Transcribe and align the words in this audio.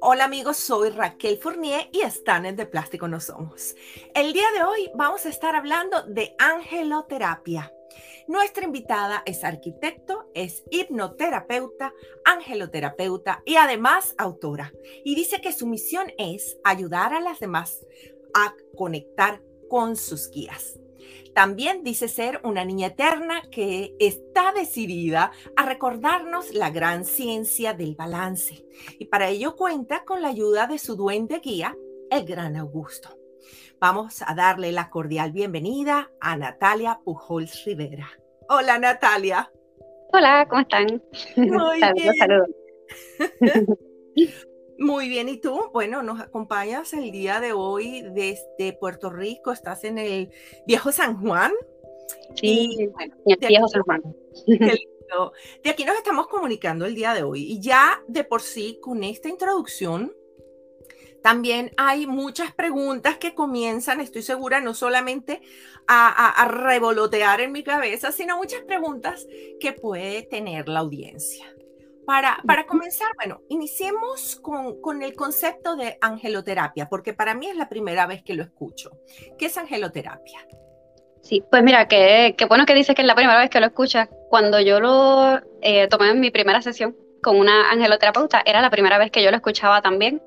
Hola 0.00 0.24
amigos, 0.24 0.56
soy 0.58 0.90
Raquel 0.90 1.38
Fournier 1.38 1.88
y 1.90 2.02
están 2.02 2.46
en 2.46 2.54
De 2.54 2.66
Plástico 2.66 3.08
No 3.08 3.18
Somos. 3.18 3.74
El 4.14 4.32
día 4.32 4.46
de 4.56 4.62
hoy 4.62 4.90
vamos 4.94 5.26
a 5.26 5.30
estar 5.30 5.56
hablando 5.56 6.02
de 6.02 6.36
angeloterapia. 6.38 7.72
Nuestra 8.28 8.64
invitada 8.64 9.24
es 9.26 9.42
arquitecto, 9.42 10.30
es 10.34 10.62
hipnoterapeuta, 10.70 11.92
angeloterapeuta 12.24 13.42
y 13.44 13.56
además 13.56 14.14
autora. 14.16 14.72
Y 15.04 15.16
dice 15.16 15.40
que 15.40 15.52
su 15.52 15.66
misión 15.66 16.12
es 16.18 16.56
ayudar 16.62 17.14
a 17.14 17.20
las 17.20 17.40
demás 17.40 17.84
a 18.32 18.54
conectar 18.76 19.42
con 19.68 19.96
sus 19.96 20.30
guías. 20.30 20.81
También 21.34 21.82
dice 21.82 22.08
ser 22.08 22.40
una 22.44 22.64
niña 22.64 22.88
eterna 22.88 23.42
que 23.50 23.94
está 23.98 24.52
decidida 24.52 25.32
a 25.56 25.66
recordarnos 25.66 26.52
la 26.54 26.70
gran 26.70 27.04
ciencia 27.04 27.72
del 27.72 27.94
balance. 27.94 28.66
Y 28.98 29.06
para 29.06 29.28
ello 29.28 29.56
cuenta 29.56 30.04
con 30.04 30.20
la 30.22 30.28
ayuda 30.28 30.66
de 30.66 30.78
su 30.78 30.96
duende 30.96 31.40
guía, 31.40 31.76
el 32.10 32.24
gran 32.24 32.56
Augusto. 32.56 33.16
Vamos 33.80 34.22
a 34.24 34.34
darle 34.34 34.70
la 34.72 34.90
cordial 34.90 35.32
bienvenida 35.32 36.10
a 36.20 36.36
Natalia 36.36 37.00
Pujols 37.04 37.64
Rivera. 37.64 38.08
Hola 38.48 38.78
Natalia. 38.78 39.50
Hola, 40.12 40.46
¿cómo 40.48 40.60
están? 40.60 41.02
Muy 41.36 41.80
bien. 41.94 42.14
saludos. 42.16 42.48
Muy 44.82 45.08
bien, 45.08 45.28
¿y 45.28 45.36
tú? 45.36 45.70
Bueno, 45.72 46.02
nos 46.02 46.20
acompañas 46.20 46.92
el 46.92 47.12
día 47.12 47.38
de 47.38 47.52
hoy 47.52 48.02
desde 48.02 48.72
Puerto 48.72 49.10
Rico, 49.10 49.52
estás 49.52 49.84
en 49.84 49.96
el 49.96 50.30
Viejo 50.66 50.90
San 50.90 51.20
Juan. 51.20 51.52
Sí, 52.34 52.88
bueno, 52.92 53.14
el 53.24 53.48
Viejo 53.48 53.68
San 53.68 53.82
Juan. 53.82 54.02
De 55.62 55.70
aquí 55.70 55.84
nos 55.84 55.96
estamos 55.96 56.26
comunicando 56.26 56.86
el 56.86 56.94
día 56.94 57.12
de 57.12 57.22
hoy 57.22 57.42
y 57.42 57.60
ya 57.60 58.02
de 58.08 58.24
por 58.24 58.40
sí 58.40 58.78
con 58.80 59.04
esta 59.04 59.28
introducción 59.28 60.10
también 61.22 61.70
hay 61.76 62.06
muchas 62.06 62.54
preguntas 62.54 63.18
que 63.18 63.34
comienzan, 63.34 64.00
estoy 64.00 64.22
segura, 64.22 64.62
no 64.62 64.72
solamente 64.72 65.42
a, 65.86 66.42
a, 66.42 66.48
revolotear 66.48 67.42
en 67.42 67.52
mi 67.52 67.62
cabeza, 67.62 68.10
sino 68.10 68.38
muchas 68.38 68.62
preguntas 68.62 69.26
que 69.60 69.74
puede 69.74 70.22
tener 70.22 70.68
la 70.70 70.80
audiencia. 70.80 71.54
Para, 72.06 72.38
para 72.46 72.66
comenzar, 72.66 73.08
bueno, 73.16 73.42
iniciemos 73.48 74.36
con, 74.36 74.80
con, 74.80 75.02
el 75.02 75.14
concepto 75.14 75.76
de 75.76 75.98
angeloterapia, 76.00 76.88
porque 76.88 77.14
para 77.14 77.34
mí 77.34 77.46
es 77.48 77.56
la 77.56 77.68
primera 77.68 78.06
vez 78.06 78.22
que 78.22 78.34
lo 78.34 78.42
escucho. 78.42 78.90
¿Qué 79.38 79.46
es 79.46 79.56
angeloterapia? 79.56 80.40
Sí, 81.22 81.42
pues 81.48 81.62
mira, 81.62 81.86
qué, 81.86 82.34
qué 82.36 82.44
bueno 82.46 82.66
que 82.66 82.74
dices 82.74 82.96
que 82.96 83.02
es 83.02 83.06
la 83.08 83.14
primera 83.14 83.38
vez 83.38 83.48
que 83.48 83.60
lo 83.60 83.66
escuchas. 83.66 84.08
Cuando 84.28 84.60
yo 84.60 84.80
lo 84.80 85.40
eh, 85.60 85.86
tomé 85.88 86.10
en 86.10 86.20
mi 86.20 86.30
primera 86.30 86.60
sesión 86.60 86.96
con 87.22 87.38
una 87.38 87.70
angeloterapeuta, 87.70 88.42
era 88.44 88.60
la 88.60 88.70
primera 88.70 88.98
vez 88.98 89.12
que 89.12 89.22
yo 89.22 89.30
lo 89.30 89.36
escuchaba 89.36 89.80
también. 89.80 90.20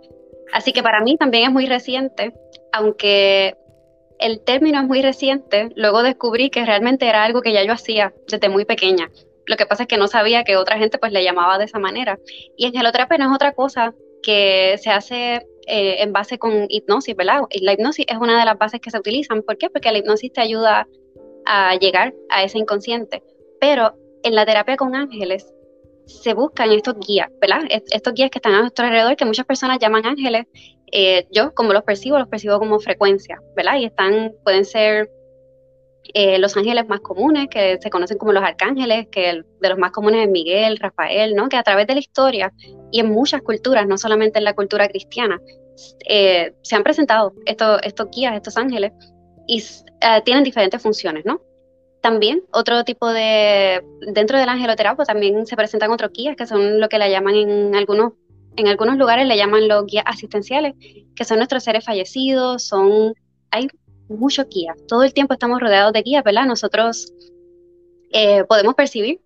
Así 0.53 0.71
que 0.71 0.81
para 0.81 1.01
mí 1.01 1.17
también 1.17 1.45
es 1.45 1.51
muy 1.51 1.65
reciente, 1.65 2.33
aunque 2.71 3.57
el 4.19 4.41
término 4.45 4.79
es 4.79 4.87
muy 4.87 5.01
reciente, 5.01 5.69
luego 5.75 6.01
descubrí 6.01 6.49
que 6.49 6.65
realmente 6.65 7.07
era 7.07 7.23
algo 7.23 7.41
que 7.41 7.51
ya 7.51 7.63
yo 7.63 7.73
hacía 7.73 8.13
desde 8.27 8.47
muy 8.47 8.63
pequeña. 8.63 9.09
Lo 9.47 9.57
que 9.57 9.65
pasa 9.65 9.83
es 9.83 9.88
que 9.88 9.97
no 9.97 10.07
sabía 10.07 10.43
que 10.43 10.57
otra 10.57 10.77
gente 10.77 10.97
pues 10.97 11.11
le 11.11 11.23
llamaba 11.23 11.57
de 11.57 11.65
esa 11.65 11.79
manera. 11.79 12.19
Y 12.57 12.65
angeloterapia 12.65 13.17
no 13.17 13.25
es 13.25 13.35
otra 13.35 13.53
cosa 13.53 13.93
que 14.23 14.77
se 14.81 14.89
hace 14.89 15.45
eh, 15.67 16.01
en 16.01 16.11
base 16.11 16.38
con 16.38 16.65
hipnosis, 16.69 17.15
¿verdad? 17.15 17.41
La 17.61 17.73
hipnosis 17.73 18.05
es 18.07 18.17
una 18.17 18.39
de 18.39 18.45
las 18.45 18.57
bases 18.57 18.81
que 18.81 18.91
se 18.91 18.97
utilizan. 18.97 19.43
¿Por 19.43 19.57
qué? 19.57 19.69
Porque 19.69 19.91
la 19.91 19.99
hipnosis 19.99 20.33
te 20.33 20.41
ayuda 20.41 20.88
a 21.45 21.75
llegar 21.75 22.13
a 22.29 22.43
ese 22.43 22.57
inconsciente. 22.57 23.23
Pero 23.59 23.93
en 24.23 24.35
la 24.35 24.45
terapia 24.45 24.75
con 24.77 24.95
ángeles 24.95 25.51
se 26.05 26.33
buscan 26.33 26.71
estos 26.71 26.95
guías, 26.99 27.29
¿verdad? 27.41 27.61
Estos 27.69 28.13
guías 28.13 28.29
que 28.29 28.39
están 28.39 28.53
a 28.53 28.61
nuestro 28.61 28.85
alrededor, 28.85 29.16
que 29.16 29.25
muchas 29.25 29.45
personas 29.45 29.79
llaman 29.79 30.05
ángeles. 30.05 30.45
Eh, 30.91 31.27
yo, 31.31 31.53
como 31.53 31.73
los 31.73 31.83
percibo, 31.83 32.19
los 32.19 32.27
percibo 32.27 32.59
como 32.59 32.79
frecuencia, 32.79 33.39
¿verdad? 33.56 33.77
Y 33.79 33.85
están, 33.85 34.33
pueden 34.44 34.66
ser 34.66 35.09
eh, 36.13 36.38
los 36.38 36.55
ángeles 36.55 36.88
más 36.88 36.99
comunes, 36.99 37.47
que 37.49 37.77
se 37.81 37.89
conocen 37.89 38.17
como 38.17 38.31
los 38.31 38.43
arcángeles, 38.43 39.07
que 39.11 39.43
de 39.61 39.69
los 39.69 39.77
más 39.77 39.91
comunes 39.91 40.25
es 40.25 40.29
Miguel, 40.29 40.77
Rafael, 40.77 41.35
¿no? 41.35 41.49
Que 41.49 41.57
a 41.57 41.63
través 41.63 41.88
de 41.88 41.93
la 41.95 41.99
historia 41.99 42.53
y 42.91 42.99
en 42.99 43.09
muchas 43.09 43.41
culturas, 43.41 43.88
no 43.88 43.97
solamente 43.97 44.39
en 44.39 44.45
la 44.45 44.53
cultura 44.53 44.88
cristiana, 44.88 45.41
eh, 46.07 46.53
se 46.61 46.75
han 46.75 46.83
presentado 46.83 47.33
estos, 47.45 47.79
estos 47.83 48.09
guías, 48.11 48.35
estos 48.35 48.57
ángeles, 48.57 48.91
y 49.47 49.59
eh, 49.59 50.21
tienen 50.23 50.44
diferentes 50.44 50.81
funciones, 50.81 51.25
¿no? 51.25 51.41
También 52.01 52.44
otro 52.51 52.83
tipo 52.83 53.11
de, 53.11 53.83
dentro 54.13 54.38
del 54.38 54.49
angeloterapia 54.49 55.05
también 55.05 55.45
se 55.45 55.55
presentan 55.55 55.91
otros 55.91 56.11
guías, 56.13 56.35
que 56.35 56.45
son 56.45 56.79
lo 56.79 56.88
que 56.88 56.99
le 56.99 57.09
llaman 57.09 57.35
en 57.35 57.75
algunos, 57.75 58.13
en 58.57 58.67
algunos 58.67 58.97
lugares 58.97 59.27
le 59.27 59.38
llaman 59.38 59.67
los 59.67 59.85
guías 59.85 60.05
asistenciales, 60.05 60.75
que 61.15 61.25
son 61.25 61.38
nuestros 61.38 61.63
seres 61.63 61.83
fallecidos, 61.83 62.63
son, 62.63 63.15
hay 63.49 63.67
mucho 64.09 64.45
guía. 64.45 64.75
Todo 64.88 65.03
el 65.03 65.13
tiempo 65.13 65.33
estamos 65.33 65.59
rodeados 65.59 65.93
de 65.93 66.01
guías, 66.01 66.23
¿verdad? 66.23 66.45
Nosotros 66.45 67.13
eh, 68.11 68.43
podemos 68.45 68.75
percibir 68.75 69.19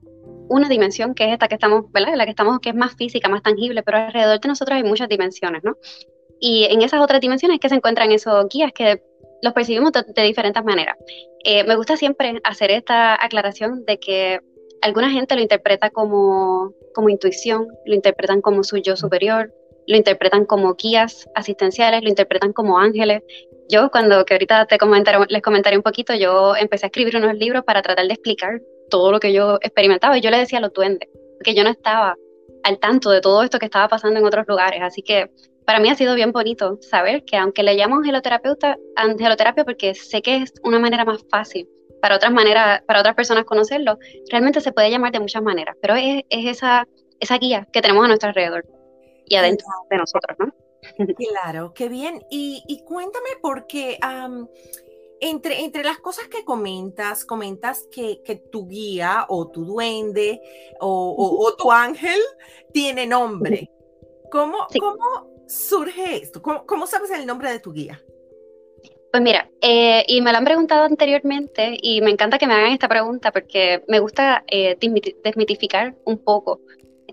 una 0.49 0.67
dimensión 0.67 1.13
que 1.13 1.25
es 1.25 1.33
esta 1.33 1.47
que 1.47 1.55
estamos, 1.55 1.91
¿verdad? 1.91 2.15
La 2.15 2.25
que 2.25 2.31
estamos, 2.31 2.59
que 2.59 2.69
es 2.69 2.75
más 2.75 2.95
física, 2.95 3.29
más 3.29 3.43
tangible, 3.43 3.83
pero 3.83 3.97
alrededor 3.97 4.39
de 4.39 4.47
nosotros 4.47 4.75
hay 4.75 4.83
muchas 4.83 5.07
dimensiones, 5.07 5.63
¿no? 5.63 5.77
Y 6.39 6.65
en 6.65 6.81
esas 6.81 7.01
otras 7.01 7.21
dimensiones 7.21 7.59
que 7.59 7.69
se 7.69 7.75
encuentran 7.75 8.11
esos 8.11 8.47
guías 8.49 8.71
que 8.73 9.01
los 9.41 9.53
percibimos 9.53 9.91
de, 9.91 10.23
diferentes 10.23 10.63
maneras. 10.63 10.97
Eh, 11.43 11.63
me 11.63 11.75
gusta 11.75 11.97
siempre 11.97 12.41
hacer 12.43 12.71
esta 12.71 13.13
aclaración 13.23 13.85
de 13.85 13.99
que 13.99 14.39
alguna 14.81 15.11
gente 15.11 15.35
lo 15.35 15.41
interpreta 15.41 15.89
como, 15.89 16.73
como 16.93 17.09
intuición, 17.09 17.67
lo 17.85 17.95
interpretan 17.95 18.41
como 18.41 18.63
su 18.63 18.77
yo 18.77 18.95
superior, 18.95 19.53
lo 19.87 19.97
interpretan 19.97 20.45
como 20.45 20.75
guías 20.75 21.27
asistenciales, 21.35 22.03
lo 22.03 22.09
interpretan 22.09 22.53
como 22.53 22.79
ángeles, 22.79 23.23
yo 23.69 23.89
cuando, 23.91 24.25
que 24.25 24.33
ahorita 24.33 24.65
te 24.65 24.77
comentaré, 24.77 25.19
les 25.29 25.41
comentaré 25.41 25.77
un 25.77 25.83
poquito, 25.83 26.13
yo 26.15 26.55
empecé 26.55 26.85
a 26.85 26.87
escribir 26.87 27.15
unos 27.15 27.35
libros 27.35 27.63
para 27.63 27.81
tratar 27.81 28.07
de 28.07 28.13
explicar 28.13 28.59
todo 28.89 29.11
lo 29.11 29.19
que 29.19 29.31
yo 29.31 29.59
experimentaba 29.61 30.17
y 30.17 30.21
yo 30.21 30.31
le 30.31 30.39
decía 30.39 30.57
a 30.57 30.61
los 30.61 30.73
duendes, 30.73 31.07
porque 31.37 31.53
yo 31.53 31.63
no 31.63 31.69
estaba 31.69 32.15
al 32.63 32.79
tanto 32.79 33.11
de 33.11 33.21
todo 33.21 33.43
esto 33.43 33.59
que 33.59 33.65
estaba 33.65 33.87
pasando 33.87 34.19
en 34.19 34.25
otros 34.25 34.45
lugares, 34.47 34.81
así 34.81 35.01
que 35.03 35.31
para 35.65 35.79
mí 35.79 35.89
ha 35.89 35.95
sido 35.95 36.15
bien 36.15 36.31
bonito 36.31 36.79
saber 36.81 37.23
que 37.23 37.37
aunque 37.37 37.61
le 37.61 37.75
llamo 37.75 37.97
angeloterapeuta, 37.97 38.75
angeloterapia 38.95 39.63
porque 39.63 39.93
sé 39.93 40.23
que 40.23 40.37
es 40.37 40.53
una 40.63 40.79
manera 40.79 41.05
más 41.05 41.23
fácil 41.29 41.69
para 42.01 42.15
otras 42.15 42.31
maneras, 42.31 42.81
para 42.87 43.01
otras 43.01 43.13
personas 43.13 43.45
conocerlo, 43.45 43.99
realmente 44.31 44.61
se 44.61 44.71
puede 44.71 44.89
llamar 44.89 45.11
de 45.11 45.19
muchas 45.19 45.43
maneras, 45.43 45.75
pero 45.79 45.95
es, 45.95 46.23
es 46.29 46.57
esa, 46.57 46.87
esa 47.19 47.37
guía 47.37 47.67
que 47.71 47.81
tenemos 47.81 48.03
a 48.03 48.07
nuestro 48.07 48.29
alrededor 48.29 48.65
y 49.27 49.35
adentro 49.35 49.67
de 49.91 49.97
nosotros, 49.97 50.37
¿no? 50.39 50.51
Claro, 50.95 51.73
qué 51.73 51.89
bien. 51.89 52.23
Y, 52.29 52.83
cuéntame 52.85 53.29
porque 53.41 53.97
entre, 55.21 55.61
entre 55.61 55.83
las 55.83 55.99
cosas 55.99 56.27
que 56.27 56.43
comentas, 56.43 57.25
comentas 57.25 57.87
que, 57.91 58.21
tu 58.51 58.67
guía 58.67 59.25
o 59.29 59.49
tu 59.49 59.65
duende 59.65 60.41
o, 60.79 61.53
tu 61.57 61.71
ángel 61.71 62.19
tiene 62.73 63.05
nombre. 63.05 63.71
¿Cómo, 64.31 64.67
¿cómo 64.79 65.45
surge 65.47 66.17
esto? 66.17 66.41
¿Cómo, 66.41 66.87
sabes 66.87 67.11
el 67.11 67.25
nombre 67.25 67.51
de 67.51 67.59
tu 67.59 67.73
guía? 67.73 68.01
Pues 69.11 69.23
mira, 69.23 69.49
eh, 69.61 70.03
y 70.07 70.21
me 70.21 70.31
lo 70.31 70.37
han 70.37 70.45
preguntado 70.45 70.83
anteriormente 70.83 71.75
y 71.81 71.99
me 72.01 72.11
encanta 72.11 72.37
que 72.37 72.45
me 72.45 72.53
hagan 72.53 72.71
esta 72.71 72.87
pregunta 72.87 73.31
porque 73.31 73.83
me 73.87 73.99
gusta 73.99 74.43
eh, 74.45 74.77
desmitificar 75.23 75.95
un 76.05 76.19
poco 76.19 76.61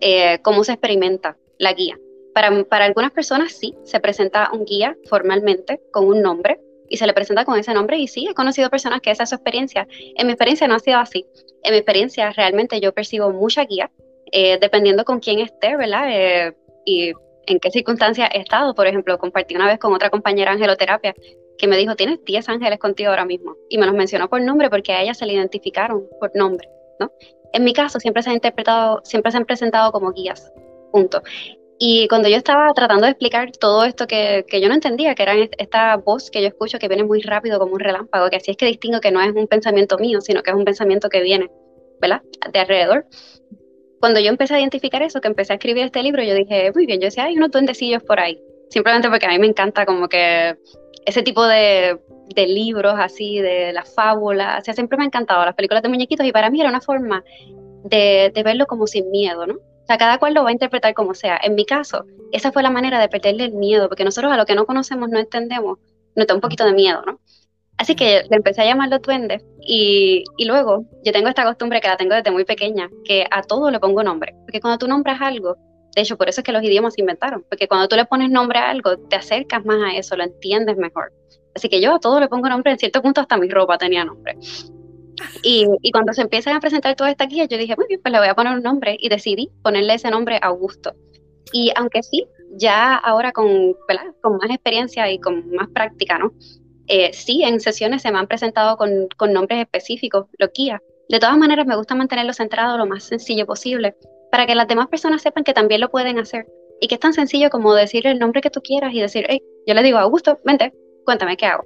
eh, 0.00 0.38
cómo 0.42 0.62
se 0.62 0.72
experimenta 0.72 1.38
la 1.58 1.72
guía. 1.72 1.98
Para, 2.36 2.84
algunas 2.84 3.12
personas 3.12 3.52
sí, 3.52 3.74
se 3.84 3.98
presenta 3.98 4.50
un 4.52 4.66
guía 4.66 4.94
formalmente 5.08 5.80
con 5.90 6.04
un 6.04 6.20
nombre 6.20 6.60
y 6.86 6.98
se 6.98 7.06
le 7.06 7.14
presenta 7.14 7.46
con 7.46 7.58
ese 7.58 7.72
nombre 7.72 7.96
y 7.96 8.08
sí, 8.08 8.28
he 8.28 8.34
conocido 8.34 8.68
personas 8.68 9.00
que 9.00 9.10
esa 9.10 9.22
es 9.22 9.30
su 9.30 9.36
experiencia. 9.36 9.88
En 10.16 10.26
mi 10.26 10.34
experiencia 10.34 10.68
no 10.68 10.74
ha 10.74 10.78
sido 10.78 10.98
así. 10.98 11.24
En 11.62 11.72
mi 11.72 11.78
experiencia 11.78 12.30
realmente 12.32 12.78
yo 12.78 12.92
percibo 12.92 13.32
mucha 13.32 13.64
guía, 13.64 13.90
eh, 14.32 14.58
dependiendo 14.60 15.06
con 15.06 15.18
quién 15.18 15.38
esté, 15.38 15.78
¿verdad? 15.78 16.10
Eh, 16.10 16.54
y 16.84 17.14
en 17.46 17.58
qué 17.58 17.70
circunstancias 17.70 18.28
he 18.34 18.40
estado. 18.40 18.74
Por 18.74 18.86
ejemplo, 18.86 19.16
compartí 19.16 19.56
una 19.56 19.68
vez 19.68 19.78
con 19.78 19.94
otra 19.94 20.10
compañera 20.10 20.52
angeloterapia 20.52 21.14
que 21.56 21.66
me 21.66 21.78
dijo, 21.78 21.96
tienes 21.96 22.22
10 22.22 22.50
ángeles 22.50 22.78
contigo 22.78 23.08
ahora 23.08 23.24
mismo. 23.24 23.56
Y 23.70 23.78
me 23.78 23.86
los 23.86 23.94
mencionó 23.94 24.28
por 24.28 24.42
nombre 24.42 24.68
porque 24.68 24.92
a 24.92 25.00
ella 25.00 25.14
se 25.14 25.24
le 25.24 25.32
identificaron 25.32 26.06
por 26.20 26.36
nombre, 26.36 26.68
¿no? 27.00 27.10
En 27.54 27.64
mi 27.64 27.72
caso 27.72 27.98
siempre 27.98 28.22
se 28.22 28.28
han 28.28 28.34
interpretado, 28.34 29.00
siempre 29.04 29.32
se 29.32 29.38
han 29.38 29.46
presentado 29.46 29.90
como 29.90 30.12
guías, 30.12 30.52
punto. 30.92 31.22
Y 31.78 32.08
cuando 32.08 32.28
yo 32.28 32.36
estaba 32.36 32.72
tratando 32.72 33.04
de 33.04 33.10
explicar 33.10 33.50
todo 33.52 33.84
esto 33.84 34.06
que, 34.06 34.46
que, 34.48 34.60
yo 34.60 34.68
no 34.68 34.74
entendía, 34.74 35.14
que 35.14 35.22
era 35.22 35.34
esta 35.58 35.96
voz 35.96 36.30
que 36.30 36.40
yo 36.40 36.48
escucho 36.48 36.78
que 36.78 36.88
viene 36.88 37.04
muy 37.04 37.20
rápido 37.20 37.58
como 37.58 37.74
un 37.74 37.80
relámpago, 37.80 38.30
que 38.30 38.36
así 38.36 38.52
es 38.52 38.56
que 38.56 38.66
distingo 38.66 39.00
que 39.00 39.10
no 39.10 39.20
es 39.20 39.34
un 39.34 39.46
pensamiento 39.46 39.98
mío, 39.98 40.20
sino 40.22 40.42
que 40.42 40.50
es 40.50 40.56
un 40.56 40.64
pensamiento 40.64 41.10
que 41.10 41.20
viene, 41.20 41.50
¿verdad? 42.00 42.22
De 42.50 42.58
alrededor. 42.58 43.06
Cuando 44.00 44.20
yo 44.20 44.28
empecé 44.28 44.54
a 44.54 44.60
identificar 44.60 45.02
eso, 45.02 45.20
que 45.20 45.28
empecé 45.28 45.52
a 45.52 45.56
escribir 45.56 45.84
este 45.84 46.02
libro, 46.02 46.22
yo 46.22 46.34
dije, 46.34 46.72
muy 46.74 46.86
bien, 46.86 47.00
yo 47.00 47.06
decía, 47.06 47.24
hay 47.24 47.36
unos 47.36 47.50
duendecillos 47.50 48.02
por 48.02 48.20
ahí. 48.20 48.40
Simplemente 48.70 49.10
porque 49.10 49.26
a 49.26 49.30
mí 49.30 49.38
me 49.38 49.46
encanta 49.46 49.84
como 49.84 50.08
que 50.08 50.56
ese 51.04 51.22
tipo 51.22 51.46
de, 51.46 51.98
de 52.34 52.46
libros 52.46 52.94
así, 52.96 53.38
de 53.40 53.72
las 53.72 53.94
fábulas, 53.94 54.62
o 54.62 54.64
sea, 54.64 54.74
siempre 54.74 54.96
me 54.96 55.04
han 55.04 55.08
encantado 55.08 55.44
las 55.44 55.54
películas 55.54 55.82
de 55.82 55.88
muñequitos 55.90 56.26
y 56.26 56.32
para 56.32 56.50
mí 56.50 56.60
era 56.60 56.70
una 56.70 56.80
forma 56.80 57.22
de, 57.84 58.32
de 58.34 58.42
verlo 58.42 58.66
como 58.66 58.86
sin 58.86 59.10
miedo, 59.10 59.46
¿no? 59.46 59.56
O 59.86 59.88
sea, 59.88 59.98
cada 59.98 60.18
cual 60.18 60.34
lo 60.34 60.42
va 60.42 60.48
a 60.48 60.52
interpretar 60.52 60.94
como 60.94 61.14
sea. 61.14 61.38
En 61.40 61.54
mi 61.54 61.64
caso, 61.64 62.06
esa 62.32 62.50
fue 62.50 62.64
la 62.64 62.70
manera 62.70 62.98
de 62.98 63.08
perderle 63.08 63.44
el 63.44 63.52
miedo, 63.52 63.88
porque 63.88 64.02
nosotros 64.02 64.32
a 64.32 64.36
lo 64.36 64.44
que 64.44 64.56
no 64.56 64.66
conocemos, 64.66 65.08
no 65.10 65.20
entendemos, 65.20 65.78
nos 66.16 66.26
da 66.26 66.34
un 66.34 66.40
poquito 66.40 66.64
de 66.64 66.72
miedo, 66.72 67.02
¿no? 67.06 67.20
Así 67.76 67.94
que 67.94 68.24
le 68.28 68.36
empecé 68.36 68.62
a 68.62 68.64
llamar 68.64 68.88
los 68.88 69.00
y, 69.60 70.24
y, 70.36 70.44
luego 70.44 70.86
yo 71.04 71.12
tengo 71.12 71.28
esta 71.28 71.44
costumbre 71.44 71.80
que 71.80 71.86
la 71.86 71.96
tengo 71.96 72.16
desde 72.16 72.32
muy 72.32 72.44
pequeña, 72.44 72.90
que 73.04 73.26
a 73.30 73.42
todo 73.42 73.70
le 73.70 73.78
pongo 73.78 74.02
nombre, 74.02 74.34
porque 74.42 74.60
cuando 74.60 74.78
tú 74.78 74.88
nombras 74.88 75.20
algo, 75.20 75.54
de 75.94 76.02
hecho 76.02 76.16
por 76.16 76.28
eso 76.28 76.40
es 76.40 76.44
que 76.44 76.50
los 76.50 76.64
idiomas 76.64 76.94
se 76.94 77.02
inventaron, 77.02 77.44
porque 77.48 77.68
cuando 77.68 77.86
tú 77.86 77.94
le 77.94 78.06
pones 78.06 78.28
nombre 78.28 78.58
a 78.58 78.70
algo, 78.70 78.96
te 78.96 79.14
acercas 79.14 79.64
más 79.64 79.78
a 79.84 79.96
eso, 79.96 80.16
lo 80.16 80.24
entiendes 80.24 80.76
mejor. 80.76 81.12
Así 81.54 81.68
que 81.68 81.80
yo 81.80 81.94
a 81.94 82.00
todo 82.00 82.18
le 82.18 82.26
pongo 82.26 82.48
nombre, 82.48 82.72
en 82.72 82.78
cierto 82.78 83.02
punto 83.02 83.20
hasta 83.20 83.36
mi 83.36 83.48
ropa 83.48 83.78
tenía 83.78 84.04
nombre. 84.04 84.36
Y, 85.42 85.66
cuando 85.92 86.12
se 86.12 86.22
empiezan 86.22 86.56
a 86.56 86.60
presentar 86.60 86.94
todas 86.94 87.12
estas 87.12 87.28
guías, 87.28 87.48
yo 87.48 87.58
dije, 87.58 87.74
muy 87.76 87.86
bien, 87.88 88.00
pues 88.02 88.12
le 88.12 88.18
voy 88.18 88.28
a 88.28 88.34
poner 88.34 88.54
un 88.54 88.62
nombre 88.62 88.96
y 88.98 89.08
decidí 89.08 89.50
ponerle 89.62 89.94
ese 89.94 90.10
nombre 90.10 90.38
Augusto. 90.42 90.94
Y 91.52 91.72
aunque 91.76 92.02
sí, 92.02 92.26
ya 92.52 92.96
ahora 92.96 93.32
con, 93.32 93.76
más 93.88 94.50
experiencia 94.50 95.10
y 95.10 95.18
con 95.18 95.50
más 95.52 95.68
práctica, 95.68 96.18
¿no? 96.18 96.32
Eh, 96.88 97.12
sí, 97.12 97.42
en 97.42 97.60
sesiones 97.60 98.02
se 98.02 98.12
me 98.12 98.18
han 98.18 98.26
presentado 98.26 98.76
con, 98.76 99.32
nombres 99.32 99.60
específicos, 99.60 100.26
loquía. 100.38 100.80
De 101.08 101.20
todas 101.20 101.36
maneras, 101.36 101.66
me 101.66 101.76
gusta 101.76 101.94
mantenerlo 101.94 102.32
centrado 102.32 102.78
lo 102.78 102.86
más 102.86 103.04
sencillo 103.04 103.46
posible 103.46 103.96
para 104.30 104.46
que 104.46 104.54
las 104.54 104.68
demás 104.68 104.88
personas 104.88 105.22
sepan 105.22 105.44
que 105.44 105.54
también 105.54 105.80
lo 105.80 105.90
pueden 105.90 106.18
hacer 106.18 106.46
y 106.80 106.88
que 106.88 106.96
es 106.96 107.00
tan 107.00 107.12
sencillo 107.12 107.48
como 107.48 107.74
decir 107.74 108.06
el 108.06 108.18
nombre 108.18 108.40
que 108.40 108.50
tú 108.50 108.60
quieras 108.60 108.92
y 108.92 109.00
decir, 109.00 109.24
hey, 109.28 109.40
yo 109.66 109.74
le 109.74 109.82
digo, 109.82 109.98
Augusto, 109.98 110.40
vente, 110.44 110.72
cuéntame 111.04 111.36
qué 111.36 111.46
hago. 111.46 111.64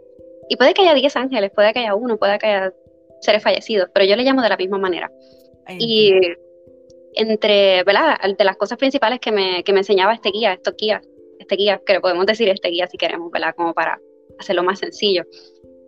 Y 0.49 0.57
puede 0.57 0.75
que 0.75 0.83
haya 0.83 0.95
10 0.95 1.17
ángeles, 1.17 1.53
puede 1.55 1.73
que 1.73 1.79
haya 1.79 1.95
uno, 1.95 2.17
puede 2.17 2.39
que 2.39 2.47
haya 2.47 2.73
seres 3.21 3.43
fallecidos, 3.43 3.89
pero 3.93 4.07
yo 4.07 4.17
le 4.17 4.25
llamo 4.25 4.43
de 4.43 4.49
la 4.49 4.57
misma 4.57 4.79
manera. 4.79 5.11
y 5.79 6.13
entre, 7.15 7.83
¿verdad? 7.85 8.19
De 8.37 8.45
las 8.45 8.57
cosas 8.57 8.79
principales 8.79 9.21
que 9.21 9.33
me, 9.33 9.65
que 9.65 9.73
me 9.73 9.81
enseñaba 9.81 10.15
este 10.15 10.31
guía, 10.31 10.53
estos 10.53 10.75
guías, 10.77 11.03
este 11.39 11.57
guía, 11.57 11.81
que 11.85 11.95
le 11.95 12.01
podemos 12.01 12.27
decir 12.27 12.49
este 12.49 12.69
guía 12.69 12.87
si 12.87 12.97
queremos, 12.97 13.31
¿verdad? 13.31 13.55
Como 13.57 13.75
para 13.75 14.01
hacerlo 14.39 14.63
más 14.63 14.79
sencillo. 14.79 15.25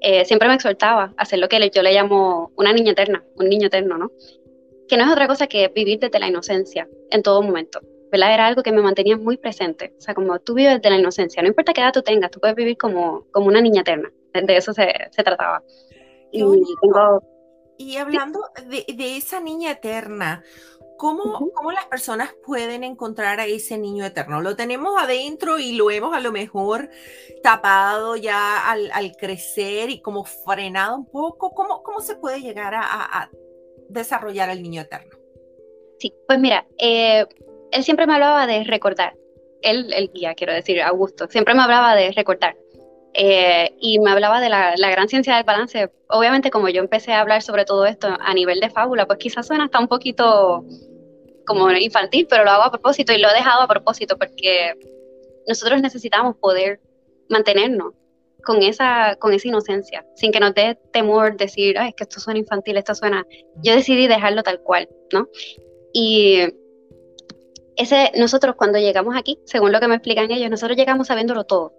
Eh, 0.01 0.25
siempre 0.25 0.49
me 0.49 0.55
exhortaba 0.55 1.15
a 1.17 1.23
hacer 1.23 1.39
lo 1.39 1.49
que 1.49 1.71
yo 1.73 1.83
le 1.83 1.93
llamo 1.93 2.51
una 2.57 2.73
niña 2.73 2.93
eterna, 2.93 3.25
un 3.37 3.49
niño 3.49 3.69
eterno, 3.69 3.99
¿no? 3.99 4.11
Que 4.89 4.97
no 4.97 5.05
es 5.05 5.13
otra 5.13 5.29
cosa 5.29 5.47
que 5.47 5.69
vivir 5.69 6.01
desde 6.01 6.19
la 6.19 6.29
inocencia 6.29 6.89
en 7.11 7.23
todo 7.23 7.41
momento, 7.41 7.81
¿verdad? 8.11 8.35
Era 8.35 8.47
algo 8.49 8.63
que 8.65 8.73
me 8.73 8.83
mantenía 8.83 9.17
muy 9.17 9.37
presente. 9.37 9.95
O 9.97 10.01
sea, 10.01 10.15
como 10.15 10.41
tú 10.41 10.55
vives 10.55 10.79
desde 10.79 10.91
la 10.91 10.99
inocencia, 10.99 11.41
no 11.41 11.49
importa 11.49 11.73
qué 11.73 11.83
edad 11.83 11.93
tú 11.93 12.03
tengas, 12.03 12.33
tú 12.33 12.41
puedes 12.41 12.57
vivir 12.57 12.77
como, 12.77 13.27
como 13.31 13.47
una 13.47 13.61
niña 13.61 13.83
eterna. 13.83 14.13
De 14.35 14.57
eso 14.57 14.73
se, 14.73 14.93
se 15.11 15.23
trataba. 15.23 15.63
Y, 16.33 16.43
y, 17.79 17.97
hablando 17.97 18.41
de, 18.69 18.85
de, 18.95 19.17
esa 19.17 19.41
niña 19.41 19.73
eterna, 19.73 20.43
¿Cómo, 21.03 21.51
¿Cómo, 21.53 21.73
las 21.73 21.87
personas 21.87 22.33
pueden 22.47 22.85
encontrar 22.85 23.41
a 23.41 23.47
ese 23.47 23.77
niño 23.77 24.05
eterno? 24.05 24.41
Lo 24.41 24.55
tenemos 24.55 25.03
adentro 25.03 25.59
y 25.59 25.73
lo 25.73 25.91
hemos 25.91 26.15
a 26.15 26.21
lo 26.21 26.31
mejor 26.31 26.91
tapado 27.43 28.15
ya 28.15 28.71
al, 28.71 28.89
al 28.93 29.17
crecer 29.17 29.91
y 29.91 30.01
como 30.01 30.25
frenado 30.25 30.97
un 30.97 31.07
poco. 31.07 31.51
¿Cómo, 31.55 31.83
cómo 31.83 32.01
se 32.01 32.15
puede 32.15 32.41
llegar 32.41 32.75
a, 32.75 32.83
a 32.85 33.31
desarrollar 33.89 34.49
el 34.51 34.63
niño 34.63 34.83
eterno? 34.83 35.17
Sí, 35.99 36.15
pues 36.29 36.39
mira, 36.39 36.67
eh, 36.79 37.27
él 37.73 37.83
siempre 37.83 38.07
me 38.07 38.15
hablaba 38.15 38.47
de 38.47 38.63
recordar. 38.63 39.17
Él, 39.61 39.93
el 39.93 40.09
guía, 40.13 40.35
quiero 40.35 40.53
decir, 40.53 40.81
Augusto, 40.83 41.27
siempre 41.29 41.55
me 41.55 41.63
hablaba 41.63 41.97
de 41.97 42.13
recordar. 42.13 42.57
Eh, 43.15 43.75
y 43.79 43.99
me 43.99 44.11
hablaba 44.11 44.41
de 44.41 44.49
la, 44.49 44.75
gran 44.77 45.09
ciencia 45.09 45.37
del 45.37 45.45
balance. 45.45 45.91
Obviamente, 46.09 46.51
como 46.51 46.69
yo 46.69 46.81
empecé 46.81 47.13
a 47.13 47.21
hablar 47.21 47.43
sobre 47.43 47.65
todo 47.65 47.87
esto 47.87 48.09
a 48.09 48.35
nivel 48.35 48.61
de 48.61 48.71
fábula, 48.71 49.07
pues 49.07 49.19
quizás 49.19 49.47
suena 49.47 49.65
hasta 49.65 49.79
un 49.79 49.89
poquito 49.89 50.65
como 51.47 51.71
infantil, 51.73 52.27
pero 52.29 52.45
lo 52.45 52.51
hago 52.51 52.63
a 52.63 52.71
propósito 52.71 53.13
y 53.13 53.19
lo 53.19 53.29
he 53.29 53.35
dejado 53.35 53.63
a 53.63 53.69
propósito 53.69 54.17
porque 54.17 54.75
nosotros 55.47 55.83
necesitamos 55.83 56.37
poder 56.37 56.81
mantenernos 57.29 57.95
con 58.45 58.63
esa, 58.63 59.17
con 59.17 59.33
esa 59.33 59.49
inocencia, 59.49 60.05
sin 60.15 60.33
que 60.33 60.41
nos 60.41 60.55
dé 60.55 60.79
temor 60.93 61.37
decir, 61.37 61.77
es 61.77 61.95
que 61.95 62.05
esto 62.05 62.21
suena 62.21 62.41
infantil, 62.41 62.77
esto 62.77 62.95
suena... 62.95 63.27
Yo 63.63 63.75
decidí 63.75 64.07
dejarlo 64.07 64.43
tal 64.43 64.61
cual, 64.61 64.89
¿no? 65.13 65.29
Y 65.93 66.41
ese, 67.77 68.11
nosotros 68.17 68.57
cuando 68.57 68.79
llegamos 68.79 69.17
aquí, 69.17 69.39
según 69.45 69.73
lo 69.73 69.81
que 69.81 69.89
me 69.89 69.95
explican 69.95 70.31
ellos, 70.31 70.51
nosotros 70.51 70.77
llegamos 70.77 71.07
sabiéndolo 71.07 71.45
todo. 71.45 71.73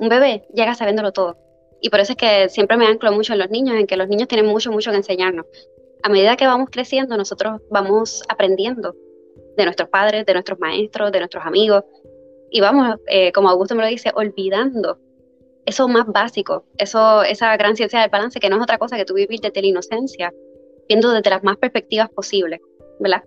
Un 0.00 0.08
bebé 0.08 0.46
llega 0.54 0.74
sabiéndolo 0.74 1.12
todo. 1.12 1.36
Y 1.80 1.90
por 1.90 2.00
eso 2.00 2.12
es 2.12 2.18
que 2.18 2.48
siempre 2.48 2.76
me 2.76 2.86
anclo 2.86 3.12
mucho 3.12 3.32
en 3.32 3.38
los 3.38 3.50
niños, 3.50 3.76
en 3.76 3.86
que 3.86 3.96
los 3.96 4.08
niños 4.08 4.28
tienen 4.28 4.46
mucho, 4.46 4.72
mucho 4.72 4.90
que 4.90 4.96
enseñarnos 4.96 5.46
a 6.02 6.08
medida 6.08 6.36
que 6.36 6.46
vamos 6.46 6.68
creciendo, 6.70 7.16
nosotros 7.16 7.60
vamos 7.70 8.22
aprendiendo 8.28 8.94
de 9.56 9.64
nuestros 9.64 9.88
padres, 9.88 10.24
de 10.26 10.32
nuestros 10.32 10.58
maestros, 10.58 11.12
de 11.12 11.18
nuestros 11.18 11.44
amigos, 11.44 11.84
y 12.50 12.60
vamos, 12.60 12.96
eh, 13.08 13.32
como 13.32 13.48
Augusto 13.48 13.74
me 13.74 13.82
lo 13.82 13.88
dice, 13.88 14.10
olvidando 14.14 14.98
eso 15.66 15.86
más 15.88 16.06
básico, 16.06 16.64
eso, 16.78 17.22
esa 17.22 17.56
gran 17.56 17.76
ciencia 17.76 18.00
del 18.00 18.10
balance, 18.10 18.40
que 18.40 18.48
no 18.48 18.56
es 18.56 18.62
otra 18.62 18.78
cosa 18.78 18.96
que 18.96 19.04
tú 19.04 19.14
vivir 19.14 19.40
desde 19.40 19.60
la 19.60 19.66
inocencia, 19.66 20.32
viendo 20.88 21.10
desde 21.10 21.28
las 21.28 21.42
más 21.42 21.56
perspectivas 21.58 22.08
posibles, 22.08 22.60
¿verdad? 23.00 23.22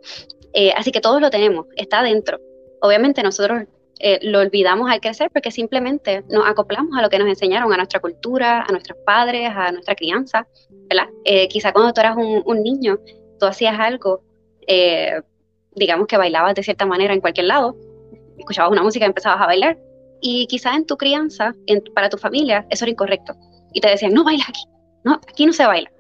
Eh, 0.54 0.72
así 0.76 0.92
que 0.92 1.02
todos 1.02 1.22
lo 1.22 1.30
tenemos, 1.30 1.68
está 1.76 2.02
dentro. 2.02 2.40
Obviamente 2.82 3.22
nosotros 3.22 3.64
eh, 4.04 4.20
lo 4.24 4.40
olvidamos 4.40 4.90
al 4.90 5.00
crecer 5.00 5.30
porque 5.32 5.52
simplemente 5.52 6.24
nos 6.28 6.48
acoplamos 6.48 6.98
a 6.98 7.04
lo 7.04 7.10
que 7.10 7.20
nos 7.20 7.28
enseñaron, 7.28 7.72
a 7.72 7.78
nuestra 7.78 8.00
cultura, 8.00 8.66
a 8.68 8.72
nuestros 8.72 8.98
padres, 9.06 9.52
a 9.54 9.72
nuestra 9.72 9.94
crianza, 9.94 10.48
¿verdad? 10.90 11.08
Eh, 11.24 11.48
quizá 11.48 11.72
cuando 11.72 11.94
tú 11.94 12.02
eras 12.02 12.18
un, 12.18 12.64
niño, 12.64 12.98
tú 13.40 13.46
hacías 13.46 13.80
algo, 13.80 14.24
eh, 14.66 15.22
digamos 15.76 16.08
que 16.08 16.18
bailabas 16.18 16.56
de 16.56 16.64
cierta 16.64 16.88
manera 16.88 17.14
en 17.14 17.22
cualquier 17.22 17.46
lado, 17.46 17.78
escuchabas 18.40 18.72
una 18.72 18.82
música 18.82 19.06
y 19.06 19.08
empezabas 19.08 19.42
a 19.42 19.46
bailar, 19.46 19.78
y 20.20 20.48
quizás 20.48 20.76
en 20.76 20.88
tu 20.88 20.98
crianza, 20.98 21.54
para 21.94 22.10
tu 22.10 22.18
familia, 22.18 22.66
eso 22.72 22.86
era 22.86 22.92
incorrecto, 22.92 23.36
y 23.72 23.82
te 23.82 23.88
decían, 23.88 24.14
no 24.14 24.24
bailas 24.24 24.50
aquí, 24.50 24.64
no, 25.04 25.22
aquí 25.30 25.46
no 25.46 25.54
se 25.54 25.66
baila 25.66 25.92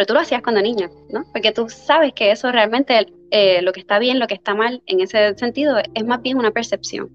pero 0.00 0.06
tú 0.06 0.14
lo 0.14 0.20
hacías 0.20 0.40
cuando 0.40 0.62
niño, 0.62 0.88
¿no? 1.10 1.26
Porque 1.30 1.52
tú 1.52 1.68
sabes 1.68 2.14
que 2.14 2.30
eso 2.30 2.50
realmente, 2.50 3.06
eh, 3.30 3.60
lo 3.60 3.70
que 3.70 3.80
está 3.80 3.98
bien, 3.98 4.18
lo 4.18 4.28
que 4.28 4.32
está 4.32 4.54
mal, 4.54 4.82
en 4.86 5.00
ese 5.00 5.36
sentido, 5.36 5.76
es 5.76 6.06
más 6.06 6.22
bien 6.22 6.38
una 6.38 6.52
percepción. 6.52 7.10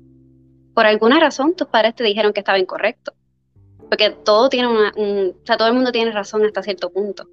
Por 0.75 0.85
alguna 0.85 1.19
razón, 1.19 1.55
tus 1.55 1.67
padres 1.67 1.95
te 1.95 2.03
dijeron 2.03 2.31
que 2.31 2.41
estaba 2.41 2.59
incorrecto. 2.59 3.15
Porque 3.89 4.11
todo 4.11 4.49
tiene 4.49 4.67
una, 4.67 4.93
un, 4.97 5.33
o 5.41 5.45
sea, 5.47 5.57
todo 5.57 5.67
el 5.67 5.73
mundo 5.73 5.91
tiene 5.91 6.11
razón 6.11 6.45
hasta 6.45 6.61
cierto 6.61 6.91
punto. 6.91 7.27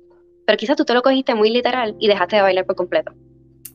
Pero 0.47 0.57
quizás 0.57 0.75
tú 0.75 0.87
te 0.87 0.95
lo 0.95 1.03
cogiste 1.03 1.35
muy 1.35 1.51
literal 1.51 1.97
y 1.99 2.09
dejaste 2.09 2.37
de 2.37 2.43
bailar 2.43 2.65
por 2.65 2.77
completo. 2.77 3.13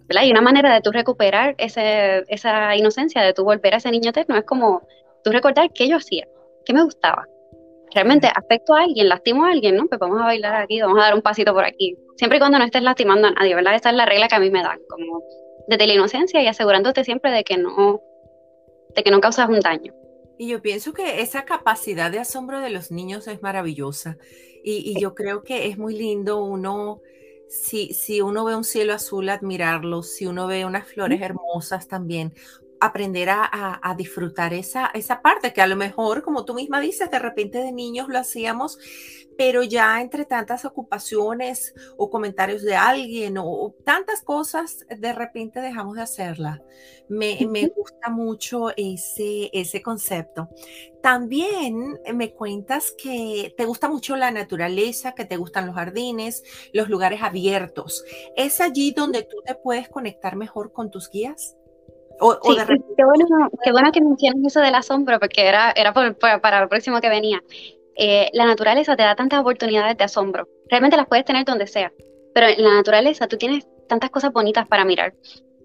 ¿verdad? 0.08 0.24
Y 0.24 0.32
una 0.32 0.42
manera 0.42 0.74
de 0.74 0.82
tú 0.82 0.92
recuperar 0.92 1.54
ese, 1.60 2.24
esa 2.28 2.76
inocencia, 2.76 3.22
de 3.22 3.36
tú 3.36 3.44
volver 3.44 3.76
a 3.76 3.78
ese 3.78 3.92
niño 3.92 4.10
eterno, 4.10 4.36
es 4.36 4.46
como 4.46 4.82
tú 5.24 5.32
recordar 5.32 5.72
qué 5.72 5.88
yo 5.88 5.98
hacía, 5.98 6.28
qué 6.66 6.74
me 6.74 6.84
gustaba, 6.84 7.28
realmente 7.94 8.28
afecto 8.28 8.76
a 8.76 8.82
alguien, 8.82 9.10
lastimo 9.10 9.46
a 9.46 9.52
alguien, 9.52 9.76
¿no? 9.76 9.88
Pues 9.88 10.00
vamos 10.00 10.22
a 10.22 10.26
bailar 10.26 10.56
aquí, 10.56 10.82
vamos 10.82 11.00
a 11.00 11.04
dar 11.04 11.16
un 11.16 11.22
pasito 11.22 11.54
por 11.54 11.66
aquí. 11.66 11.96
Siempre 12.16 12.38
y 12.38 12.40
cuando 12.40 12.60
no 12.60 12.66
estés 12.66 12.82
lastimando 12.82 13.28
a 13.28 13.32
nadie, 13.32 13.56
¿verdad? 13.56 13.76
Esa 13.76 13.90
es 13.90 13.96
la 13.96 14.06
regla 14.06 14.28
que 14.28 14.36
a 14.36 14.40
mí 14.40 14.50
me 14.50 14.62
dan, 14.62 14.80
como 14.90 15.24
desde 15.68 15.88
la 15.88 15.94
inocencia 15.94 16.42
y 16.42 16.48
asegurándote 16.48 17.04
siempre 17.04 17.32
de 17.32 17.44
que 17.44 17.58
no, 17.58 18.02
de 18.96 19.04
que 19.04 19.12
no 19.12 19.20
causas 19.20 19.50
un 19.50 19.60
daño. 19.60 19.94
Y 20.38 20.50
yo 20.50 20.62
pienso 20.62 20.94
que 20.94 21.22
esa 21.22 21.46
capacidad 21.46 22.12
de 22.12 22.20
asombro 22.20 22.62
de 22.62 22.70
los 22.70 22.92
niños 22.92 23.28
es 23.28 23.42
maravillosa. 23.42 24.18
Y, 24.64 24.92
y 24.92 25.02
yo 25.02 25.16
creo 25.16 25.44
que 25.44 25.68
es 25.68 25.78
muy 25.78 25.96
lindo 25.96 26.44
uno, 26.44 27.02
si, 27.50 27.94
si 27.94 28.22
uno 28.22 28.46
ve 28.46 28.56
un 28.56 28.64
cielo 28.64 28.94
azul, 28.94 29.30
admirarlo, 29.30 30.04
si 30.04 30.28
uno 30.28 30.48
ve 30.48 30.66
unas 30.66 30.88
flores 30.88 31.22
hermosas 31.22 31.88
también, 31.88 32.34
aprender 32.80 33.30
a, 33.30 33.96
disfrutar 33.98 34.54
esa, 34.54 34.88
esa 34.94 35.22
parte 35.22 35.54
que 35.54 35.62
a 35.62 35.68
lo 35.68 35.76
mejor, 35.76 36.22
como 36.22 36.46
tú 36.46 36.54
misma 36.54 36.80
dices, 36.80 37.10
de 37.10 37.20
repente 37.20 37.60
de 37.60 37.72
niños 37.72 38.08
lo 38.10 38.20
hacíamos, 38.20 38.78
pero 39.38 39.64
ya 39.64 40.02
entre 40.02 40.26
tantas 40.26 40.66
ocupaciones 40.66 41.74
o 41.96 42.10
comentarios 42.10 42.64
de 42.64 42.76
alguien 42.76 43.38
o, 43.38 43.74
tantas 43.86 44.22
cosas, 44.22 44.86
de 44.90 45.14
repente 45.14 45.62
dejamos 45.62 45.96
de 45.96 46.02
hacerla. 46.02 46.62
Me, 47.08 47.38
me, 47.50 47.68
gusta 47.68 48.10
mucho 48.10 48.70
ese, 48.76 49.50
ese 49.54 49.82
concepto. 49.82 50.50
También 51.02 52.00
me 52.14 52.34
cuentas 52.34 52.94
que 52.98 53.54
te 53.56 53.66
gusta 53.66 53.88
mucho 53.88 54.16
la 54.18 54.32
naturaleza, 54.32 55.14
que 55.14 55.26
te 55.26 55.38
gustan 55.38 55.68
los 55.68 55.76
jardines, 55.76 56.44
los 56.74 56.90
lugares 56.90 57.22
abiertos. 57.22 58.04
¿Es 58.36 58.60
allí 58.60 58.92
donde 58.92 59.24
tú 59.24 59.38
te 59.46 59.56
puedes 59.56 59.88
conectar 59.88 60.36
mejor 60.36 60.74
con 60.74 60.90
tus 60.90 61.10
guías? 61.10 61.56
Qué, 62.20 63.72
bueno, 63.72 63.92
que 63.92 64.02
mencionas 64.02 64.46
eso 64.46 64.60
del 64.60 64.76
asombro, 64.76 65.20
porque 65.20 65.46
era, 65.46 65.72
era 65.72 65.94
para 65.94 66.64
el 66.64 66.70
próximo 66.70 67.00
que 67.00 67.10
venía. 67.10 67.42
Eh, 67.96 68.30
la 68.34 68.46
naturaleza 68.46 68.96
te 68.96 69.04
da 69.04 69.16
tantas 69.16 69.40
oportunidades 69.40 69.98
de 69.98 70.04
asombro. 70.04 70.48
Realmente 70.70 70.98
las 70.98 71.08
puedes 71.08 71.26
tener 71.26 71.46
donde 71.46 71.68
sea, 71.68 71.92
pero 72.34 72.48
en 72.48 72.64
la 72.64 72.76
naturaleza 72.76 73.28
tú 73.28 73.38
tienes 73.38 73.68
tantas 73.88 74.10
cosas 74.10 74.32
bonitas 74.32 74.68
para 74.68 74.86
mirar. 74.86 75.14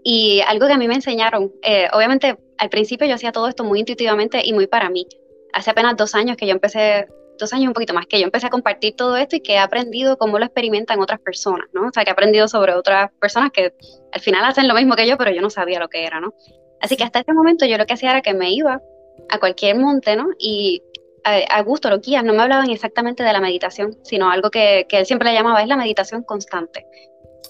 Y 0.05 0.41
algo 0.47 0.67
que 0.67 0.73
a 0.73 0.79
mí 0.79 0.89
me 0.89 0.95
enseñaron, 0.95 1.53
eh, 1.63 1.89
obviamente 1.93 2.37
al 2.59 2.69
principio 2.71 3.07
yo 3.07 3.15
hacía 3.15 3.33
todo 3.33 3.49
esto 3.49 3.65
muy 3.65 3.81
intuitivamente 3.81 4.41
y 4.45 4.53
muy 4.53 4.67
para 4.67 4.89
mí. 4.89 5.07
Hace 5.53 5.71
apenas 5.71 5.97
dos 5.97 6.15
años 6.15 6.37
que 6.37 6.47
yo 6.47 6.53
empecé 6.53 7.07
dos 7.43 7.53
años 7.53 7.69
un 7.69 7.75
poquito 7.75 7.93
más, 7.93 8.07
que 8.07 8.19
yo 8.19 8.25
empecé 8.25 8.47
a 8.47 8.51
compartir 8.51 8.97
todo 8.97 9.17
esto 9.17 9.37
y 9.37 9.41
que 9.41 9.55
he 9.55 9.59
aprendido 9.59 10.17
cómo 10.17 10.39
lo 10.39 10.45
experimentan 10.45 11.01
otras 11.01 11.21
personas, 11.21 11.67
¿no? 11.73 11.89
O 11.89 11.91
sea, 11.93 12.05
que 12.05 12.11
he 12.11 12.13
aprendido 12.13 12.49
sobre 12.49 12.75
otras 12.75 13.11
personas 13.21 13.51
que 13.53 13.75
al 14.13 14.21
final 14.21 14.45
hacen 14.45 14.69
lo 14.69 14.75
mismo 14.75 14.95
que 14.95 15.07
yo, 15.07 15.19
pero 15.19 15.31
yo 15.31 15.43
no 15.43 15.51
sabía 15.51 15.79
lo 15.79 15.89
que 15.89 16.07
era, 16.07 16.21
¿no? 16.21 16.35
Así 16.81 16.97
que 16.97 17.05
hasta 17.05 17.21
ese 17.21 17.33
momento 17.33 17.67
yo 17.67 17.77
lo 17.79 17.87
que 17.87 17.95
hacía 17.95 18.11
era 18.11 18.23
que 18.23 18.35
me 18.35 18.53
iba 18.53 18.81
a 19.29 19.39
cualquier 19.39 19.77
monte, 19.77 20.17
¿no? 20.17 20.29
Y 20.39 20.83
a, 21.25 21.63
gusto, 21.63 21.89
lo 21.89 22.01
guías 22.01 22.25
no 22.25 22.33
me 22.33 22.43
hablaban 22.43 22.71
exactamente 22.71 23.23
de 23.23 23.33
la 23.33 23.41
meditación, 23.41 23.97
sino 24.03 24.31
algo 24.31 24.51
que, 24.51 24.87
que 24.89 24.99
él 24.99 25.07
siempre 25.07 25.29
le 25.29 25.35
llamaba 25.35 25.63
es 25.63 25.69
la 25.69 25.77
meditación 25.77 26.23
constante. 26.23 26.87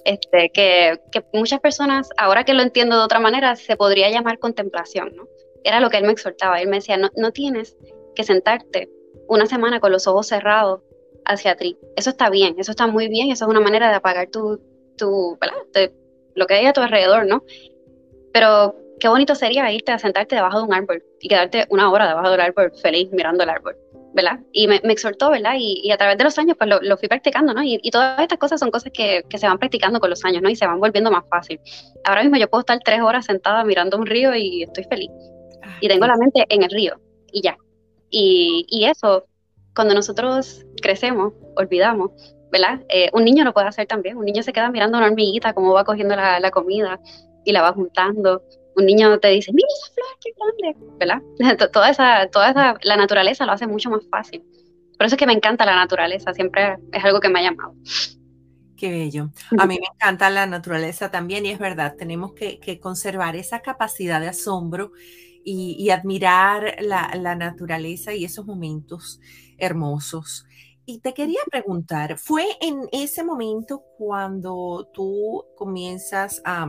Este, 0.05 0.51
que, 0.51 1.01
que, 1.11 1.23
muchas 1.33 1.61
personas, 1.61 2.11
ahora 2.17 2.45
que 2.45 2.55
lo 2.55 2.63
entiendo 2.63 2.99
de 2.99 3.05
otra 3.05 3.21
manera, 3.21 3.57
se 3.57 3.77
podría 3.77 4.11
llamar 4.11 4.39
contemplación, 4.39 5.15
¿no? 5.17 5.29
Era 5.65 5.81
lo 5.81 5.91
que 5.91 5.99
él 5.99 6.05
me 6.05 6.13
exhortaba. 6.13 6.61
Él 6.61 6.69
me 6.69 6.77
decía, 6.77 6.97
no, 6.97 7.09
no 7.17 7.31
tienes 7.31 7.77
que 8.15 8.25
sentarte 8.25 8.91
una 9.29 9.47
semana 9.47 9.81
con 9.81 9.93
los 9.93 10.07
ojos 10.07 10.27
cerrados 10.27 10.81
hacia 11.25 11.57
ti. 11.57 11.79
Eso 11.97 12.11
está 12.11 12.31
bien, 12.31 12.57
eso 12.59 12.71
está 12.73 12.87
muy 12.87 13.09
bien, 13.09 13.31
eso 13.31 13.45
es 13.45 13.51
una 13.51 13.61
manera 13.61 13.89
de 13.89 13.95
apagar 13.97 14.29
tu, 14.29 14.61
tu 14.97 15.39
¿verdad? 15.41 15.93
lo 16.35 16.47
que 16.47 16.55
hay 16.55 16.67
a 16.67 16.73
tu 16.73 16.81
alrededor, 16.81 17.27
¿no? 17.27 17.45
Pero 18.33 18.77
qué 18.99 19.09
bonito 19.09 19.35
sería 19.35 19.71
irte 19.71 19.93
a 19.93 19.99
sentarte 19.99 20.35
debajo 20.35 20.59
de 20.59 20.65
un 20.65 20.75
árbol 20.75 21.03
y 21.21 21.29
quedarte 21.29 21.67
una 21.71 21.91
hora 21.91 22.09
debajo 22.09 22.31
del 22.31 22.41
árbol 22.41 22.73
feliz 22.81 23.09
mirando 23.13 23.45
el 23.45 23.51
árbol. 23.51 23.77
¿verdad? 24.15 24.41
Y 24.53 24.69
me, 24.69 24.77
exhortó, 24.77 25.31
¿verdad? 25.31 25.55
Y, 25.59 25.91
a 25.91 25.97
través 25.97 26.19
de 26.19 26.25
los 26.25 26.39
años, 26.39 26.57
pues 26.59 26.71
lo, 26.83 26.97
fui 26.97 27.09
practicando, 27.09 27.55
¿no? 27.55 27.63
Y, 27.63 27.79
todas 27.91 28.21
estas 28.21 28.39
cosas 28.39 28.61
son 28.61 28.71
cosas 28.71 28.93
que, 28.93 29.25
se 29.35 29.47
van 29.47 29.59
practicando 29.59 30.01
con 30.01 30.11
los 30.11 30.25
años, 30.25 30.43
¿no? 30.43 30.51
Y 30.51 30.57
se 30.57 30.67
van 30.67 30.81
volviendo 30.81 31.11
más 31.11 31.25
fácil. 31.29 31.61
Ahora 32.05 32.23
mismo 32.23 32.37
yo 32.37 32.49
puedo 32.49 32.61
estar 32.61 32.79
tres 32.85 33.01
horas 33.01 33.25
sentada 33.25 33.65
mirando 33.65 33.97
un 33.97 34.07
río 34.07 34.35
y 34.35 34.65
estoy 34.65 34.85
feliz. 34.85 35.11
y 35.81 35.89
tengo 35.89 36.07
la 36.07 36.17
mente 36.17 36.45
en 36.49 36.63
el 36.63 36.71
río 36.71 37.01
y 37.33 37.43
ya. 37.43 37.57
Y, 38.13 38.85
eso, 38.85 39.25
cuando 39.75 39.95
nosotros 39.95 40.65
crecemos, 40.83 41.33
olvidamos, 41.57 42.11
¿verdad? 42.53 42.83
Eh, 42.89 43.11
un 43.15 43.25
niño 43.25 43.43
lo 43.43 43.55
puede 43.55 43.69
hacer 43.69 43.87
también. 43.87 44.17
Un 44.17 44.27
niño 44.27 44.43
se 44.43 44.53
queda 44.53 44.71
mirando 44.71 44.99
una 44.99 45.07
hormiguita, 45.07 45.55
cómo 45.55 45.73
va 45.73 45.85
cogiendo 45.85 46.15
la, 46.15 46.39
la 46.39 46.51
comida 46.51 47.01
y 47.45 47.53
la 47.53 47.63
va 47.63 47.73
juntando 47.73 48.43
un 48.77 48.87
niño 48.87 49.19
te 49.19 49.29
dice, 49.29 49.53
mira 49.53 49.69
esa 49.69 49.95
flor, 49.95 50.19
qué 50.21 50.31
grande, 50.37 50.97
¿verdad? 50.99 51.69
toda 51.73 51.91
esa, 51.91 52.29
toda 52.29 52.51
esa, 52.51 52.75
la 52.83 52.97
naturaleza 52.97 53.47
lo 53.47 53.53
hace 53.53 53.67
mucho 53.67 53.91
más 53.91 54.07
fácil. 54.11 54.43
Por 54.97 55.07
eso 55.07 55.17
es 55.17 55.19
que 55.19 55.27
me 55.27 55.33
encanta 55.33 55.65
la 55.65 55.77
naturaleza, 55.77 56.33
siempre 56.33 56.77
es 56.93 57.05
algo 57.05 57.21
que 57.21 57.29
me 57.29 57.41
ha 57.41 57.51
llamado. 57.51 57.75
Qué 58.77 58.91
bello. 58.91 59.31
A 59.59 59.67
mí 59.67 59.79
me 59.79 59.87
encanta 59.95 60.31
la 60.31 60.47
naturaleza 60.47 61.11
también 61.11 61.47
y 61.47 61.51
es 61.51 61.59
verdad, 61.59 61.97
tenemos 61.97 62.33
que, 62.33 62.81
conservar 62.81 63.37
esa 63.37 63.61
capacidad 63.61 64.21
de 64.21 64.29
asombro 64.29 64.93
y, 65.45 65.91
admirar 65.91 66.77
la, 66.81 67.11
la, 67.15 67.35
naturaleza 67.35 68.15
y 68.15 68.25
esos 68.25 68.47
momentos 68.47 69.21
hermosos. 69.59 70.47
Y 70.85 71.01
te 71.01 71.15
quería 71.15 71.41
preguntar, 71.51 72.19
¿fue 72.19 72.45
en 72.61 72.89
ese 72.93 73.23
momento 73.25 73.85
cuando 73.99 74.91
tú 74.93 75.45
comienzas 75.57 76.43
a 76.45 76.69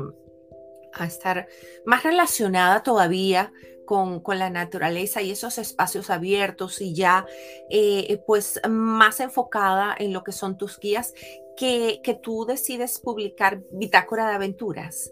a 0.93 1.05
estar 1.05 1.47
más 1.85 2.03
relacionada 2.03 2.83
todavía 2.83 3.51
con, 3.85 4.21
con, 4.21 4.39
la 4.39 4.49
naturaleza 4.49 5.21
y 5.21 5.31
esos 5.31 5.57
espacios 5.57 6.09
abiertos 6.09 6.79
y 6.81 6.93
ya 6.93 7.25
eh, 7.69 8.21
pues 8.25 8.61
más 8.69 9.19
enfocada 9.19 9.95
en 9.97 10.13
lo 10.13 10.23
que 10.23 10.31
son 10.31 10.57
tus 10.57 10.79
guías 10.79 11.13
que, 11.57 11.99
que 12.03 12.13
tú 12.13 12.45
decides 12.45 12.99
publicar 12.99 13.61
Bitácora 13.71 14.29
de 14.29 14.35
Aventuras? 14.35 15.11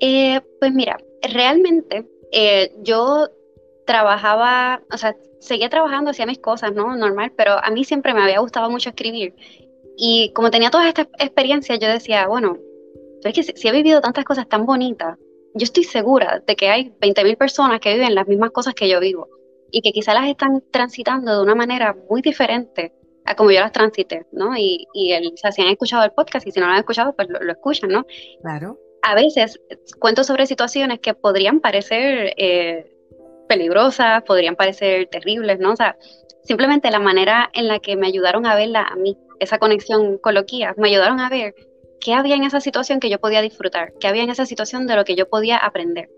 Eh, 0.00 0.40
pues 0.58 0.72
mira, 0.72 0.98
realmente 1.22 2.08
eh, 2.32 2.72
yo 2.82 3.28
trabajaba, 3.86 4.82
o 4.92 4.96
sea, 4.96 5.16
seguía 5.40 5.68
trabajando, 5.68 6.10
hacía 6.10 6.26
mis 6.26 6.38
cosas, 6.38 6.72
¿no? 6.72 6.96
Normal, 6.96 7.32
pero 7.36 7.52
a 7.62 7.70
mí 7.70 7.84
siempre 7.84 8.14
me 8.14 8.22
había 8.22 8.40
gustado 8.40 8.70
mucho 8.70 8.90
escribir. 8.90 9.34
Y 9.96 10.32
como 10.34 10.50
tenía 10.50 10.70
toda 10.70 10.88
esta 10.88 11.02
experiencia, 11.18 11.76
yo 11.76 11.88
decía, 11.88 12.26
bueno, 12.26 12.58
que 13.30 13.42
si, 13.42 13.68
he 13.68 13.72
vivido 13.72 14.00
tantas 14.00 14.24
cosas 14.24 14.48
tan 14.48 14.66
bonitas, 14.66 15.18
yo 15.54 15.64
estoy 15.64 15.84
segura 15.84 16.42
de 16.46 16.56
que 16.56 16.68
hay 16.68 16.92
20.000 17.00 17.36
personas 17.36 17.80
que 17.80 17.92
viven 17.92 18.14
las 18.14 18.26
mismas 18.26 18.50
cosas 18.50 18.74
que 18.74 18.88
yo 18.88 18.98
vivo 19.00 19.28
y 19.70 19.82
que 19.82 19.92
quizás 19.92 20.14
las 20.14 20.28
están 20.28 20.62
transitando 20.70 21.36
de 21.36 21.42
una 21.42 21.54
manera 21.54 21.96
muy 22.08 22.22
diferente 22.22 22.92
a 23.24 23.36
como 23.36 23.50
yo 23.50 23.60
las 23.60 23.72
transité, 23.72 24.26
¿no? 24.32 24.56
Y, 24.56 24.86
y 24.92 25.12
el, 25.12 25.32
o 25.32 25.36
sea, 25.36 25.52
si 25.52 25.62
han 25.62 25.68
escuchado 25.68 26.04
el 26.04 26.10
podcast 26.12 26.46
y 26.46 26.50
si 26.50 26.58
no 26.58 26.66
lo 26.66 26.72
han 26.72 26.78
escuchado, 26.78 27.14
pues 27.14 27.28
lo, 27.28 27.52
escuchan, 27.52 27.90
¿no? 27.90 28.04
Claro. 28.40 28.78
A 29.02 29.14
veces 29.14 29.60
cuento 29.98 30.24
sobre 30.24 30.46
situaciones 30.46 31.00
que 31.00 31.14
podrían 31.14 31.60
parecer 31.60 32.34
eh, 32.36 32.92
peligrosas, 33.48 34.22
podrían 34.22 34.56
parecer 34.56 35.08
terribles, 35.08 35.58
¿no? 35.58 35.72
O 35.72 35.76
sea, 35.76 35.96
simplemente 36.44 36.90
la 36.90 37.00
manera 37.00 37.50
en 37.52 37.68
la 37.68 37.80
que 37.80 37.96
me 37.96 38.06
ayudaron 38.06 38.46
a 38.46 38.54
verla 38.54 38.82
a 38.82 38.96
mí, 38.96 39.16
esa 39.40 39.58
conexión 39.58 40.18
con 40.18 40.34
me 40.76 40.88
ayudaron 40.88 41.20
a 41.20 41.28
ver 41.28 41.54
qué 42.00 42.14
había 42.14 42.36
en 42.36 42.44
esa 42.44 42.60
situación 42.60 43.00
que 43.00 43.10
yo 43.10 43.18
podía 43.18 43.42
disfrutar, 43.42 43.92
qué 44.00 44.08
había 44.08 44.22
en 44.22 44.30
esa 44.30 44.46
situación 44.46 44.86
de 44.86 44.96
lo 44.96 45.04
que 45.04 45.14
yo 45.14 45.28
podía 45.28 45.56
aprender. 45.56 46.08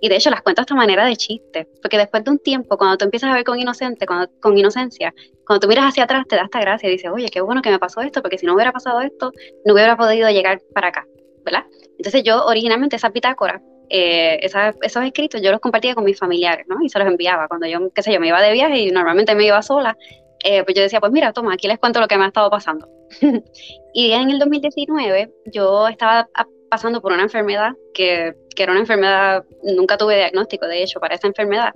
Y 0.00 0.08
de 0.08 0.16
hecho 0.16 0.28
las 0.28 0.42
cuento 0.42 0.60
de 0.60 0.64
esta 0.64 0.74
manera 0.74 1.06
de 1.06 1.16
chiste, 1.16 1.66
porque 1.80 1.96
después 1.96 2.24
de 2.24 2.30
un 2.30 2.38
tiempo, 2.38 2.76
cuando 2.76 2.98
tú 2.98 3.04
empiezas 3.06 3.30
a 3.30 3.34
ver 3.34 3.44
con 3.44 3.58
inocente, 3.58 4.06
con 4.06 4.58
inocencia, 4.58 5.14
cuando 5.46 5.60
tú 5.60 5.68
miras 5.68 5.86
hacia 5.86 6.04
atrás, 6.04 6.26
te 6.28 6.36
da 6.36 6.42
esta 6.42 6.60
gracia 6.60 6.88
y 6.88 6.92
dices, 6.92 7.10
oye, 7.10 7.28
qué 7.28 7.40
bueno 7.40 7.62
que 7.62 7.70
me 7.70 7.78
pasó 7.78 8.02
esto, 8.02 8.20
porque 8.20 8.36
si 8.36 8.44
no 8.44 8.54
hubiera 8.54 8.72
pasado 8.72 9.00
esto, 9.00 9.32
no 9.64 9.72
hubiera 9.72 9.96
podido 9.96 10.28
llegar 10.28 10.60
para 10.74 10.88
acá, 10.88 11.06
¿verdad? 11.44 11.64
Entonces 11.98 12.22
yo 12.22 12.44
originalmente 12.44 12.96
esa 12.96 13.10
bitácora, 13.10 13.62
eh, 13.88 14.40
esos 14.42 15.04
escritos, 15.04 15.42
yo 15.42 15.50
los 15.50 15.60
compartía 15.60 15.94
con 15.94 16.04
mis 16.04 16.18
familiares, 16.18 16.66
¿no? 16.68 16.76
Y 16.82 16.88
se 16.88 16.98
los 16.98 17.06
enviaba 17.06 17.48
cuando 17.48 17.66
yo, 17.66 17.90
qué 17.94 18.02
sé 18.02 18.12
yo, 18.12 18.20
me 18.20 18.28
iba 18.28 18.40
de 18.40 18.52
viaje 18.52 18.78
y 18.78 18.90
normalmente 18.90 19.34
me 19.34 19.44
iba 19.44 19.60
sola, 19.62 19.96
eh, 20.42 20.62
pues 20.64 20.74
yo 20.74 20.82
decía, 20.82 21.00
pues 21.00 21.12
mira, 21.12 21.32
toma, 21.32 21.54
aquí 21.54 21.68
les 21.68 21.78
cuento 21.78 22.00
lo 22.00 22.08
que 22.08 22.16
me 22.16 22.24
ha 22.24 22.28
estado 22.28 22.50
pasando. 22.50 22.88
y 23.94 24.12
en 24.12 24.30
el 24.30 24.38
2019 24.38 25.32
yo 25.52 25.88
estaba 25.88 26.28
pasando 26.70 27.00
por 27.00 27.12
una 27.12 27.22
enfermedad 27.22 27.72
que, 27.94 28.34
que, 28.54 28.62
era 28.62 28.72
una 28.72 28.80
enfermedad, 28.80 29.44
nunca 29.62 29.96
tuve 29.96 30.16
diagnóstico 30.16 30.66
de 30.66 30.82
hecho 30.82 31.00
para 31.00 31.14
esa 31.14 31.26
enfermedad. 31.26 31.72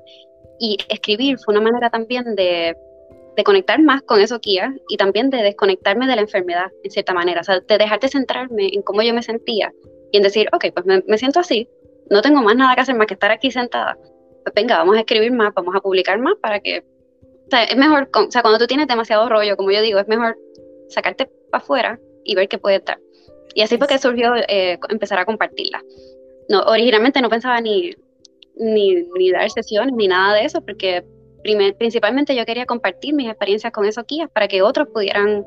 Y 0.59 0.77
escribir 0.89 1.39
fue 1.39 1.55
una 1.55 1.63
manera 1.63 1.89
también 1.89 2.35
de, 2.35 2.77
de 3.37 3.45
conectar 3.45 3.81
más 3.83 4.03
con 4.03 4.21
eso 4.21 4.41
Kia 4.41 4.75
y 4.89 4.97
también 4.97 5.31
de 5.31 5.39
desconectarme 5.39 6.07
de 6.07 6.17
la 6.17 6.23
enfermedad 6.23 6.71
en 6.83 6.91
cierta 6.91 7.15
manera, 7.15 7.41
o 7.41 7.45
sea, 7.45 7.61
de 7.61 7.79
dejarte 7.79 8.09
centrarme 8.09 8.71
en 8.73 8.83
cómo 8.83 9.03
yo 9.03 9.15
me 9.15 9.23
sentía 9.23 9.73
y 10.11 10.17
en 10.17 10.23
decir, 10.23 10.49
ok, 10.53 10.67
pues 10.75 10.87
me, 10.87 11.03
me 11.07 11.19
siento 11.19 11.41
así, 11.41 11.69
no 12.11 12.23
tengo 12.23 12.43
más 12.43 12.57
nada 12.57 12.75
que 12.75 12.81
hacer 12.81 12.97
más 12.97 13.07
que 13.07 13.15
estar 13.15 13.31
aquí 13.31 13.51
sentada. 13.51 13.97
Pues 14.43 14.55
venga, 14.55 14.79
vamos 14.79 14.97
a 14.97 15.01
escribir 15.01 15.33
más, 15.33 15.53
vamos 15.55 15.75
a 15.77 15.81
publicar 15.81 16.19
más 16.19 16.35
para 16.41 16.61
que 16.61 16.83
o 17.49 17.51
sea, 17.51 17.65
es 17.65 17.77
mejor, 17.79 18.11
o 18.15 18.31
sea, 18.31 18.43
cuando 18.43 18.59
tú 18.59 18.67
tienes 18.67 18.87
demasiado 18.89 19.27
rollo, 19.27 19.57
como 19.57 19.71
yo 19.71 19.81
digo, 19.81 19.99
es 19.99 20.07
mejor 20.07 20.37
sacarte 20.91 21.31
para 21.51 21.65
afuera 21.65 21.99
y 22.23 22.35
ver 22.35 22.47
qué 22.47 22.59
puede 22.59 22.77
estar. 22.77 23.01
Y 23.55 23.63
así 23.63 23.79
fue 23.79 23.87
que 23.87 23.99
surgió 23.99 24.35
eh, 24.37 24.79
empezar 24.91 25.19
a 25.19 25.25
compartirla. 25.25 25.83
No, 26.51 26.61
originalmente 26.65 27.23
no 27.23 27.31
pensaba 27.31 27.59
ni, 27.63 27.93
ni, 28.55 29.31
dar 29.33 29.49
sesiones 29.49 29.95
ni 29.95 30.09
nada 30.09 30.35
de 30.35 30.45
eso, 30.45 30.61
porque 30.61 31.07
principalmente 31.43 32.35
yo 32.35 32.45
quería 32.45 32.67
compartir 32.67 33.15
mis 33.15 33.29
experiencias 33.29 33.73
con 33.73 33.85
esos 33.85 34.05
guías 34.07 34.31
para 34.31 34.49
que 34.49 34.63
otros 34.63 34.89
pudieran 34.93 35.45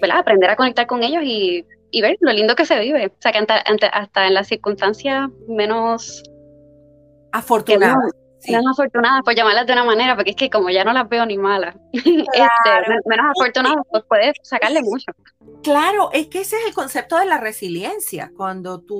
¿verdad? 0.00 0.18
aprender 0.18 0.50
a 0.50 0.56
conectar 0.56 0.86
con 0.86 1.02
ellos 1.02 1.22
y, 1.24 1.66
y 1.90 2.02
ver 2.02 2.16
lo 2.20 2.32
lindo 2.32 2.54
que 2.54 2.66
se 2.66 2.78
vive. 2.80 3.06
O 3.06 3.16
sea, 3.20 3.32
que 3.32 3.38
hasta, 3.38 4.26
en 4.26 4.34
las 4.34 4.48
circunstancias 4.48 5.28
menos 5.48 6.22
afortunadas 7.32 8.12
menos 8.48 8.78
afortunadas, 8.78 9.22
por 9.24 9.34
llamarlas 9.34 9.66
de 9.66 9.72
una 9.72 9.84
manera, 9.84 10.14
porque 10.16 10.30
es 10.30 10.36
que 10.36 10.50
como 10.50 10.70
ya 10.70 10.84
no 10.84 10.92
las 10.92 11.08
veo 11.08 11.24
ni 11.26 11.38
malas, 11.38 11.76
este, 11.92 12.10
menos 13.06 13.26
afortunadas, 13.36 13.84
pues 13.90 14.04
puedes 14.08 14.32
sacarle 14.42 14.82
mucho. 14.82 15.12
Claro, 15.62 16.10
es 16.12 16.28
que 16.28 16.40
ese 16.40 16.56
es 16.56 16.66
el 16.66 16.74
concepto 16.74 17.18
de 17.18 17.26
la 17.26 17.38
resiliencia, 17.38 18.30
cuando 18.36 18.80
tú 18.80 18.98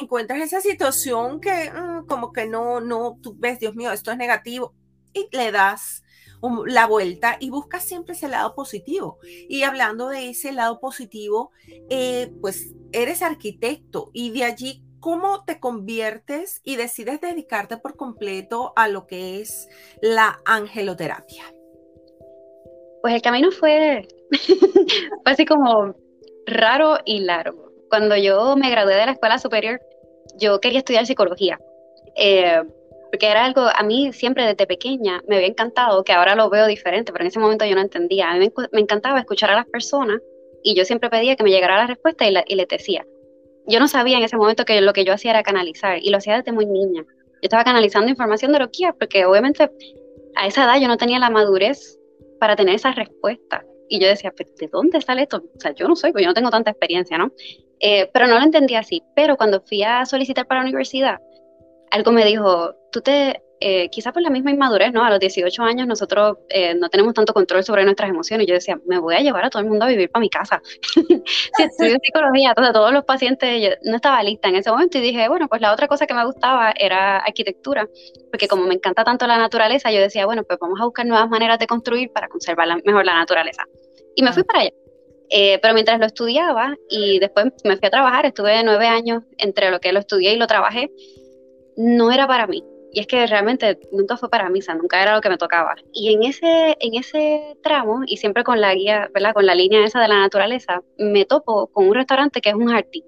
encuentras 0.00 0.40
esa 0.40 0.60
situación 0.60 1.40
que 1.40 1.70
mm, 1.70 2.06
como 2.06 2.32
que 2.32 2.46
no, 2.46 2.80
no, 2.80 3.16
tú 3.22 3.34
ves, 3.38 3.58
Dios 3.58 3.74
mío, 3.74 3.90
esto 3.90 4.12
es 4.12 4.16
negativo, 4.16 4.74
le 5.32 5.50
das 5.50 6.02
la 6.66 6.86
vuelta 6.86 7.36
y 7.40 7.50
buscas 7.50 7.84
siempre 7.84 8.14
ese 8.14 8.28
lado 8.28 8.54
positivo. 8.54 9.18
Y 9.48 9.64
hablando 9.64 10.08
de 10.08 10.30
ese 10.30 10.52
lado 10.52 10.78
positivo, 10.78 11.50
eh, 11.90 12.32
pues 12.40 12.74
eres 12.92 13.22
arquitecto 13.22 14.10
y 14.12 14.30
de 14.30 14.44
allí 14.44 14.84
¿Cómo 15.00 15.44
te 15.44 15.60
conviertes 15.60 16.60
y 16.64 16.74
decides 16.74 17.20
dedicarte 17.20 17.76
por 17.76 17.96
completo 17.96 18.72
a 18.74 18.88
lo 18.88 19.06
que 19.06 19.40
es 19.40 19.68
la 20.02 20.40
angeloterapia? 20.44 21.44
Pues 23.02 23.14
el 23.14 23.22
camino 23.22 23.52
fue, 23.52 24.08
así 25.24 25.44
como 25.44 25.94
raro 26.46 26.98
y 27.04 27.20
largo. 27.20 27.70
Cuando 27.90 28.16
yo 28.16 28.56
me 28.56 28.70
gradué 28.70 28.96
de 28.96 29.06
la 29.06 29.12
escuela 29.12 29.38
superior, 29.38 29.80
yo 30.36 30.60
quería 30.60 30.80
estudiar 30.80 31.06
psicología. 31.06 31.60
Eh, 32.16 32.60
porque 33.10 33.26
era 33.26 33.44
algo, 33.44 33.62
a 33.62 33.82
mí 33.82 34.12
siempre 34.12 34.44
desde 34.44 34.66
pequeña 34.66 35.22
me 35.26 35.36
había 35.36 35.48
encantado, 35.48 36.04
que 36.04 36.12
ahora 36.12 36.34
lo 36.34 36.50
veo 36.50 36.66
diferente, 36.66 37.12
pero 37.12 37.24
en 37.24 37.28
ese 37.28 37.38
momento 37.38 37.64
yo 37.64 37.74
no 37.74 37.80
entendía. 37.80 38.30
A 38.30 38.36
mí 38.36 38.50
me, 38.72 38.80
encantaba 38.80 39.18
escuchar 39.20 39.50
a 39.50 39.56
las 39.56 39.66
personas 39.66 40.20
y 40.62 40.74
yo 40.74 40.84
siempre 40.84 41.10
pedía 41.10 41.36
que 41.36 41.44
me 41.44 41.50
llegara 41.50 41.76
la 41.76 41.86
respuesta 41.86 42.28
y, 42.28 42.34
y 42.46 42.54
les 42.54 42.68
decía, 42.68 43.06
yo 43.66 43.80
no 43.80 43.88
sabía 43.88 44.18
en 44.18 44.24
ese 44.24 44.36
momento 44.36 44.64
que 44.64 44.80
lo 44.80 44.92
que 44.92 45.04
yo 45.04 45.12
hacía 45.12 45.30
era 45.30 45.42
canalizar 45.42 45.98
y 46.02 46.10
lo 46.10 46.18
hacía 46.18 46.36
desde 46.36 46.52
muy 46.52 46.66
niña. 46.66 47.02
Yo 47.02 47.40
estaba 47.42 47.64
canalizando 47.64 48.10
información 48.10 48.52
de 48.52 48.58
Roquía 48.58 48.94
porque 48.98 49.24
obviamente 49.24 49.70
a 50.34 50.46
esa 50.46 50.64
edad 50.64 50.80
yo 50.80 50.88
no 50.88 50.96
tenía 50.96 51.18
la 51.18 51.30
madurez 51.30 51.98
para 52.38 52.56
tener 52.56 52.74
esa 52.74 52.92
respuesta. 52.92 53.64
Y 53.88 54.00
yo 54.00 54.08
decía, 54.08 54.32
¿de 54.36 54.68
dónde 54.68 55.00
sale 55.00 55.22
esto? 55.22 55.38
O 55.38 55.60
sea, 55.60 55.74
yo 55.74 55.88
no 55.88 55.96
soy, 55.96 56.12
porque 56.12 56.24
yo 56.24 56.30
no 56.30 56.34
tengo 56.34 56.50
tanta 56.50 56.70
experiencia, 56.70 57.16
¿no? 57.16 57.32
Eh, 57.80 58.10
pero 58.12 58.26
no 58.26 58.38
lo 58.38 58.44
entendía 58.44 58.80
así. 58.80 59.02
Pero 59.16 59.36
cuando 59.36 59.62
fui 59.62 59.82
a 59.82 60.04
solicitar 60.04 60.46
para 60.46 60.60
la 60.60 60.66
universidad, 60.66 61.18
algo 61.90 62.12
me 62.12 62.24
dijo, 62.24 62.74
tú 62.90 63.00
te, 63.00 63.42
eh, 63.60 63.88
quizá 63.90 64.12
por 64.12 64.22
la 64.22 64.30
misma 64.30 64.52
inmadurez, 64.52 64.92
¿no? 64.92 65.04
A 65.04 65.10
los 65.10 65.18
18 65.18 65.62
años 65.62 65.86
nosotros 65.88 66.38
eh, 66.48 66.74
no 66.74 66.88
tenemos 66.88 67.12
tanto 67.12 67.34
control 67.34 67.64
sobre 67.64 67.84
nuestras 67.84 68.08
emociones. 68.08 68.46
Yo 68.46 68.54
decía, 68.54 68.78
me 68.86 68.98
voy 68.98 69.16
a 69.16 69.20
llevar 69.20 69.44
a 69.44 69.50
todo 69.50 69.62
el 69.62 69.68
mundo 69.68 69.84
a 69.84 69.88
vivir 69.88 70.10
para 70.10 70.20
mi 70.20 70.30
casa. 70.30 70.62
si 70.94 71.62
estudio 71.62 71.96
psicología, 72.00 72.50
entonces 72.50 72.72
todos 72.72 72.92
los 72.92 73.04
pacientes, 73.04 73.60
yo 73.60 73.70
no 73.82 73.96
estaba 73.96 74.22
lista 74.22 74.48
en 74.48 74.56
ese 74.56 74.70
momento 74.70 74.98
y 74.98 75.00
dije, 75.00 75.28
bueno, 75.28 75.48
pues 75.48 75.60
la 75.60 75.72
otra 75.72 75.88
cosa 75.88 76.06
que 76.06 76.14
me 76.14 76.24
gustaba 76.24 76.72
era 76.78 77.18
arquitectura, 77.18 77.88
porque 78.30 78.46
como 78.46 78.64
me 78.64 78.74
encanta 78.74 79.02
tanto 79.02 79.26
la 79.26 79.38
naturaleza, 79.38 79.90
yo 79.90 80.00
decía, 80.00 80.24
bueno, 80.26 80.44
pues 80.44 80.58
vamos 80.60 80.80
a 80.80 80.84
buscar 80.84 81.06
nuevas 81.06 81.28
maneras 81.28 81.58
de 81.58 81.66
construir 81.66 82.12
para 82.12 82.28
conservar 82.28 82.68
mejor 82.84 83.04
la 83.04 83.14
naturaleza. 83.14 83.64
Y 84.14 84.22
me 84.22 84.32
fui 84.32 84.44
para 84.44 84.60
allá. 84.60 84.70
Eh, 85.30 85.58
pero 85.60 85.74
mientras 85.74 85.98
lo 85.98 86.06
estudiaba 86.06 86.74
y 86.88 87.18
después 87.18 87.46
me 87.64 87.76
fui 87.76 87.86
a 87.86 87.90
trabajar, 87.90 88.24
estuve 88.24 88.62
nueve 88.62 88.86
años 88.86 89.24
entre 89.36 89.70
lo 89.70 89.78
que 89.78 89.92
lo 89.92 89.98
estudié 89.98 90.32
y 90.32 90.36
lo 90.36 90.46
trabajé, 90.46 90.90
no 91.78 92.12
era 92.12 92.26
para 92.26 92.46
mí 92.46 92.62
y 92.92 93.00
es 93.00 93.06
que 93.06 93.26
realmente 93.26 93.78
nunca 93.92 94.16
fue 94.16 94.30
para 94.30 94.48
misa, 94.48 94.74
nunca 94.74 95.02
era 95.02 95.14
lo 95.14 95.20
que 95.20 95.28
me 95.28 95.36
tocaba. 95.36 95.74
Y 95.92 96.12
en 96.14 96.22
ese, 96.22 96.76
en 96.80 96.94
ese 96.94 97.56
tramo, 97.62 98.00
y 98.06 98.16
siempre 98.16 98.44
con 98.44 98.60
la 98.60 98.74
guía, 98.74 99.10
¿verdad? 99.12 99.34
Con 99.34 99.46
la 99.46 99.54
línea 99.54 99.84
esa 99.84 100.00
de 100.00 100.08
la 100.08 100.18
naturaleza, 100.20 100.82
me 100.96 101.24
topo 101.24 101.68
con 101.68 101.88
un 101.88 101.94
restaurante 101.94 102.40
que 102.40 102.50
es 102.50 102.54
un 102.54 102.68
jardín. 102.68 103.04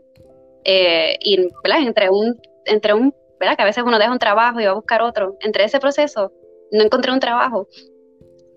Eh, 0.65 1.17
y, 1.21 1.49
¿verdad? 1.65 1.81
Entre 1.81 2.11
un, 2.11 2.39
entre 2.67 2.93
un, 2.95 3.15
¿verdad? 3.39 3.57
Que 3.57 3.63
a 3.63 3.67
veces 3.67 3.83
uno 3.87 3.99
deja 3.99 4.13
un 4.13 4.19
trabajo 4.19 4.61
y 4.61 4.65
va 4.67 4.73
a 4.73 4.75
buscar 4.75 5.03
otro. 5.03 5.37
Entre 5.41 5.65
ese 5.65 5.81
proceso, 5.81 6.31
no 6.73 6.85
encontré 6.85 7.13
un 7.13 7.21
trabajo. 7.21 7.69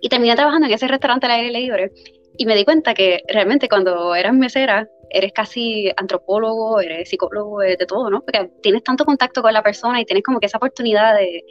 Y 0.01 0.09
terminé 0.09 0.35
trabajando 0.35 0.67
en 0.67 0.73
ese 0.73 0.87
restaurante 0.87 1.25
al 1.25 1.31
aire 1.31 1.51
libre. 1.51 1.91
Y 2.37 2.45
me 2.45 2.55
di 2.55 2.65
cuenta 2.65 2.93
que 2.93 3.21
realmente 3.27 3.69
cuando 3.69 4.15
eras 4.15 4.33
mesera, 4.33 4.87
eres 5.09 5.31
casi 5.33 5.91
antropólogo, 5.95 6.79
eres 6.79 7.09
psicólogo, 7.09 7.59
de 7.59 7.77
todo, 7.77 8.09
¿no? 8.09 8.21
Porque 8.21 8.49
tienes 8.61 8.83
tanto 8.83 9.05
contacto 9.05 9.41
con 9.41 9.53
la 9.53 9.61
persona 9.61 10.01
y 10.01 10.05
tienes 10.05 10.23
como 10.23 10.39
que 10.39 10.47
esa 10.47 10.57
oportunidad 10.57 11.15
de, 11.15 11.43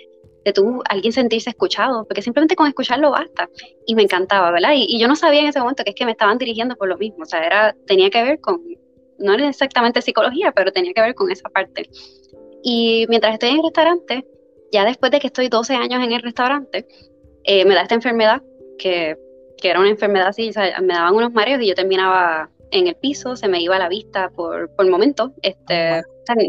de 0.44 0.52
tú, 0.52 0.82
alguien 0.88 1.12
sentirse 1.12 1.50
escuchado, 1.50 2.04
porque 2.04 2.22
simplemente 2.22 2.56
con 2.56 2.66
escucharlo 2.66 3.10
basta. 3.10 3.48
Y 3.86 3.94
me 3.94 4.02
encantaba, 4.02 4.50
¿verdad? 4.50 4.72
Y, 4.74 4.98
yo 4.98 5.08
no 5.08 5.16
sabía 5.16 5.40
en 5.40 5.48
ese 5.48 5.60
momento 5.60 5.84
que 5.84 5.90
es 5.90 5.96
que 5.96 6.04
me 6.04 6.12
estaban 6.12 6.38
dirigiendo 6.38 6.76
por 6.76 6.88
lo 6.88 6.98
mismo, 6.98 7.22
o 7.22 7.26
sea, 7.26 7.44
era, 7.44 7.76
tenía 7.86 8.10
que 8.10 8.22
ver 8.22 8.40
con, 8.40 8.60
no 9.18 9.34
era 9.34 9.48
exactamente 9.48 10.02
psicología, 10.02 10.52
pero 10.52 10.72
tenía 10.72 10.92
que 10.92 11.00
ver 11.00 11.14
con 11.14 11.30
esa 11.30 11.48
parte. 11.48 11.88
Y 12.62 13.06
mientras 13.08 13.34
estoy 13.34 13.50
en 13.50 13.56
el 13.56 13.62
restaurante, 13.62 14.26
ya 14.72 14.84
después 14.84 15.12
de 15.12 15.20
que 15.20 15.26
estoy 15.28 15.48
12 15.48 15.74
años 15.74 16.02
en 16.02 16.12
el 16.12 16.22
restaurante, 16.22 16.86
eh, 17.44 17.64
me 17.64 17.74
da 17.74 17.82
esta 17.82 17.94
enfermedad, 17.94 18.42
que, 18.78 19.16
que, 19.62 19.71
era 19.71 19.81
una 19.81 19.88
enfermedad 19.88 20.28
así, 20.28 20.50
o 20.50 20.52
sea, 20.52 20.81
me 20.81 20.95
daban 20.95 21.14
unos 21.14 21.33
mareos 21.33 21.62
y 21.62 21.69
yo 21.69 21.75
terminaba 21.75 22.50
en 22.71 22.87
el 22.87 22.97
piso, 22.97 23.37
se 23.37 23.49
me 23.49 23.61
iba 23.61 23.78
la 23.78 23.88
vista 23.88 24.31
por, 24.31 24.75
por 24.75 24.88
momento, 24.88 25.33
este, 25.42 26.02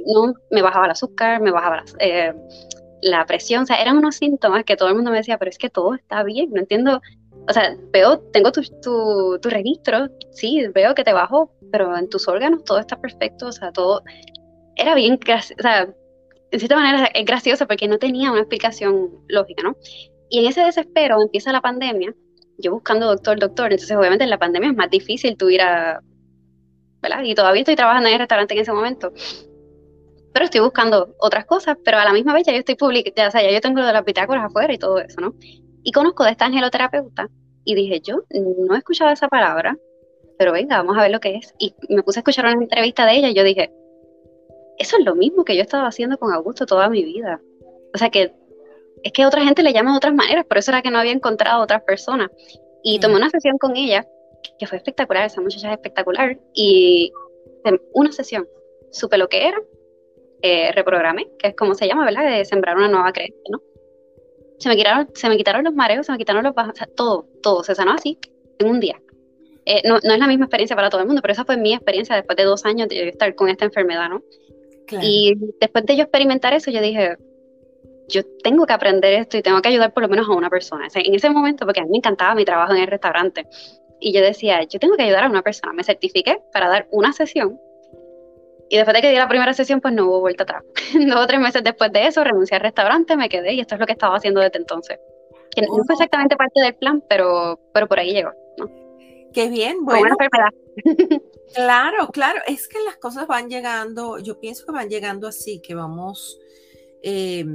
no, 0.06 0.34
me 0.52 0.62
bajaba 0.62 0.86
el 0.86 0.92
azúcar, 0.92 1.42
me 1.42 1.52
bajaba 1.52 1.78
la, 1.78 1.84
eh, 2.00 2.34
la, 3.02 3.26
presión, 3.26 3.64
o 3.64 3.66
sea, 3.66 3.82
eran 3.82 3.98
unos 3.98 4.16
síntomas 4.16 4.64
que 4.64 4.76
todo 4.76 4.90
el 4.90 4.96
mundo 4.96 5.12
me 5.12 5.18
decía, 5.18 5.38
pero 5.38 5.50
es 5.50 5.58
que 5.58 5.70
todo 5.70 5.94
está 5.96 6.24
bien, 6.24 6.50
no 6.52 6.62
entiendo, 6.62 7.02
o 7.48 7.54
sea, 7.54 7.76
veo, 7.92 8.20
tengo 8.32 8.52
tu, 8.52 8.62
tu, 8.82 9.38
tu 9.42 9.50
registro, 9.50 10.08
sí, 10.32 10.66
veo 10.74 10.96
que 10.96 11.04
te 11.04 11.14
bajó, 11.14 11.52
pero 11.72 11.96
en 11.98 12.10
tus 12.10 12.28
órganos 12.28 12.64
todo 12.64 12.80
está 12.80 13.00
perfecto, 13.00 13.48
o 13.48 13.52
sea, 13.52 13.72
todo 13.72 14.02
era 14.76 14.96
bien, 14.96 15.20
o 15.28 15.62
sea, 15.62 15.94
en 16.52 16.60
cierta 16.60 16.76
manera 16.76 17.06
es 17.14 17.26
gracioso 17.26 17.68
porque 17.68 17.88
no 17.88 17.98
tenía 17.98 18.32
una 18.32 18.42
explicación 18.42 19.10
lógica, 19.28 19.64
¿no? 19.64 19.76
Y 20.30 20.40
en 20.40 20.46
ese 20.46 20.62
desespero 20.62 21.22
empieza 21.22 21.52
la 21.52 21.62
pandemia, 21.62 22.14
yo 22.58 22.72
buscando 22.72 23.08
doctor, 23.08 23.40
doctor, 23.40 23.72
entonces 23.72 23.96
obviamente 23.96 24.24
en 24.24 24.30
la 24.30 24.38
pandemia 24.38 24.70
es 24.70 24.76
más 24.76 24.90
difícil 24.90 25.38
tú 25.38 25.50
ir 25.50 25.62
a, 25.62 26.02
y 27.24 27.36
todavía 27.36 27.62
estoy 27.62 27.76
trabajando 27.76 28.08
en 28.08 28.14
el 28.14 28.20
restaurante 28.20 28.54
en 28.54 28.62
ese 28.62 28.72
momento. 28.72 29.12
Pero 30.34 30.46
estoy 30.46 30.62
buscando 30.62 31.16
otras 31.20 31.46
cosas, 31.46 31.78
pero 31.84 31.98
a 31.98 32.06
la 32.06 32.14
misma 32.14 32.34
vez 32.34 32.46
ya 32.46 32.54
yo 32.54 32.60
estoy 32.60 32.76
publicando, 32.76 33.28
o 33.28 33.32
sea, 33.32 33.44
ya 33.44 33.52
yo 33.52 33.62
tengo 33.62 33.80
lo 33.80 33.86
de 33.88 33.94
las 33.94 34.06
bitácoras 34.06 34.46
afuera 34.46 34.74
y 34.74 34.78
todo 34.78 35.00
eso, 35.00 35.22
¿no? 35.22 35.36
Y 35.84 35.92
conozco 35.92 36.24
de 36.24 36.32
esta 36.32 36.46
angeloterapeuta 36.46 37.28
y 37.66 37.76
dije, 37.76 38.00
yo 38.02 38.24
no 38.32 38.76
he 38.76 38.78
escuchado 38.78 39.12
esa 39.12 39.28
palabra, 39.28 39.78
pero 40.38 40.54
venga, 40.54 40.78
vamos 40.78 40.98
a 40.98 41.02
ver 41.02 41.12
lo 41.12 41.20
que 41.20 41.36
es. 41.36 41.54
Y 41.60 41.76
me 41.90 42.04
puse 42.04 42.20
a 42.20 42.22
escuchar 42.22 42.46
una 42.46 42.54
entrevista 42.54 43.06
de 43.06 43.18
ella 43.18 43.30
y 43.30 43.36
yo 43.36 43.44
dije, 43.44 43.72
eso 44.78 44.98
es 44.98 45.06
lo 45.06 45.16
mismo 45.16 45.44
que 45.44 45.56
yo 45.56 45.62
he 45.62 45.64
estado 45.64 45.86
haciendo 45.86 46.18
con 46.18 46.34
Augusto 46.34 46.66
toda 46.66 46.90
mi 46.90 47.04
vida. 47.04 47.40
O 47.94 47.98
sea 47.98 48.10
que 48.10 48.34
es 49.04 49.12
que 49.12 49.26
otra 49.26 49.44
gente 49.44 49.64
le 49.64 49.74
llama 49.74 49.92
de 49.92 49.98
otras 49.98 50.14
maneras, 50.14 50.46
por 50.46 50.58
eso 50.58 50.72
era 50.72 50.82
que 50.82 50.90
no 50.90 50.98
había 50.98 51.12
encontrado 51.12 51.62
otras 51.62 51.84
personas. 51.84 52.32
Y 52.84 53.00
tomé 53.00 53.16
una 53.16 53.30
sesión 53.30 53.58
con 53.58 53.76
ella 53.76 54.08
que 54.58 54.68
fue 54.68 54.78
espectacular, 54.78 55.26
esa 55.26 55.42
muchacha 55.42 55.70
es 55.70 55.74
espectacular, 55.74 56.38
y 56.54 57.12
una 57.94 58.12
sesión 58.12 58.48
supe 58.92 59.18
lo 59.18 59.28
que 59.30 59.48
era, 59.48 59.58
eh, 60.42 60.72
reprogramé, 60.74 61.30
que 61.40 61.50
es 61.50 61.56
como 61.56 61.76
se 61.76 61.88
llama, 61.88 62.06
¿verdad? 62.06 62.30
De 62.30 62.46
sembrar 62.46 62.78
una 62.78 62.90
nueva 62.90 63.12
creencia, 63.12 63.42
¿no? 63.50 63.62
Se 64.60 64.70
me 64.70 64.76
quitaron, 64.76 65.10
se 65.14 65.30
me 65.30 65.38
quitaron 65.38 65.64
los 65.64 65.74
mareos, 65.74 66.06
se 66.06 66.12
me 66.12 66.18
quitaron 66.18 66.44
los 66.44 66.54
bajos, 66.54 66.74
o 66.74 66.76
sea, 66.76 66.88
todo, 66.88 67.28
todo, 67.42 67.64
se 67.64 67.76
sanó 67.76 67.94
así, 67.94 68.18
en 68.60 68.68
un 68.68 68.80
día. 68.80 69.02
Eh, 69.66 69.82
no, 69.86 70.00
no, 70.04 70.14
es 70.14 70.20
la 70.20 70.28
misma 70.28 70.46
experiencia 70.46 70.76
para 70.76 70.90
todo 70.90 71.02
el 71.02 71.08
mundo, 71.08 71.22
pero 71.22 71.32
esa 71.32 71.46
fue 71.46 71.58
mi 71.58 71.74
experiencia 71.74 72.16
después 72.16 72.36
de 72.36 72.44
dos 72.44 72.66
años 72.66 72.90
de 72.90 73.08
estar 73.08 73.34
con 73.36 73.50
esta 73.50 73.66
enfermedad, 73.66 74.10
¿no? 74.10 74.22
Y 75.02 75.34
después 75.60 75.86
de 75.86 75.96
yo 75.96 76.04
experimentar 76.04 76.54
eso, 76.54 76.70
yo 76.70 76.82
dije, 76.82 77.18
yo 78.08 78.22
tengo 78.44 78.66
que 78.66 78.74
aprender 78.74 79.14
esto 79.14 79.38
y 79.38 79.42
tengo 79.42 79.62
que 79.62 79.70
ayudar 79.70 79.94
por 79.94 80.04
lo 80.04 80.10
menos 80.10 80.28
a 80.28 80.34
una 80.34 80.50
persona. 80.50 80.88
O 80.88 80.90
sea, 80.90 81.02
en 81.04 81.16
ese 81.16 81.30
momento, 81.30 81.66
porque 81.66 81.82
a 81.82 81.84
mí 81.84 81.92
me 81.92 81.98
encantaba 81.98 82.36
mi 82.36 82.46
trabajo 82.46 82.74
en 82.74 82.82
el 82.82 82.88
restaurante, 82.88 83.48
y 84.04 84.12
yo 84.12 84.22
decía, 84.22 84.62
yo 84.64 84.80
tengo 84.80 84.98
que 84.98 85.04
ayudar 85.04 85.24
a 85.24 85.30
una 85.30 85.42
persona. 85.42 85.72
Me 85.74 85.84
certifiqué 85.84 86.42
para 86.52 86.68
dar 86.68 86.88
una 86.92 87.14
sesión. 87.14 87.60
Y 88.70 88.76
después 88.76 88.96
de 88.96 89.02
que 89.02 89.10
di 89.10 89.16
la 89.16 89.30
primera 89.30 89.54
sesión, 89.54 89.80
pues 89.80 89.94
no 89.94 90.06
hubo 90.06 90.20
vuelta 90.20 90.44
atrás. 90.44 90.64
Dos 90.94 91.24
o 91.24 91.28
tres 91.28 91.40
meses 91.40 91.64
después 91.64 91.92
de 91.92 92.08
eso, 92.08 92.24
renuncié 92.24 92.58
al 92.58 92.64
restaurante, 92.64 93.16
me 93.16 93.30
quedé 93.30 93.54
y 93.54 93.62
esto 93.62 93.76
es 93.76 93.80
lo 93.80 93.86
que 93.86 93.94
estaba 93.94 94.18
haciendo 94.18 94.42
desde 94.42 94.58
entonces. 94.58 95.00
Que 95.56 95.62
no 95.62 95.84
fue 95.86 95.94
exactamente 95.94 96.36
parte 96.36 96.60
del 96.62 96.76
plan, 96.76 97.02
pero, 97.08 97.60
pero 97.74 97.88
por 97.88 98.00
ahí 98.00 98.12
llegó. 98.12 98.32
¿no? 98.58 98.70
Qué 99.34 99.50
bien, 99.50 99.86
bueno. 99.86 100.16
claro, 101.54 102.08
claro, 102.10 102.42
es 102.48 102.68
que 102.68 102.80
las 102.84 102.98
cosas 102.98 103.28
van 103.28 103.50
llegando, 103.50 104.18
yo 104.18 104.40
pienso 104.40 104.66
que 104.66 104.72
van 104.72 104.90
llegando 104.90 105.28
así, 105.28 105.62
que 105.62 105.76
vamos 105.76 106.40
eh, 107.04 107.46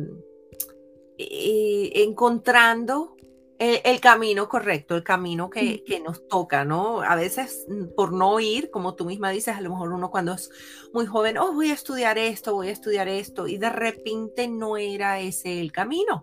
eh, 1.18 1.90
encontrando 2.02 3.16
el, 3.59 4.00
camino 4.00 4.48
correcto, 4.48 4.94
el 4.94 5.02
camino 5.02 5.50
que, 5.50 5.83
que, 5.85 5.98
nos 5.98 6.28
toca, 6.28 6.64
¿no? 6.64 7.02
A 7.02 7.16
veces 7.16 7.66
mm, 7.68 7.94
por 7.96 8.12
no 8.12 8.38
ir, 8.38 8.70
como 8.70 8.94
tú 8.94 9.04
misma 9.04 9.31
dices, 9.31 9.57
a 9.57 9.61
lo 9.61 9.70
mejor 9.70 9.92
uno 9.92 10.11
cuando 10.11 10.35
es 10.35 10.50
muy 10.92 11.07
joven, 11.07 11.38
oh, 11.38 11.52
voy 11.52 11.70
a 11.70 11.74
estudiar 11.74 12.18
esto, 12.18 12.54
voy 12.54 12.68
a 12.68 12.72
estudiar 12.72 13.09
esto, 13.09 13.48
y 13.48 13.59
de 13.59 13.70
repente 13.70 14.46
no 14.46 14.76
era 14.76 15.18
ese 15.18 15.61
el 15.61 15.72
camino 15.72 16.22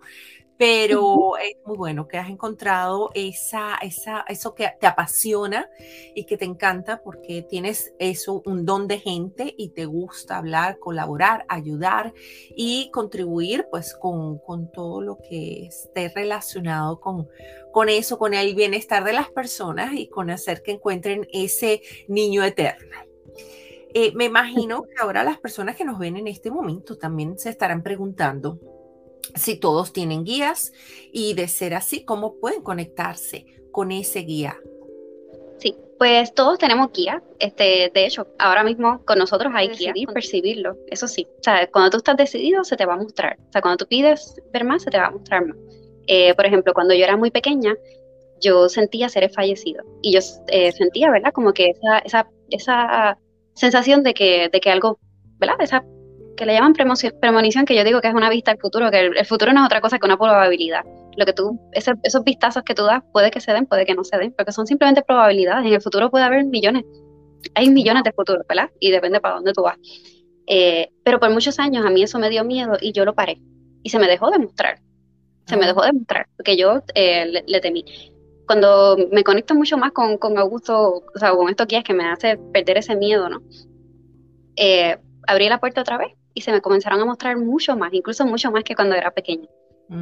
pero 0.58 1.38
es 1.38 1.58
muy 1.65 1.76
bueno 1.76 2.08
que 2.08 2.18
has 2.18 2.30
encontrado 2.30 3.12
esa, 3.13 3.76
esa, 3.82 4.24
eso 4.28 4.56
que 4.56 4.72
te 4.80 4.88
apasiona 4.88 5.70
y 6.13 6.26
que 6.26 6.38
te 6.38 6.46
encanta 6.46 7.02
porque 7.04 7.41
tienes 7.41 7.94
eso, 8.00 8.41
un 8.46 8.65
don 8.65 8.88
de 8.88 9.00
gente 9.00 9.54
y 9.58 9.70
te 9.70 9.86
gusta 9.86 10.38
hablar, 10.38 10.80
colaborar, 10.80 11.46
ayudar 11.50 12.13
y 12.56 12.89
contribuir 12.91 13.68
pues 13.70 13.94
con, 13.94 14.39
con 14.39 14.72
todo 14.72 15.02
lo 15.02 15.18
que 15.18 15.65
esté 15.65 16.10
relacionado 16.10 17.00
con, 17.02 17.28
con 17.72 17.89
eso, 17.89 18.18
con 18.18 18.34
el 18.34 18.56
bienestar 18.56 19.04
de 19.04 19.13
las 19.13 19.30
personas 19.30 19.94
y 19.94 20.08
con 20.08 20.30
hacer 20.30 20.62
que 20.63 20.72
encuentren 20.72 21.28
ese 21.34 21.82
niño 22.08 22.44
eterno. 22.44 22.96
Eh, 23.98 24.12
me 24.13 24.26
imagino 24.26 24.84
que 24.84 25.02
ahora 25.02 25.24
las 25.24 25.39
personas 25.39 25.78
que 25.78 25.86
nos 25.86 25.98
ven 25.98 26.18
en 26.18 26.28
este 26.28 26.52
momento 26.52 26.98
también 26.98 27.39
se 27.39 27.50
estarán 27.50 27.82
preguntando, 27.82 28.60
si 29.33 29.59
todos 29.59 29.93
tienen 29.93 30.23
guías 30.23 30.71
y 31.11 31.33
de 31.33 31.47
ser 31.47 31.73
así, 31.73 32.03
¿cómo 32.05 32.35
pueden 32.39 32.61
conectarse 32.61 33.45
con 33.71 33.91
ese 33.91 34.19
guía? 34.19 34.57
Sí, 35.57 35.75
pues 35.97 36.33
todos 36.33 36.59
tenemos 36.59 36.91
guía. 36.91 37.23
Este, 37.39 37.91
de 37.93 38.05
hecho, 38.05 38.27
ahora 38.39 38.63
mismo 38.63 39.03
con 39.05 39.17
nosotros 39.17 39.51
hay 39.55 39.69
guía 39.69 39.91
y 39.95 40.05
percibirlo. 40.05 40.77
Eso 40.88 41.07
sí, 41.07 41.27
o 41.39 41.43
sea, 41.43 41.69
cuando 41.71 41.91
tú 41.91 41.97
estás 41.97 42.17
decidido 42.17 42.63
se 42.63 42.75
te 42.75 42.85
va 42.85 42.93
a 42.93 42.97
mostrar. 42.97 43.38
O 43.49 43.51
sea, 43.51 43.61
cuando 43.61 43.77
tú 43.77 43.88
pides 43.88 44.41
ver 44.53 44.63
más, 44.63 44.83
se 44.83 44.89
te 44.89 44.97
va 44.97 45.07
a 45.07 45.11
mostrar 45.11 45.45
más. 45.45 45.57
Eh, 46.07 46.33
por 46.35 46.45
ejemplo, 46.45 46.73
cuando 46.73 46.93
yo 46.93 47.03
era 47.03 47.17
muy 47.17 47.31
pequeña, 47.31 47.75
yo 48.41 48.69
sentía 48.69 49.09
seres 49.09 49.33
fallecidos 49.33 49.85
y 50.01 50.11
yo 50.13 50.19
eh, 50.47 50.71
sentía, 50.71 51.09
¿verdad? 51.09 51.31
Como 51.33 51.53
que 51.53 51.71
esa, 51.71 51.99
esa, 51.99 52.29
esa 52.49 53.17
sensación 53.53 54.03
de 54.03 54.13
que, 54.13 54.49
de 54.51 54.59
que 54.59 54.69
algo, 54.69 54.99
¿verdad? 55.39 55.55
Esa 55.59 55.83
que 56.36 56.45
le 56.45 56.54
llaman 56.54 56.74
premonición, 56.74 57.65
que 57.65 57.76
yo 57.76 57.84
digo 57.84 58.02
que 58.02 58.08
es 58.08 58.13
una 58.13 58.30
vista 58.30 58.52
al 58.52 58.58
futuro, 58.58 58.91
que 58.91 59.00
el, 59.00 59.26
futuro 59.26 59.54
no 59.54 59.62
es 59.62 59.65
otra 59.65 59.82
cosa 59.82 60.00
que 60.00 60.06
una 60.06 60.17
probabilidad. 60.17 60.84
Lo 61.17 61.26
que 61.26 61.34
tú, 61.34 61.60
esos 61.71 62.24
vistazos 62.24 62.63
que 62.63 62.76
tú 62.76 62.84
das, 62.84 63.04
puede 63.13 63.32
que 63.32 63.39
se 63.39 63.54
den, 63.54 63.65
puede 63.65 63.86
que 63.86 63.95
no 63.95 64.04
se 64.04 64.17
den, 64.17 64.34
porque 64.38 64.52
son 64.52 64.67
simplemente 64.67 65.02
probabilidades. 65.02 65.65
En 65.65 65.74
el 65.74 65.82
futuro 65.82 66.10
puede 66.12 66.26
haber 66.26 66.43
millones, 66.45 66.84
hay 67.54 67.69
millones 67.69 68.04
de 68.04 68.12
futuros, 68.12 68.45
¿verdad? 68.48 68.69
Y 68.80 68.91
depende 68.91 69.21
para 69.21 69.36
dónde 69.36 69.54
tú 69.54 69.62
vas. 69.63 69.78
Eh, 70.48 70.89
pero 71.04 71.19
por 71.19 71.30
muchos 71.32 71.58
años 71.60 71.86
a 71.86 71.89
mí 71.89 72.04
eso 72.04 72.19
me 72.19 72.30
dio 72.30 72.43
miedo 72.43 72.78
y 72.82 72.91
yo 72.91 73.06
lo 73.06 73.15
paré. 73.15 73.39
Y 73.84 73.89
se 73.89 74.00
me 74.00 74.08
dejó 74.08 74.30
de 74.30 74.39
mostrar. 74.39 74.80
Se 75.45 75.58
me 75.58 75.65
dejó 75.67 75.84
de 75.84 75.93
mostrar, 75.93 76.28
porque 76.36 76.58
yo 76.58 76.82
eh, 76.95 77.43
le, 77.45 77.62
temí. 77.62 77.86
cuando 78.48 78.98
me 79.12 79.24
conecto 79.24 79.54
mucho 79.54 79.78
más 79.78 79.91
con, 79.91 80.17
con 80.17 80.38
Augusto, 80.38 81.04
o 81.13 81.19
sea, 81.19 81.32
con 81.32 81.50
estos 81.50 81.67
guías 81.67 81.84
que 81.84 81.93
me 81.93 82.06
hace 82.06 82.38
perder 82.52 82.80
ese 82.80 82.95
miedo, 82.95 83.30
¿no? 83.30 83.41
Eh, 84.56 84.98
abrí 85.28 85.48
la 85.50 85.60
puerta 85.60 85.82
otra 85.82 85.98
vez 85.98 86.13
y 86.36 86.41
se 86.41 86.52
me 86.52 86.62
comenzaron 86.62 87.02
a 87.02 87.06
mostrar 87.06 87.38
mucho 87.38 87.76
más, 87.76 87.91
incluso 87.93 88.26
mucho 88.28 88.52
más 88.52 88.63
que 88.63 88.76
cuando 88.76 88.93
era 88.93 89.10
pequeña. 89.12 89.48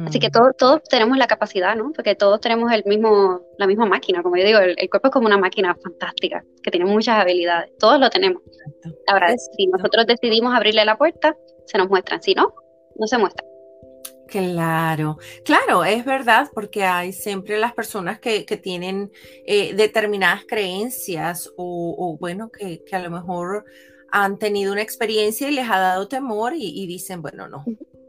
Así 0.06 0.18
que 0.18 0.28
mm. 0.28 0.54
todos 0.58 0.82
tenemos 0.84 1.18
la 1.18 1.26
capacidad, 1.26 1.76
¿no? 1.76 1.92
Porque 1.92 2.14
todos 2.14 2.40
tenemos 2.40 2.72
el 2.72 2.84
mismo, 2.86 3.42
la 3.58 3.66
misma 3.66 3.84
máquina, 3.84 4.22
como 4.22 4.36
yo 4.36 4.44
digo, 4.44 4.58
el, 4.58 4.76
cuerpo 4.88 5.08
es 5.08 5.12
como 5.12 5.26
una 5.26 5.36
máquina 5.36 5.76
fantástica, 5.82 6.42
que 6.62 6.70
tiene 6.70 6.86
muchas 6.86 7.20
habilidades, 7.20 7.70
todos 7.78 8.00
lo 8.00 8.08
tenemos. 8.08 8.42
Ahora, 9.06 9.34
si 9.36 9.66
nosotros 9.66 10.06
decidimos 10.06 10.54
abrirle 10.54 10.84
la 10.84 10.96
puerta, 10.96 11.36
se 11.66 11.78
nos 11.78 11.88
muestran, 11.88 12.22
si 12.22 12.34
no, 12.34 12.54
no 12.96 13.06
se 13.06 13.18
muestran. 13.18 13.46
Claro, 14.26 15.18
claro, 15.44 15.84
es 15.84 16.04
verdad, 16.04 16.48
porque 16.54 16.84
hay 16.84 17.12
siempre 17.12 17.58
las 17.58 17.74
personas 17.74 18.18
que, 18.18 18.42
tienen 18.62 19.12
eh, 19.46 19.74
determinadas 19.74 20.44
creencias 20.48 21.52
o, 21.56 22.16
bueno, 22.18 22.50
que, 22.50 22.82
a 22.90 22.98
lo 23.00 23.10
mejor 23.10 23.64
han 24.16 24.38
tenido 24.38 24.72
una 24.72 24.82
experiencia 24.82 25.48
y 25.48 25.54
les 25.54 25.68
ha 25.68 25.78
dado 25.78 26.06
temor 26.06 26.54
y, 26.54 26.82
y 26.82 26.86
dicen, 26.86 27.20
bueno, 27.20 27.48
no, 27.48 27.64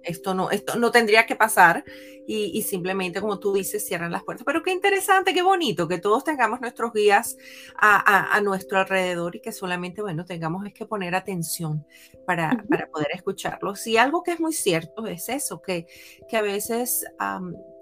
esto 0.05 0.33
no, 0.33 0.51
esto 0.51 0.75
no 0.75 0.91
tendría 0.91 1.25
que 1.25 1.35
pasar 1.35 1.83
y, 2.27 2.63
simplemente, 2.63 3.21
como 3.21 3.39
tú 3.39 3.53
dices, 3.53 3.85
cierran 3.85 4.11
las 4.11 4.23
puertas. 4.23 4.45
Pero 4.45 4.63
qué 4.63 4.71
interesante, 4.71 5.33
qué 5.33 5.43
bonito 5.43 5.87
que 5.87 5.99
todos 5.99 6.23
tengamos 6.23 6.59
nuestros 6.59 6.91
guías 6.91 7.37
a, 7.77 8.39
nuestro 8.41 8.79
alrededor 8.79 9.35
y 9.35 9.41
que 9.41 9.51
solamente, 9.51 10.01
bueno, 10.01 10.25
tengamos 10.25 10.65
es 10.65 10.73
que 10.73 10.87
poner 10.87 11.13
atención 11.13 11.85
para, 12.25 12.65
para 12.69 12.87
poder 12.87 13.09
escucharlos. 13.13 13.85
Y 13.85 13.97
algo 13.97 14.23
que 14.23 14.31
es 14.31 14.39
muy 14.39 14.53
cierto 14.53 15.05
es 15.05 15.29
eso, 15.29 15.61
que, 15.61 15.87
que 16.27 16.37
a 16.37 16.41
veces... 16.41 17.05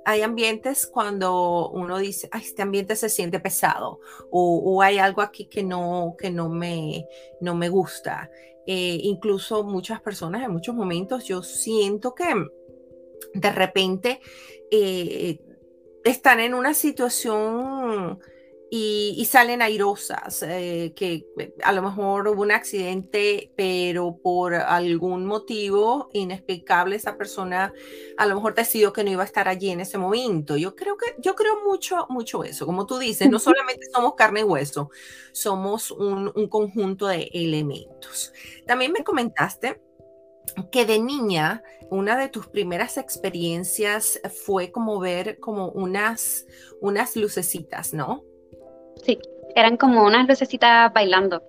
hay 0.06 0.22
ambientes 0.22 0.88
cuando 0.88 1.70
uno 1.70 1.98
dice, 1.98 2.30
este 2.34 2.62
ambiente 2.62 2.96
se 2.96 3.10
siente 3.10 3.40
pesado 3.40 4.00
o, 4.32 4.82
hay 4.82 4.98
algo 4.98 5.22
aquí 5.22 5.46
que 5.46 5.64
no, 5.64 6.16
que 6.18 6.32
no 6.32 6.50
me, 6.50 7.08
no 7.42 7.56
me 7.56 7.70
gusta. 7.70 8.30
Eh, 8.66 9.00
incluso 9.04 9.64
muchas 9.64 10.02
personas 10.02 10.44
en 10.44 10.52
muchos 10.52 10.74
momentos 10.74 11.26
yo 11.26 11.44
siento 11.44 12.16
que 12.16 12.24
de 13.34 13.52
repente 13.52 14.22
eh, 14.72 15.40
están 16.06 16.40
en 16.40 16.54
una 16.54 16.74
situación 16.74 18.20
y, 18.76 19.24
salen 19.26 19.62
airosas, 19.62 20.42
eh, 20.42 20.94
que 20.96 21.28
a 21.64 21.72
lo 21.74 21.84
mejor 21.84 22.28
hubo 22.28 22.42
un 22.42 22.52
accidente, 22.52 23.54
pero 23.56 24.18
por 24.18 24.56
algún 24.56 25.28
motivo 25.28 26.10
inexplicable 26.12 26.96
esa 26.96 27.16
persona 27.16 27.72
a 28.18 28.26
lo 28.26 28.34
mejor 28.34 28.56
decidió 28.56 28.92
que 28.92 29.04
no 29.04 29.12
iba 29.12 29.22
a 29.22 29.28
estar 29.28 29.48
allí 29.48 29.70
en 29.70 29.82
ese 29.82 30.00
momento. 30.00 30.58
Yo 30.58 30.76
creo 30.76 30.98
que 30.98 31.14
yo 31.20 31.36
creo 31.36 31.64
mucho 31.64 32.08
mucho 32.10 32.44
eso, 32.44 32.66
como 32.66 32.88
tú 32.88 32.98
dices, 32.98 33.30
no 33.30 33.38
solamente 33.38 33.86
somos 33.94 34.16
carne 34.16 34.40
y 34.40 34.44
hueso, 34.44 34.90
somos 35.34 35.92
un, 35.92 36.32
un 36.34 36.48
conjunto 36.48 37.06
de 37.06 37.30
elementos. 37.32 38.34
También 38.66 38.92
me 38.92 39.04
comentaste 39.04 39.80
que 40.72 40.88
de 40.88 40.98
niña 40.98 41.62
una 41.92 42.18
de 42.18 42.28
tus 42.28 42.48
primeras 42.48 42.98
experiencias 42.98 44.20
fue 44.46 44.72
como 44.72 45.00
ver 45.00 45.40
como 45.40 45.68
unas 45.70 46.48
unas 46.82 47.16
lucecitas, 47.16 47.94
¿no? 47.94 48.24
Sí, 49.04 49.20
eran 49.56 49.78
como 49.78 50.04
unas 50.04 50.28
lucecitas 50.28 50.92
bailando. 50.94 51.44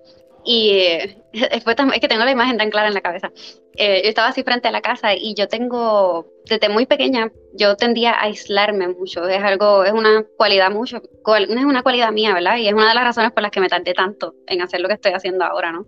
Y 0.45 0.69
eh, 0.77 1.17
es 1.33 1.99
que 1.99 2.07
tengo 2.07 2.23
la 2.23 2.31
imagen 2.31 2.57
tan 2.57 2.69
clara 2.69 2.87
en 2.87 2.93
la 2.93 3.01
cabeza. 3.01 3.31
Eh, 3.77 4.01
yo 4.03 4.09
estaba 4.09 4.29
así 4.29 4.43
frente 4.43 4.67
a 4.67 4.71
la 4.71 4.81
casa 4.81 5.13
y 5.13 5.33
yo 5.33 5.47
tengo, 5.47 6.27
desde 6.45 6.69
muy 6.69 6.85
pequeña, 6.85 7.31
yo 7.53 7.75
tendía 7.75 8.11
a 8.11 8.23
aislarme 8.23 8.87
mucho. 8.89 9.27
Es 9.27 9.43
algo, 9.43 9.83
es 9.83 9.91
una 9.91 10.23
cualidad 10.37 10.71
mucho, 10.71 10.97
es 10.97 11.49
una 11.49 11.83
cualidad 11.83 12.11
mía, 12.11 12.33
¿verdad? 12.33 12.57
Y 12.57 12.67
es 12.67 12.73
una 12.73 12.89
de 12.89 12.95
las 12.95 13.03
razones 13.03 13.31
por 13.31 13.41
las 13.41 13.51
que 13.51 13.59
me 13.59 13.67
tardé 13.67 13.93
tanto 13.93 14.35
en 14.47 14.61
hacer 14.61 14.79
lo 14.79 14.87
que 14.87 14.93
estoy 14.93 15.13
haciendo 15.13 15.43
ahora, 15.43 15.71
¿no? 15.71 15.87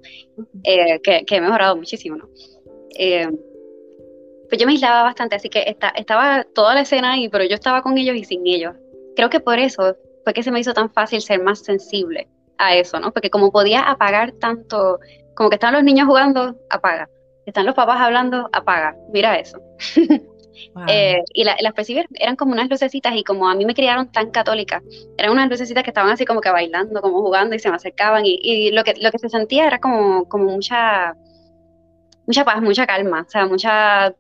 Eh, 0.63 0.99
que, 1.01 1.23
he 1.29 1.41
mejorado 1.41 1.77
muchísimo, 1.77 2.17
¿no? 2.17 2.29
pues 4.49 4.61
yo 4.61 4.65
me 4.65 4.71
aislaba 4.71 5.03
bastante, 5.03 5.35
así 5.35 5.49
que 5.49 5.75
estaba 5.95 6.45
toda 6.55 6.73
la 6.73 6.81
escena 6.81 7.11
ahí, 7.11 7.27
pero 7.27 7.43
yo 7.43 7.53
estaba 7.53 7.81
con 7.81 7.97
ellos 7.97 8.15
y 8.15 8.23
sin 8.23 8.47
ellos. 8.47 8.73
Creo 9.15 9.29
que 9.29 9.41
por 9.41 9.59
eso 9.59 9.95
fue 10.27 10.33
que 10.33 10.43
se 10.43 10.51
me 10.51 10.59
hizo 10.59 10.73
tan 10.73 10.89
fácil 10.89 11.21
ser 11.21 11.41
más 11.41 11.59
sensible 11.59 12.27
a 12.57 12.75
eso, 12.75 12.99
¿no? 12.99 13.13
Porque 13.13 13.29
como 13.29 13.49
podía 13.49 13.89
apagar 13.89 14.33
tanto, 14.33 14.99
como 15.33 15.49
que 15.49 15.55
están 15.55 15.73
los 15.73 15.83
niños 15.83 16.05
jugando, 16.05 16.57
apaga. 16.69 17.07
Están 17.45 17.65
los 17.65 17.75
papás 17.75 18.01
hablando, 18.01 18.49
apaga. 18.51 18.93
Mira 19.13 19.39
eso. 19.39 19.61
Eh, 20.87 21.21
y 21.33 21.43
las 21.43 21.73
percibí, 21.75 22.03
eran 22.15 22.35
como 22.35 22.51
unas 22.51 22.67
lucecitas 22.67 23.15
y 23.15 23.23
como 23.23 23.47
a 23.47 23.53
mí 23.53 23.63
me 23.63 23.75
criaron 23.75 24.11
tan 24.11 24.31
católica, 24.31 24.81
eran 25.15 25.31
unas 25.31 25.49
lucecitas 25.49 25.83
que 25.83 25.91
estaban 25.91 26.11
así 26.11 26.25
como 26.25 26.41
que 26.41 26.49
bailando, 26.49 26.99
como 26.99 27.21
jugando 27.21 27.55
y 27.55 27.59
se 27.59 27.69
me 27.69 27.75
acercaban 27.75 28.23
y, 28.25 28.71
lo, 28.71 28.83
que, 28.83 28.95
lo 28.99 29.11
que 29.11 29.19
se 29.19 29.29
sentía 29.29 29.67
era 29.67 29.77
como, 29.79 30.27
como 30.27 30.45
mucha, 30.45 31.15
mucha 32.25 32.43
paz, 32.43 32.59
mucha 32.59 32.87
calma, 32.87 33.23
o 33.27 33.29
sea, 33.29 33.45
mucha 33.45 34.15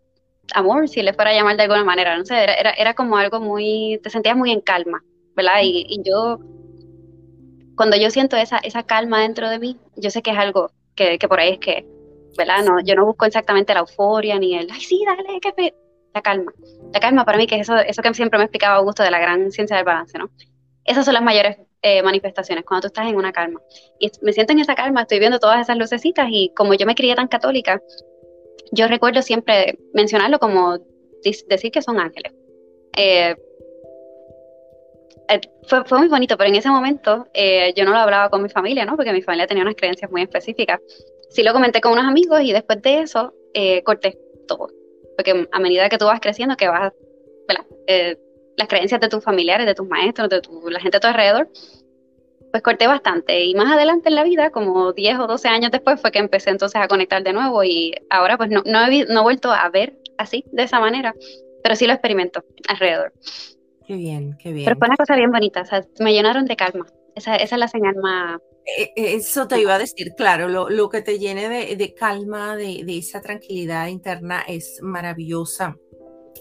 amor, 0.53 0.87
si 0.87 1.01
le 1.01 1.13
fuera 1.13 1.31
a 1.31 1.33
llamar 1.33 1.57
de 1.57 1.63
alguna 1.63 1.83
manera, 1.83 2.15
no 2.15 2.23
sé, 2.23 2.43
era, 2.43 2.53
era, 2.53 2.71
era 2.71 2.93
como 2.93 3.17
algo 3.17 3.39
muy, 3.39 3.99
te 4.03 4.11
sentías 4.11 4.37
muy 4.37 4.51
en 4.51 4.61
calma. 4.61 5.01
¿Verdad? 5.37 5.59
Y, 5.61 6.01
yo, 6.03 6.39
cuando 7.75 7.95
yo 7.95 8.09
siento 8.09 8.35
esa, 8.35 8.57
esa 8.57 8.83
calma 8.83 9.21
dentro 9.21 9.49
de 9.49 9.59
mí, 9.59 9.77
yo 9.95 10.09
sé 10.09 10.23
que 10.23 10.31
es 10.31 10.37
algo 10.37 10.71
que, 10.95 11.19
por 11.29 11.39
ahí 11.39 11.53
es 11.53 11.59
que, 11.59 11.85
¿verdad? 12.35 12.65
No, 12.65 12.81
yo 12.81 12.95
no 12.95 13.05
busco 13.05 13.25
exactamente 13.25 13.73
la 13.73 13.81
euforia 13.81 14.39
ni 14.39 14.55
el, 14.55 14.67
ay, 14.71 14.81
sí, 14.81 15.05
dale, 15.05 15.39
que 15.39 15.73
la 16.13 16.21
calma. 16.23 16.51
La 16.91 16.99
calma 16.99 17.23
para 17.23 17.37
mí, 17.37 17.45
que 17.45 17.55
es 17.55 17.61
eso, 17.61 17.77
eso 17.77 18.01
que 18.01 18.13
siempre 18.15 18.39
me 18.39 18.45
explicaba 18.45 18.77
Augusto 18.77 19.03
de 19.03 19.11
la 19.11 19.19
gran 19.19 19.51
ciencia 19.51 19.77
del 19.77 19.85
balance, 19.85 20.17
¿no? 20.17 20.31
Esas 20.83 21.05
son 21.05 21.13
las 21.13 21.23
mayores 21.23 21.57
eh, 21.83 22.01
manifestaciones, 22.01 22.65
cuando 22.65 22.81
tú 22.81 22.87
estás 22.87 23.07
en 23.07 23.15
una 23.15 23.31
calma. 23.31 23.61
Y 23.99 24.09
me 24.23 24.33
siento 24.33 24.53
en 24.53 24.59
esa 24.59 24.73
calma, 24.73 25.03
estoy 25.03 25.19
viendo 25.19 25.37
todas 25.37 25.61
esas 25.61 25.77
lucecitas 25.77 26.27
y 26.31 26.51
como 26.55 26.73
yo 26.73 26.87
me 26.87 26.95
crié 26.95 27.13
tan 27.15 27.27
católica, 27.27 27.79
yo 28.71 28.87
recuerdo 28.87 29.21
siempre 29.21 29.77
mencionarlo 29.93 30.39
como 30.39 30.79
decir 31.23 31.71
que 31.71 31.81
son 31.83 31.99
ángeles. 31.99 32.33
Eh, 32.95 33.35
fue, 35.67 35.83
fue, 35.85 35.99
muy 35.99 36.07
bonito, 36.07 36.37
pero 36.37 36.49
en 36.49 36.55
ese 36.55 36.69
momento 36.69 37.27
eh, 37.33 37.73
yo 37.75 37.85
no 37.85 37.91
lo 37.91 37.97
hablaba 37.97 38.29
con 38.29 38.41
mi 38.41 38.49
familia, 38.49 38.85
¿no? 38.85 38.95
Porque 38.95 39.11
mi 39.13 39.21
familia 39.21 39.47
tenía 39.47 39.63
unas 39.63 39.75
creencias 39.75 40.09
muy 40.11 40.21
específicas. 40.21 40.79
Sí 41.29 41.43
lo 41.43 41.53
comenté 41.53 41.81
con 41.81 41.93
unos 41.93 42.05
amigos 42.05 42.41
y 42.41 42.53
después 42.53 42.81
de 42.81 43.01
eso 43.01 43.33
eh, 43.53 43.83
corté 43.83 44.17
todo. 44.47 44.69
Porque 45.15 45.47
a 45.51 45.59
medida 45.59 45.89
que 45.89 45.97
tú 45.97 46.05
vas 46.05 46.19
creciendo, 46.19 46.55
que 46.55 46.67
vas, 46.67 46.93
eh, 47.87 48.17
las 48.55 48.67
creencias 48.67 49.01
de 49.01 49.09
tus 49.09 49.23
familiares, 49.23 49.65
de 49.65 49.75
tus 49.75 49.87
maestros, 49.87 50.29
de 50.29 50.41
tu, 50.41 50.69
la 50.69 50.79
gente 50.79 50.97
a 50.97 50.99
tu 50.99 51.07
alrededor, 51.07 51.49
pues 52.51 52.63
corté 52.63 52.87
bastante. 52.87 53.43
Y 53.43 53.53
más 53.55 53.71
adelante 53.71 54.09
en 54.09 54.15
la 54.15 54.23
vida, 54.23 54.51
como 54.51 54.93
10 54.93 55.19
o 55.19 55.27
12 55.27 55.47
años 55.47 55.71
después, 55.71 55.99
fue 55.99 56.11
que 56.11 56.19
empecé 56.19 56.49
entonces 56.49 56.81
a 56.81 56.87
conectar 56.87 57.23
de 57.23 57.33
nuevo 57.33 57.63
y 57.63 57.93
ahora 58.09 58.37
pues 58.37 58.49
no, 58.49 58.63
no 58.65 58.87
he 58.87 59.21
vuelto 59.21 59.51
a 59.51 59.69
ver 59.69 59.97
así, 60.17 60.45
de 60.51 60.63
esa 60.63 60.79
manera, 60.79 61.13
pero 61.63 61.75
sí 61.75 61.85
lo 61.85 61.93
experimento 61.93 62.43
alrededor. 62.67 63.13
Qué 63.87 63.95
bien, 63.95 64.37
qué 64.37 64.51
bien. 64.51 64.65
Pero 64.65 64.77
fue 64.77 64.87
una 64.87 64.97
cosa 64.97 65.15
bien 65.15 65.31
bonita, 65.31 65.61
o 65.61 65.65
sea, 65.65 65.81
me 65.99 66.11
llenaron 66.11 66.45
de 66.45 66.57
calma. 66.57 66.85
Esa, 67.15 67.37
esa 67.37 67.55
es 67.55 67.59
la 67.59 67.67
señal 67.69 67.95
más... 67.95 68.37
E, 68.65 68.91
e, 68.97 69.15
eso 69.15 69.47
te 69.47 69.61
iba 69.61 69.75
a 69.75 69.79
decir, 69.79 70.13
claro, 70.17 70.49
lo, 70.49 70.69
lo 70.69 70.89
que 70.89 71.01
te 71.01 71.17
llene 71.17 71.47
de, 71.47 71.77
de 71.77 71.93
calma, 71.93 72.57
de, 72.57 72.83
de, 72.83 72.97
esa 72.97 73.21
tranquilidad 73.21 73.87
interna 73.87 74.43
es 74.45 74.79
maravillosa. 74.81 75.77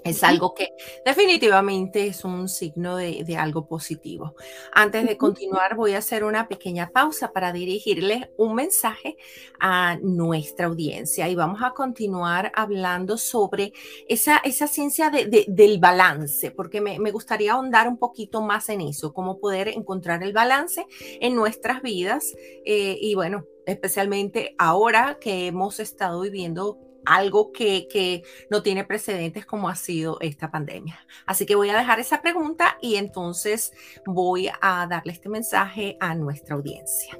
Es 0.06 0.22
algo 0.22 0.54
que 0.54 0.72
definitivamente 1.04 2.06
es 2.06 2.24
un 2.24 2.48
signo 2.48 2.96
de, 2.96 3.36
algo 3.36 3.66
positivo. 3.66 4.34
Antes 4.72 5.06
de 5.06 5.16
continuar, 5.16 5.76
voy 5.76 5.92
a 5.92 5.98
hacer 5.98 6.24
una 6.24 6.48
pequeña 6.48 6.90
pausa 6.90 7.32
para 7.32 7.52
dirigirles 7.52 8.28
un 8.36 8.54
mensaje 8.54 9.16
a 9.60 9.98
nuestra 10.00 10.66
audiencia 10.66 11.28
y 11.28 11.34
vamos 11.34 11.60
a 11.62 11.72
continuar 11.72 12.52
hablando 12.54 13.18
sobre 13.18 13.72
esa, 14.08 14.38
esa 14.38 14.66
ciencia 14.66 15.10
del 15.10 15.78
balance, 15.78 16.50
porque 16.50 16.80
me, 16.80 17.10
gustaría 17.10 17.54
ahondar 17.54 17.88
un 17.88 17.98
poquito 17.98 18.42
más 18.42 18.68
en 18.68 18.82
eso, 18.82 19.12
cómo 19.12 19.38
poder 19.38 19.68
encontrar 19.68 20.22
el 20.22 20.32
balance 20.32 20.86
en 21.20 21.34
nuestras 21.34 21.82
vidas 21.82 22.34
eh, 22.64 22.98
y 23.00 23.14
bueno, 23.14 23.44
especialmente 23.66 24.54
ahora 24.58 25.18
que 25.20 25.48
hemos 25.48 25.80
estado 25.80 26.20
viviendo 26.20 26.78
algo 27.06 27.52
que, 27.52 28.22
no 28.50 28.62
tiene 28.62 28.84
precedentes 28.84 29.46
como 29.46 29.68
ha 29.68 29.76
sido 29.76 30.18
esta 30.20 30.50
pandemia. 30.50 30.98
Así 31.24 31.46
que 31.46 31.54
voy 31.54 31.70
a 31.70 31.78
dejar 31.78 32.00
esa 32.00 32.20
pregunta 32.20 32.76
y 32.80 32.96
entonces 32.96 33.72
voy 34.04 34.50
a 34.60 34.86
darle 34.88 35.12
este 35.12 35.28
mensaje 35.28 35.96
a 36.00 36.14
nuestra 36.14 36.56
audiencia. 36.56 37.18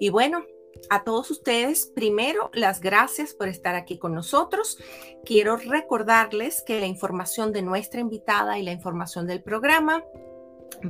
Y 0.00 0.08
bueno, 0.08 0.44
a 0.90 1.04
todos 1.04 1.30
ustedes, 1.30 1.86
primero, 1.86 2.50
las 2.52 2.80
gracias 2.80 3.34
por 3.34 3.48
estar 3.48 3.74
aquí 3.74 3.98
con 3.98 4.14
nosotros. 4.14 4.78
Quiero 5.24 5.56
recordarles 5.56 6.62
que 6.62 6.80
la 6.80 6.86
información 6.86 7.52
de 7.52 7.62
nuestra 7.62 8.00
invitada 8.00 8.58
y 8.58 8.62
la 8.62 8.72
información 8.72 9.26
del 9.26 9.42
programa 9.42 10.04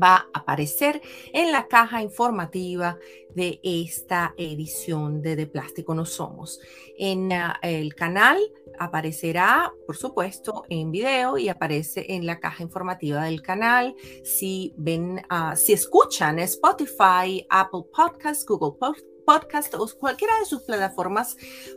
va 0.02 0.28
a 0.32 0.40
aparecer 0.40 1.00
en 1.32 1.52
la 1.52 1.68
caja 1.68 2.02
informativa 2.02 2.98
de 3.34 3.60
esta 3.62 4.34
edición 4.36 5.22
de 5.22 5.36
De 5.36 5.46
Plástico 5.46 5.94
No 5.94 6.04
Somos. 6.04 6.60
En 6.98 7.32
ah, 7.32 7.58
el 7.62 7.94
canal 7.94 8.38
aparecerá, 8.78 9.72
por 9.86 9.96
supuesto, 9.96 10.64
en 10.68 10.90
video 10.90 11.38
y 11.38 11.48
aparece 11.48 12.14
en 12.14 12.26
la 12.26 12.40
caja 12.40 12.62
informativa 12.62 13.24
del 13.24 13.42
canal. 13.42 13.94
Si 14.24 14.74
ven, 14.76 15.22
ah, 15.28 15.54
si 15.56 15.72
escuchan 15.72 16.38
Spotify, 16.38 17.46
Apple 17.48 17.84
Podcasts, 17.94 18.44
Google 18.46 18.78
Podcasts, 18.78 19.15
podcast 19.26 19.74
o 19.74 19.86
cualquiera 19.98 20.38
de 20.38 20.46
sus 20.46 20.62
plataformas 20.62 21.36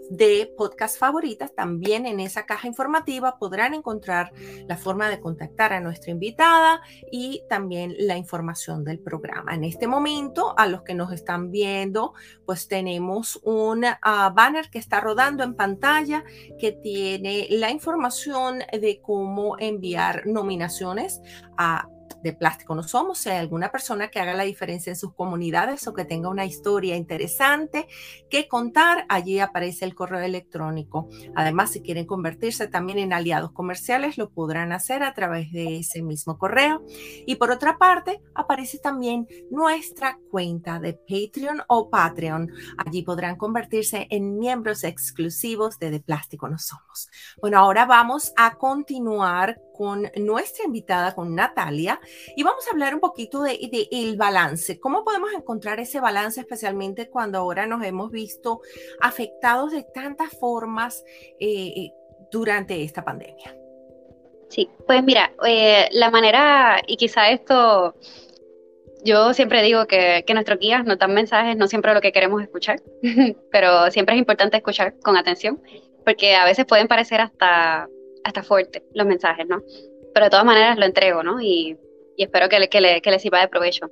de 0.10 0.54
podcast 0.56 0.98
favoritas, 0.98 1.54
también 1.54 2.06
en 2.06 2.20
esa 2.20 2.46
caja 2.46 2.68
informativa 2.68 3.38
podrán 3.38 3.74
encontrar 3.74 4.32
la 4.68 4.78
forma 4.78 5.10
de 5.10 5.20
contactar 5.20 5.74
a 5.74 5.82
nuestra 5.82 6.12
invitada 6.12 6.82
y 7.12 7.42
también 7.50 7.96
la 7.98 8.16
información 8.16 8.84
del 8.84 9.00
programa. 9.00 9.56
En 9.56 9.64
este 9.64 9.88
momento, 9.88 10.54
a 10.58 10.68
los 10.68 10.84
que 10.84 10.94
nos 10.94 11.12
están 11.12 11.52
viendo, 11.52 12.14
pues 12.46 12.68
tenemos 12.68 13.40
un 13.44 13.84
ah, 13.86 14.32
banner 14.34 14.70
que 14.70 14.80
está 14.80 15.02
rodando 15.02 15.44
en 15.44 15.56
pantalla 15.56 16.24
que 16.60 16.72
tiene 16.72 17.48
la 17.50 17.72
información 17.72 18.60
de 18.60 19.02
cómo 19.02 19.58
enviar 19.58 20.28
nominaciones 20.28 21.20
a 21.58 21.88
de 22.24 22.34
plástico 22.34 22.76
no 22.76 22.84
somos. 22.84 23.26
Hay 23.28 23.38
alguna 23.38 23.72
persona 23.72 24.10
que 24.10 24.20
haga 24.20 24.34
la 24.34 24.44
diferencia 24.44 24.92
en 24.92 24.96
sus 24.96 25.14
comunidades 25.14 25.88
o 25.88 25.94
que 25.94 26.06
tenga 26.06 26.30
una 26.30 26.46
historia 26.46 26.96
interesante 26.96 27.88
que 28.30 28.48
contar, 28.48 29.06
allí 29.10 29.40
aparece 29.40 29.86
el 29.86 29.96
correo 29.96 30.22
electrónico. 30.22 31.08
Además, 31.36 31.72
si 31.72 31.82
quieren 31.82 32.06
convertirse 32.06 32.68
también 32.68 33.00
en 33.00 33.14
aliados 33.14 33.52
comerciales, 33.52 34.18
lo 34.18 34.30
podrán 34.30 34.72
hacer 34.72 35.04
a 35.04 35.14
través 35.14 35.52
de 35.52 35.80
ese 35.80 36.02
mismo 36.02 36.38
correo. 36.38 36.84
Y 37.26 37.36
por 37.36 37.52
otra 37.52 37.78
parte, 37.78 38.22
aparece 38.34 38.80
también 38.80 39.28
nuestra 39.50 40.18
cuenta 40.32 40.80
de 40.80 40.94
Patreon 40.94 41.62
o 41.68 41.90
Patreon. 41.90 42.52
Allí 42.78 43.04
podrán 43.04 43.36
convertirse 43.36 44.08
en 44.10 44.38
miembros 44.38 44.84
exclusivos 44.84 45.80
de 45.80 45.92
De 45.92 46.00
Plástico 46.00 46.48
No 46.48 46.58
Somos. 46.58 47.10
Bueno, 47.42 47.60
ahora 47.60 47.86
vamos 47.86 48.34
a 48.36 48.56
continuar 48.56 49.60
con 49.80 50.12
nuestra 50.18 50.66
invitada, 50.66 51.16
con 51.16 51.34
Natalia, 51.34 52.02
y 52.36 52.44
vamos 52.44 52.68
a 52.68 52.72
hablar 52.72 52.94
un 52.94 53.00
poquito 53.00 53.44
de, 53.44 53.88
el 53.90 54.18
balance. 54.18 54.78
¿Cómo 54.78 55.06
podemos 55.06 55.32
encontrar 55.32 55.80
ese 55.80 56.02
balance, 56.02 56.42
especialmente 56.42 57.10
cuando 57.10 57.38
ahora 57.38 57.66
nos 57.66 57.82
hemos 57.86 58.12
visto 58.12 58.60
afectados 59.00 59.72
de 59.72 59.84
tantas 59.84 60.38
formas 60.38 61.06
eh, 61.40 61.92
durante 62.30 62.84
esta 62.84 63.06
pandemia? 63.06 63.56
Sí, 64.50 64.70
pues 64.86 65.02
mira, 65.02 65.32
eh, 65.48 65.88
la 65.94 66.12
manera, 66.12 66.82
y 66.86 66.98
quizá 66.98 67.30
esto, 67.30 67.96
yo 69.06 69.34
siempre 69.34 69.64
digo 69.64 69.88
que, 69.88 70.26
que 70.28 70.34
nuestros 70.34 70.60
guías 70.60 70.84
nos 70.84 71.00
dan 71.00 71.14
mensajes, 71.14 71.56
no 71.56 71.70
siempre 71.70 71.94
lo 71.94 72.02
que 72.02 72.12
queremos 72.12 72.44
escuchar, 72.44 72.82
pero 73.50 73.90
siempre 73.92 74.16
es 74.16 74.20
importante 74.20 74.58
escuchar 74.58 75.00
con 75.00 75.16
atención, 75.16 75.64
porque 76.04 76.36
a 76.36 76.44
veces 76.44 76.66
pueden 76.66 76.90
parecer 76.90 77.22
hasta 77.22 77.88
hasta 78.24 78.44
fuerte 78.44 78.84
los 78.94 79.06
mensajes, 79.06 79.48
¿no? 79.48 79.62
Pero 80.14 80.26
de 80.26 80.30
todas 80.30 80.46
maneras 80.46 80.78
lo 80.78 80.86
entrego, 80.86 81.24
¿no? 81.24 81.42
Y, 81.42 81.78
espero 82.18 82.50
que 82.50 82.60
le, 82.60 83.02
que, 83.02 83.20
sirva 83.20 83.40
de 83.40 83.48
provecho. 83.48 83.90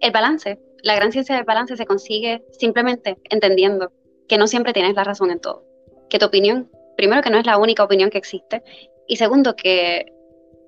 El 0.00 0.10
balance, 0.10 0.58
la 0.82 0.96
gran 0.96 1.12
ciencia 1.12 1.36
del 1.36 1.44
balance 1.44 1.76
se 1.76 1.86
consigue 1.86 2.42
simplemente 2.58 3.18
entendiendo 3.30 3.92
que 4.26 4.38
no 4.38 4.46
siempre 4.48 4.72
tienes 4.72 4.94
la 4.94 5.04
razón 5.04 5.30
en 5.30 5.40
todo. 5.40 5.64
Que 6.08 6.18
tu 6.18 6.26
opinión, 6.26 6.68
primero 6.96 7.22
que 7.22 7.30
no 7.30 7.38
es 7.38 7.46
la 7.46 7.58
única 7.58 7.84
opinión 7.84 8.10
que 8.10 8.18
existe, 8.18 8.62
y 9.06 9.16
segundo 9.16 9.54
que 9.54 10.06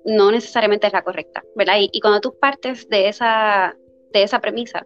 no 0.05 0.31
necesariamente 0.31 0.87
es 0.87 0.93
la 0.93 1.03
correcta, 1.03 1.43
¿verdad? 1.55 1.75
Y, 1.79 1.99
cuando 1.99 2.21
tú 2.21 2.37
partes 2.39 2.87
de 2.89 3.09
esa, 3.09 3.75
de 4.11 4.23
esa 4.23 4.39
premisa, 4.39 4.85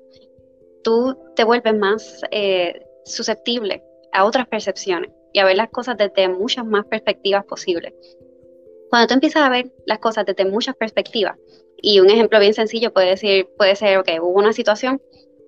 tú 0.84 1.17
te 1.36 1.43
vuelves 1.43 1.75
más 1.75 2.21
eh, 2.32 2.82
susceptible 3.06 3.84
a 4.12 4.25
otras 4.25 4.47
percepciones 4.47 5.12
y 5.34 5.40
a 5.40 5.46
ver 5.46 5.58
las 5.58 5.70
cosas 5.70 5.98
desde 5.98 6.28
muchas 6.28 6.66
más 6.66 6.86
perspectivas 6.86 7.46
posibles. 7.46 7.94
Cuando 8.90 9.08
tú 9.08 9.13
empiezas 9.16 9.44
a 9.44 9.50
ver 9.50 9.72
las 9.86 10.00
cosas 10.00 10.26
desde 10.26 10.46
muchas 10.46 10.76
perspectivas, 10.76 11.38
y 11.82 12.00
un 12.00 12.10
ejemplo 12.10 12.40
bien 12.40 12.54
sencillo 12.54 12.92
puede, 12.92 13.10
decir, 13.10 13.50
puede 13.58 13.76
ser, 13.76 13.98
ok, 14.00 14.10
hubo 14.22 14.40
una 14.40 14.54
situación, 14.54 15.02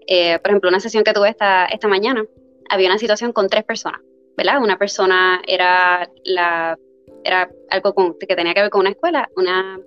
eh, 0.07 0.39
por 0.39 0.51
ejemplo, 0.51 0.69
una 0.69 0.79
sesión 0.79 1.03
que 1.03 1.13
tuve 1.13 1.29
esta, 1.29 1.65
esta 1.65 1.87
mañana, 1.87 2.25
había 2.69 2.89
una 2.89 2.99
situación 2.99 3.33
con 3.33 3.47
tres 3.47 3.63
personas, 3.63 4.01
¿verdad? 4.37 4.61
Una 4.61 4.77
persona 4.77 5.41
era, 5.47 6.09
la, 6.23 6.77
era 7.23 7.49
algo 7.69 8.17
que 8.19 8.35
tenía 8.35 8.53
que 8.53 8.61
ver 8.61 8.69
con 8.69 8.81
una 8.81 8.91
escuela, 8.91 9.29
una, 9.35 9.79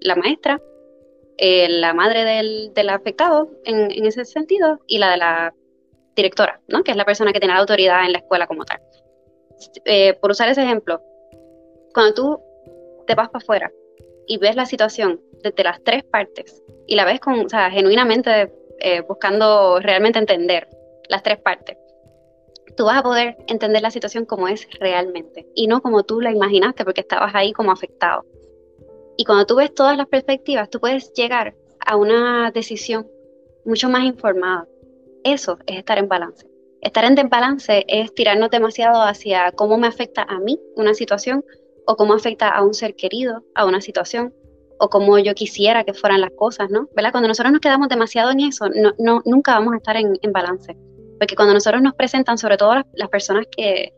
la 0.00 0.16
maestra, 0.16 0.60
eh, 1.36 1.68
la 1.68 1.92
madre 1.92 2.24
del, 2.24 2.72
del 2.72 2.88
afectado 2.88 3.50
en, 3.64 3.90
en, 3.90 4.06
ese 4.06 4.24
sentido 4.24 4.80
y 4.86 4.98
la 4.98 5.10
de 5.10 5.16
la 5.18 5.54
directora, 6.14 6.60
¿no? 6.66 6.82
que 6.82 6.92
es 6.92 6.96
la 6.96 7.04
persona 7.04 7.32
que 7.32 7.40
tiene 7.40 7.52
la 7.52 7.60
autoridad 7.60 8.06
en 8.06 8.12
la 8.12 8.18
escuela 8.18 8.46
como 8.46 8.64
tal. 8.64 8.80
Eh, 9.84 10.14
por 10.20 10.30
usar 10.30 10.48
ese 10.48 10.62
ejemplo, 10.62 11.00
cuando 11.94 12.14
tú 12.14 12.40
te 13.06 13.14
vas 13.14 13.28
para 13.28 13.42
afuera 13.42 13.72
y 14.26 14.38
ves 14.38 14.56
la 14.56 14.66
situación 14.66 15.20
desde 15.42 15.64
las 15.64 15.82
tres 15.82 16.04
partes 16.04 16.62
y 16.86 16.96
la 16.96 17.04
ves 17.04 17.20
con, 17.20 17.46
o 17.46 17.48
sea, 17.48 17.70
genuinamente 17.70 18.52
eh, 18.80 19.00
buscando 19.02 19.80
realmente 19.80 20.18
entender 20.18 20.68
las 21.08 21.22
tres 21.22 21.38
partes, 21.38 21.76
tú 22.76 22.84
vas 22.84 22.98
a 22.98 23.02
poder 23.02 23.36
entender 23.46 23.82
la 23.82 23.90
situación 23.90 24.26
como 24.26 24.48
es 24.48 24.68
realmente 24.78 25.46
y 25.54 25.66
no 25.66 25.80
como 25.80 26.02
tú 26.02 26.20
la 26.20 26.32
imaginaste 26.32 26.84
porque 26.84 27.00
estabas 27.00 27.34
ahí 27.34 27.52
como 27.52 27.72
afectado. 27.72 28.24
Y 29.16 29.24
cuando 29.24 29.46
tú 29.46 29.56
ves 29.56 29.74
todas 29.74 29.96
las 29.96 30.06
perspectivas, 30.08 30.68
tú 30.68 30.78
puedes 30.78 31.12
llegar 31.14 31.54
a 31.80 31.96
una 31.96 32.50
decisión 32.50 33.08
mucho 33.64 33.88
más 33.88 34.04
informada. 34.04 34.66
Eso 35.24 35.58
es 35.66 35.78
estar 35.78 35.98
en 35.98 36.08
balance. 36.08 36.46
Estar 36.82 37.04
en 37.04 37.14
desbalance 37.14 37.84
es 37.88 38.14
tirarnos 38.14 38.50
demasiado 38.50 39.02
hacia 39.02 39.52
cómo 39.52 39.78
me 39.78 39.86
afecta 39.86 40.22
a 40.22 40.38
mí 40.38 40.58
una 40.76 40.94
situación 40.94 41.44
o 41.86 41.96
cómo 41.96 42.14
afecta 42.14 42.48
a 42.48 42.62
un 42.62 42.74
ser 42.74 42.94
querido 42.94 43.44
a 43.54 43.64
una 43.64 43.80
situación 43.80 44.34
o 44.78 44.90
cómo 44.90 45.18
yo 45.18 45.34
quisiera 45.34 45.84
que 45.84 45.94
fueran 45.94 46.20
las 46.20 46.32
cosas, 46.32 46.70
¿no? 46.70 46.88
¿Verdad? 46.94 47.12
Cuando 47.12 47.28
nosotros 47.28 47.52
nos 47.52 47.60
quedamos 47.60 47.88
demasiado 47.88 48.30
en 48.30 48.40
eso, 48.40 48.66
no, 48.98 49.22
nunca 49.24 49.54
vamos 49.54 49.74
a 49.74 49.78
estar 49.78 49.96
en, 49.96 50.18
balance. 50.32 50.76
Porque 51.18 51.34
cuando 51.34 51.54
nosotros 51.54 51.80
nos 51.80 51.94
presentan, 51.94 52.36
sobre 52.36 52.58
todo 52.58 52.74
las, 52.92 53.08
personas 53.08 53.46
que, 53.56 53.94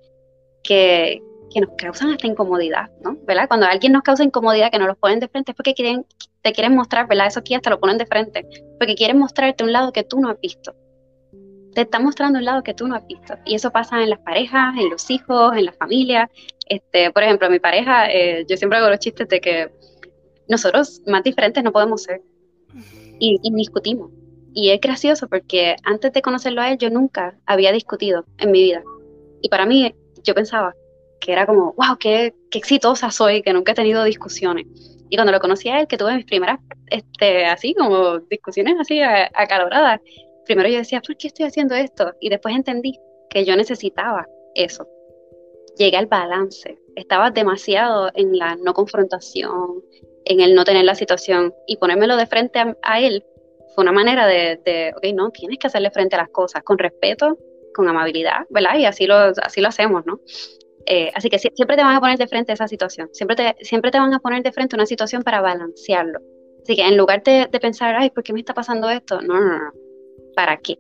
que, 0.63 1.21
nos 1.57 1.71
causan 1.77 2.11
esta 2.11 2.29
incomodidad, 2.29 2.91
¿no? 3.03 3.17
¿Verdad? 3.25 3.49
Cuando 3.49 3.67
alguien 3.67 3.93
nos 3.93 4.03
causa 4.03 4.23
incomodidad, 4.23 4.71
que 4.71 4.79
nos 4.79 4.87
los 4.87 4.97
ponen 4.99 5.19
de 5.19 5.27
frente, 5.27 5.51
es 5.51 5.57
porque 5.57 5.75
quieren, 5.75 6.07
te 6.43 6.53
quieren 6.53 6.77
mostrar, 6.77 7.09
¿verdad? 7.09 7.27
Eso 7.27 7.41
aquí 7.41 7.55
hasta 7.55 7.71
lo 7.71 7.81
ponen 7.81 7.99
de 7.99 8.07
frente, 8.07 8.47
porque 8.79 8.95
quieren 8.95 9.19
mostrarte 9.19 9.65
un 9.65 9.73
lado 9.73 9.91
que 9.91 10.05
tú 10.05 10.21
no 10.21 10.31
has 10.31 10.41
visto 10.41 10.75
te 11.75 11.83
está 11.83 11.99
mostrando 11.99 12.39
un 12.39 12.45
lado 12.45 12.63
que 12.63 12.75
tú 12.75 12.89
no 12.89 12.95
has 12.95 13.07
visto. 13.07 13.35
Y 13.45 13.55
eso 13.55 13.71
pasa 13.71 14.03
en 14.03 14.11
las 14.11 14.19
parejas, 14.21 14.75
en 14.79 14.91
los 14.91 15.11
hijos, 15.11 15.57
en 15.57 15.67
la 15.67 15.73
familia. 15.73 16.31
Este, 16.67 17.11
por 17.11 17.23
ejemplo, 17.23 17.49
mi 17.51 17.59
pareja, 17.59 18.11
eh, 18.11 18.45
yo 18.49 18.57
siempre 18.57 18.79
hago 18.79 18.89
los 18.89 18.99
chistes 18.99 19.29
de 19.29 19.41
que 19.41 19.71
nosotros 20.49 21.03
más 21.07 21.23
diferentes 21.23 21.63
no 21.63 21.73
podemos 21.73 22.03
ser. 22.03 22.23
Y, 23.19 23.39
y, 23.43 23.55
discutimos. 23.55 24.11
Y 24.55 24.71
es 24.71 24.81
gracioso 24.81 25.29
porque 25.29 25.77
antes 25.85 26.13
de 26.13 26.23
conocerlo 26.23 26.61
a 26.61 26.71
él, 26.71 26.79
yo 26.79 26.91
nunca 26.91 27.37
había 27.47 27.73
discutido 27.73 28.25
en 28.39 28.51
mi 28.51 28.63
vida. 28.63 28.83
Y 29.43 29.49
para 29.49 29.67
mí, 29.67 29.95
yo 30.23 30.35
pensaba 30.35 30.75
que 31.21 31.33
era 31.33 31.47
como, 31.47 31.75
wow, 31.77 31.97
qué, 31.99 32.35
qué 32.51 32.59
exitosa 32.59 33.11
soy, 33.11 33.43
que 33.43 33.53
nunca 33.53 33.73
he 33.73 33.75
tenido 33.75 34.05
discusiones. 34.05 34.67
Y 35.11 35.17
cuando 35.17 35.33
lo 35.33 35.41
conocí 35.41 35.69
a 35.69 35.81
él, 35.81 35.87
que 35.87 35.97
tuve 35.97 36.15
mis 36.15 36.25
primeras, 36.25 36.61
este, 36.87 37.47
así 37.47 37.75
como 37.75 38.19
discusiones 38.21 38.75
así 38.79 39.01
acaloradas, 39.01 40.01
primero 40.49 40.69
yo 40.69 40.79
decía, 40.79 41.01
¿por 41.01 41.17
qué 41.17 41.29
estoy 41.29 41.47
haciendo 41.47 41.75
esto? 41.77 42.15
Y 42.21 42.31
después 42.31 42.57
entendí 42.57 42.99
que 43.31 43.45
yo 43.45 43.55
necesitaba 43.55 44.27
eso. 44.55 44.89
Llegué 45.77 45.97
al 45.97 46.07
balance. 46.07 46.77
Estaba 46.97 47.31
demasiado 47.31 48.11
en 48.15 48.37
la 48.37 48.57
no 48.57 48.75
confrontación, 48.75 49.85
en 50.25 50.41
el 50.41 50.55
no 50.55 50.65
tener 50.65 50.85
la 50.85 50.97
situación 50.97 51.55
y 51.67 51.77
ponérmelo 51.77 52.17
de 52.17 52.27
frente 52.27 52.59
a, 52.83 53.01
él 53.01 53.25
fue 53.75 53.83
una 53.83 53.93
manera 53.93 54.27
de, 54.27 54.59
de, 54.65 54.93
ok, 54.97 55.15
no, 55.15 55.31
tienes 55.31 55.59
que 55.59 55.69
hacerle 55.69 55.91
frente 55.91 56.17
a 56.17 56.21
las 56.21 56.31
cosas 56.31 56.63
con 56.65 56.79
respeto, 56.79 57.39
con 57.75 57.87
amabilidad, 57.87 58.47
¿verdad? 58.51 58.77
Y 58.79 58.87
así 58.87 59.07
lo, 59.07 59.15
así 59.17 59.61
lo 59.61 59.69
hacemos, 59.69 60.05
¿no? 60.07 60.21
Eh, 60.87 61.13
así 61.15 61.29
que 61.29 61.39
siempre 61.39 61.77
te 61.77 61.83
van 61.83 61.95
a 61.95 62.01
poner 62.01 62.19
de 62.19 62.27
frente 62.27 62.53
a 62.53 62.55
esa 62.55 62.67
situación, 62.67 63.11
siempre 63.13 63.37
te, 63.37 63.57
siempre 63.61 63.91
te 63.91 63.99
van 63.99 64.15
a 64.15 64.21
poner 64.21 64.43
de 64.43 64.53
frente 64.53 64.75
a 64.75 64.79
una 64.79 64.87
situación 64.87 65.23
para 65.23 65.43
balancearlo. 65.43 66.19
Así 66.63 66.75
que 66.75 66.83
en 66.83 66.97
lugar 66.97 67.23
de, 67.23 67.47
de 67.51 67.61
pensar, 67.61 67.95
ay, 67.95 68.11
¿por 68.11 68.25
qué 68.25 68.33
me 68.33 68.41
está 68.41 68.55
pasando 68.55 68.89
esto? 68.91 69.21
No, 69.21 69.39
no, 69.39 69.59
no, 69.59 69.73
para 70.39 70.57
qué. 70.59 70.79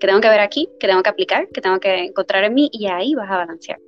Que 0.00 0.06
tengo 0.06 0.18
que 0.22 0.30
ver 0.30 0.40
aquí, 0.40 0.66
que 0.80 0.86
tengo 0.86 1.02
que 1.02 1.10
aplicar, 1.10 1.46
que 1.48 1.60
tengo 1.60 1.78
que 1.78 2.04
encontrar 2.04 2.42
en 2.44 2.54
mí 2.54 2.70
y 2.72 2.86
ahí 2.86 3.14
vas 3.14 3.30
a 3.30 3.36
balancear. 3.36 3.78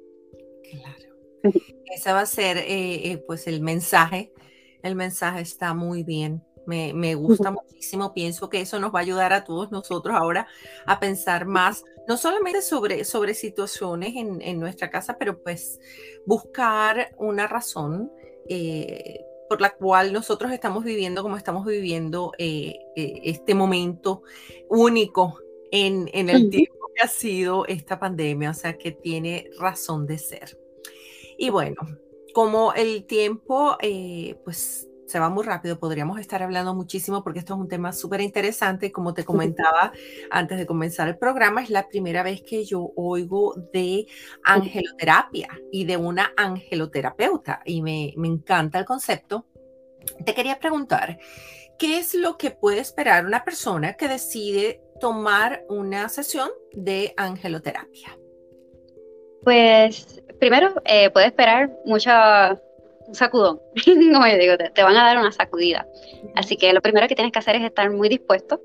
Claro. 0.70 1.54
Ese 1.86 2.12
va 2.12 2.20
a 2.20 2.26
ser 2.26 2.58
eh, 2.58 3.12
eh, 3.12 3.24
pues 3.26 3.46
el 3.46 3.62
mensaje. 3.62 4.30
El 4.82 4.94
mensaje 4.94 5.40
está 5.40 5.72
muy 5.72 6.02
bien. 6.02 6.42
Me, 6.66 6.92
me 6.92 7.14
gusta 7.14 7.50
muchísimo. 7.50 8.12
Pienso 8.12 8.50
que 8.50 8.60
eso 8.60 8.78
nos 8.78 8.94
va 8.94 8.98
a 8.98 9.02
ayudar 9.02 9.32
a 9.32 9.44
todos 9.44 9.70
nosotros 9.72 10.14
ahora 10.14 10.48
a 10.84 11.00
pensar 11.00 11.46
más, 11.46 11.82
no 12.06 12.18
solamente 12.18 12.60
sobre, 12.60 13.02
sobre 13.04 13.32
situaciones 13.32 14.16
en, 14.16 14.42
en 14.42 14.60
nuestra 14.60 14.90
casa, 14.90 15.16
pero 15.18 15.42
pues 15.42 15.80
buscar 16.26 17.14
una 17.16 17.46
razón 17.46 18.12
eh, 18.50 19.24
por 19.48 19.60
la 19.60 19.74
cual 19.74 20.12
nosotros 20.12 20.52
estamos 20.52 20.84
viviendo 20.84 21.22
como 21.22 21.36
estamos 21.36 21.66
viviendo 21.66 22.32
eh, 22.38 22.78
eh, 22.96 23.20
este 23.24 23.54
momento 23.54 24.22
único 24.68 25.38
en, 25.70 26.08
el 26.12 26.50
tiempo 26.50 26.88
que 26.94 27.02
ha 27.02 27.08
sido 27.08 27.66
esta 27.66 27.98
pandemia, 27.98 28.50
o 28.50 28.54
sea 28.54 28.78
que 28.78 28.92
tiene 28.92 29.50
razón 29.58 30.06
de 30.06 30.18
ser. 30.18 30.58
Y 31.38 31.50
bueno, 31.50 31.76
como 32.32 32.72
el 32.72 33.04
tiempo 33.04 33.76
eh, 33.80 34.36
pues 34.44 34.88
se 35.06 35.18
va 35.18 35.28
muy 35.28 35.44
rápido, 35.44 35.78
podríamos 35.78 36.18
estar 36.20 36.42
hablando 36.42 36.74
muchísimo 36.74 37.22
porque 37.22 37.38
esto 37.38 37.54
es 37.54 37.60
un 37.60 37.68
tema 37.68 37.92
súper 37.92 38.20
interesante. 38.20 38.92
Como 38.92 39.14
te 39.14 39.24
comentaba 39.24 39.92
antes 40.30 40.58
de 40.58 40.66
comenzar 40.66 41.08
el 41.08 41.18
programa, 41.18 41.62
es 41.62 41.70
la 41.70 41.88
primera 41.88 42.22
vez 42.22 42.42
que 42.42 42.64
yo 42.64 42.92
oigo 42.96 43.54
de 43.72 44.06
angeloterapia 44.44 45.48
y 45.70 45.84
de 45.84 45.96
una 45.96 46.32
angeloterapeuta 46.36 47.62
y 47.64 47.82
me, 47.82 48.12
me 48.16 48.28
encanta 48.28 48.78
el 48.78 48.84
concepto. 48.84 49.46
Te 50.24 50.34
quería 50.34 50.58
preguntar, 50.58 51.18
¿qué 51.78 51.98
es 51.98 52.14
lo 52.14 52.36
que 52.36 52.50
puede 52.50 52.80
esperar 52.80 53.26
una 53.26 53.44
persona 53.44 53.94
que 53.94 54.08
decide 54.08 54.82
tomar 55.00 55.64
una 55.68 56.08
sesión 56.08 56.50
de 56.72 57.12
angeloterapia? 57.16 58.18
Pues 59.42 60.22
primero 60.40 60.74
eh, 60.84 61.10
puede 61.10 61.26
esperar 61.26 61.70
mucha 61.84 62.60
un 63.06 63.14
sacudón, 63.14 63.60
como 63.84 64.26
yo 64.26 64.38
digo, 64.38 64.56
te, 64.56 64.82
van 64.82 64.96
a 64.96 65.04
dar 65.04 65.18
una 65.18 65.32
sacudida. 65.32 65.86
Así 66.34 66.56
que 66.56 66.72
lo 66.72 66.82
primero 66.82 67.08
que 67.08 67.14
tienes 67.14 67.32
que 67.32 67.38
hacer 67.38 67.56
es 67.56 67.62
estar 67.62 67.90
muy 67.90 68.08
dispuesto 68.08 68.60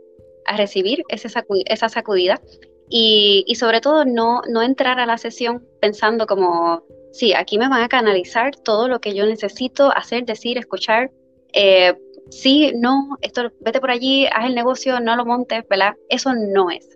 a 0.46 0.58
recibir 0.58 1.04
ese 1.10 1.28
esa 1.66 1.90
sacudida 1.90 2.42
y, 2.90 3.46
y, 3.48 3.56
sobre 3.56 3.80
todo 3.80 4.04
no, 4.06 4.42
no 4.50 4.62
entrar 4.62 5.00
a 5.00 5.06
la 5.06 5.18
sesión 5.18 5.66
pensando 5.80 6.26
como, 6.26 6.84
sí, 7.12 7.34
aquí 7.34 7.58
me 7.58 7.70
van 7.70 7.84
a 7.84 7.90
canalizar 7.90 8.56
todo 8.56 8.88
lo 8.88 9.00
que 9.00 9.14
yo 9.14 9.26
necesito 9.26 9.92
hacer, 9.96 10.26
decir, 10.26 10.58
escuchar. 10.58 11.12
Eh, 11.54 11.94
sí, 12.30 12.74
no, 12.76 13.18
esto, 13.22 13.52
vete 13.62 13.80
por 13.80 13.92
allí, 13.92 14.26
haz 14.28 14.46
el 14.46 14.56
negocio, 14.56 15.00
no 15.00 15.16
lo 15.16 15.26
montes, 15.26 15.64
¿verdad? 15.70 15.94
Eso 16.10 16.34
no 16.34 16.70
es. 16.70 16.88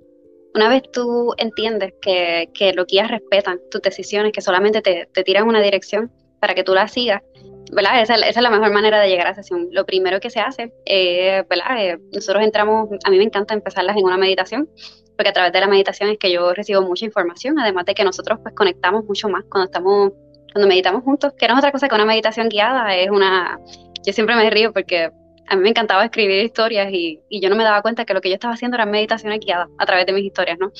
Una 0.53 0.69
vez 0.69 0.83
tú 0.91 1.33
entiendes 1.37 1.93
que, 2.01 2.49
que 2.53 2.73
los 2.73 2.87
guías 2.87 3.11
respetan 3.11 3.59
tus 3.69 3.81
decisiones, 3.81 4.31
que 4.31 4.41
solamente 4.41 4.81
te, 4.81 5.07
te 5.13 5.23
tiran 5.23 5.47
una 5.47 5.61
dirección 5.61 6.11
para 6.45 6.53
que 6.53 6.63
tú 6.63 6.75
la 6.75 6.87
sigas, 6.87 7.23
¿verdad? 7.71 8.03
Esa, 8.03 8.13
es 8.17 8.39
la 8.39 8.51
mejor 8.51 8.71
manera 8.71 8.99
de 8.99 9.09
llegar 9.09 9.25
a 9.25 9.33
sesión. 9.33 9.67
Lo 9.71 9.83
primero 9.83 10.19
que 10.19 10.29
se 10.29 10.39
hace, 10.39 10.71
¿verdad? 11.49 11.75
Eh, 11.79 11.97
nosotros 12.13 12.43
entramos, 12.43 12.87
a 13.03 13.09
mí 13.09 13.17
me 13.17 13.23
encanta 13.23 13.55
empezarlas 13.55 13.97
en 13.97 14.03
una 14.03 14.15
meditación, 14.15 14.69
porque 15.17 15.29
a 15.29 15.33
través 15.33 15.51
de 15.53 15.59
la 15.59 15.67
meditación 15.67 16.11
es 16.11 16.19
que 16.19 16.31
yo 16.31 16.53
recibo 16.53 16.83
mucha 16.83 17.03
información, 17.03 17.57
además 17.57 17.85
de 17.85 17.95
que 17.95 18.03
nosotros 18.03 18.37
pues 18.43 18.53
conectamos 18.53 19.05
mucho 19.05 19.27
más 19.27 19.43
cuando 19.49 19.65
estamos, 19.65 20.11
cuando 20.53 20.67
meditamos 20.67 21.03
juntos, 21.03 21.33
que 21.35 21.47
no 21.47 21.55
es 21.55 21.57
otra 21.57 21.71
cosa 21.71 21.89
que 21.89 21.95
una 21.95 22.05
meditación 22.05 22.47
guiada, 22.47 22.95
es 22.95 23.09
una, 23.09 23.59
yo 24.05 24.13
siempre 24.13 24.35
me 24.35 24.47
río 24.51 24.71
porque 24.71 25.09
a 25.47 25.55
mí 25.55 25.63
me 25.63 25.69
encantaba 25.69 26.05
escribir 26.05 26.45
historias 26.45 26.89
y, 26.91 27.21
y 27.27 27.41
yo 27.41 27.49
no 27.49 27.55
me 27.55 27.63
daba 27.63 27.81
cuenta 27.81 28.05
que 28.05 28.13
lo 28.13 28.21
que 28.21 28.29
yo 28.29 28.35
estaba 28.35 28.53
haciendo 28.53 28.75
era 28.75 28.85
meditaciones 28.85 29.39
guiadas 29.39 29.69
a 29.79 29.85
través 29.87 30.05
de 30.05 30.13
mis 30.13 30.25
historias, 30.25 30.59
¿no? 30.59 30.71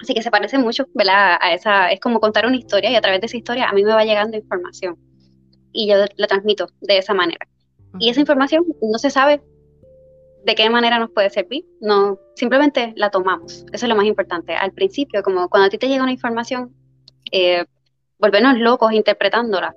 Así 0.00 0.14
que 0.14 0.22
se 0.22 0.30
parece 0.30 0.58
mucho, 0.58 0.86
¿verdad? 0.94 1.38
A 1.40 1.52
esa, 1.52 1.90
es 1.90 2.00
como 2.00 2.20
contar 2.20 2.46
una 2.46 2.56
historia 2.56 2.90
y 2.90 2.96
a 2.96 3.00
través 3.00 3.20
de 3.20 3.26
esa 3.26 3.36
historia 3.36 3.68
a 3.68 3.72
mí 3.72 3.82
me 3.82 3.92
va 3.92 4.04
llegando 4.04 4.36
información 4.36 4.98
y 5.72 5.88
yo 5.88 5.96
la 6.16 6.26
transmito 6.26 6.68
de 6.80 6.98
esa 6.98 7.14
manera. 7.14 7.46
Y 7.98 8.10
esa 8.10 8.20
información 8.20 8.64
no 8.82 8.98
se 8.98 9.10
sabe 9.10 9.42
de 10.44 10.54
qué 10.54 10.70
manera 10.70 10.98
nos 10.98 11.10
puede 11.10 11.30
servir, 11.30 11.64
no, 11.80 12.18
simplemente 12.36 12.92
la 12.96 13.10
tomamos. 13.10 13.64
Eso 13.72 13.86
es 13.86 13.88
lo 13.88 13.96
más 13.96 14.06
importante. 14.06 14.54
Al 14.54 14.72
principio, 14.72 15.22
como 15.22 15.48
cuando 15.48 15.66
a 15.66 15.70
ti 15.70 15.78
te 15.78 15.88
llega 15.88 16.02
una 16.02 16.12
información, 16.12 16.74
eh, 17.32 17.64
volvernos 18.18 18.58
locos 18.58 18.92
interpretándola 18.92 19.74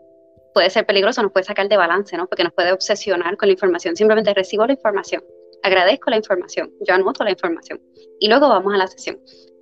puede 0.54 0.70
ser 0.70 0.86
peligroso, 0.86 1.22
nos 1.24 1.32
puede 1.32 1.46
sacar 1.46 1.70
de 1.70 1.78
balance, 1.78 2.16
¿no? 2.18 2.28
Porque 2.28 2.44
nos 2.44 2.54
puede 2.54 2.72
obsesionar 2.72 3.38
con 3.38 3.48
la 3.48 3.54
información. 3.54 3.96
Simplemente 3.96 4.34
recibo 4.34 4.66
la 4.66 4.74
información, 4.74 5.24
agradezco 5.64 6.10
la 6.10 6.18
información, 6.18 6.72
yo 6.86 6.94
anoto 6.94 7.24
la 7.24 7.32
información 7.32 7.82
y 8.20 8.28
luego 8.28 8.50
vamos 8.50 8.74
a 8.74 8.78
la 8.78 8.88
sesión. 8.88 9.20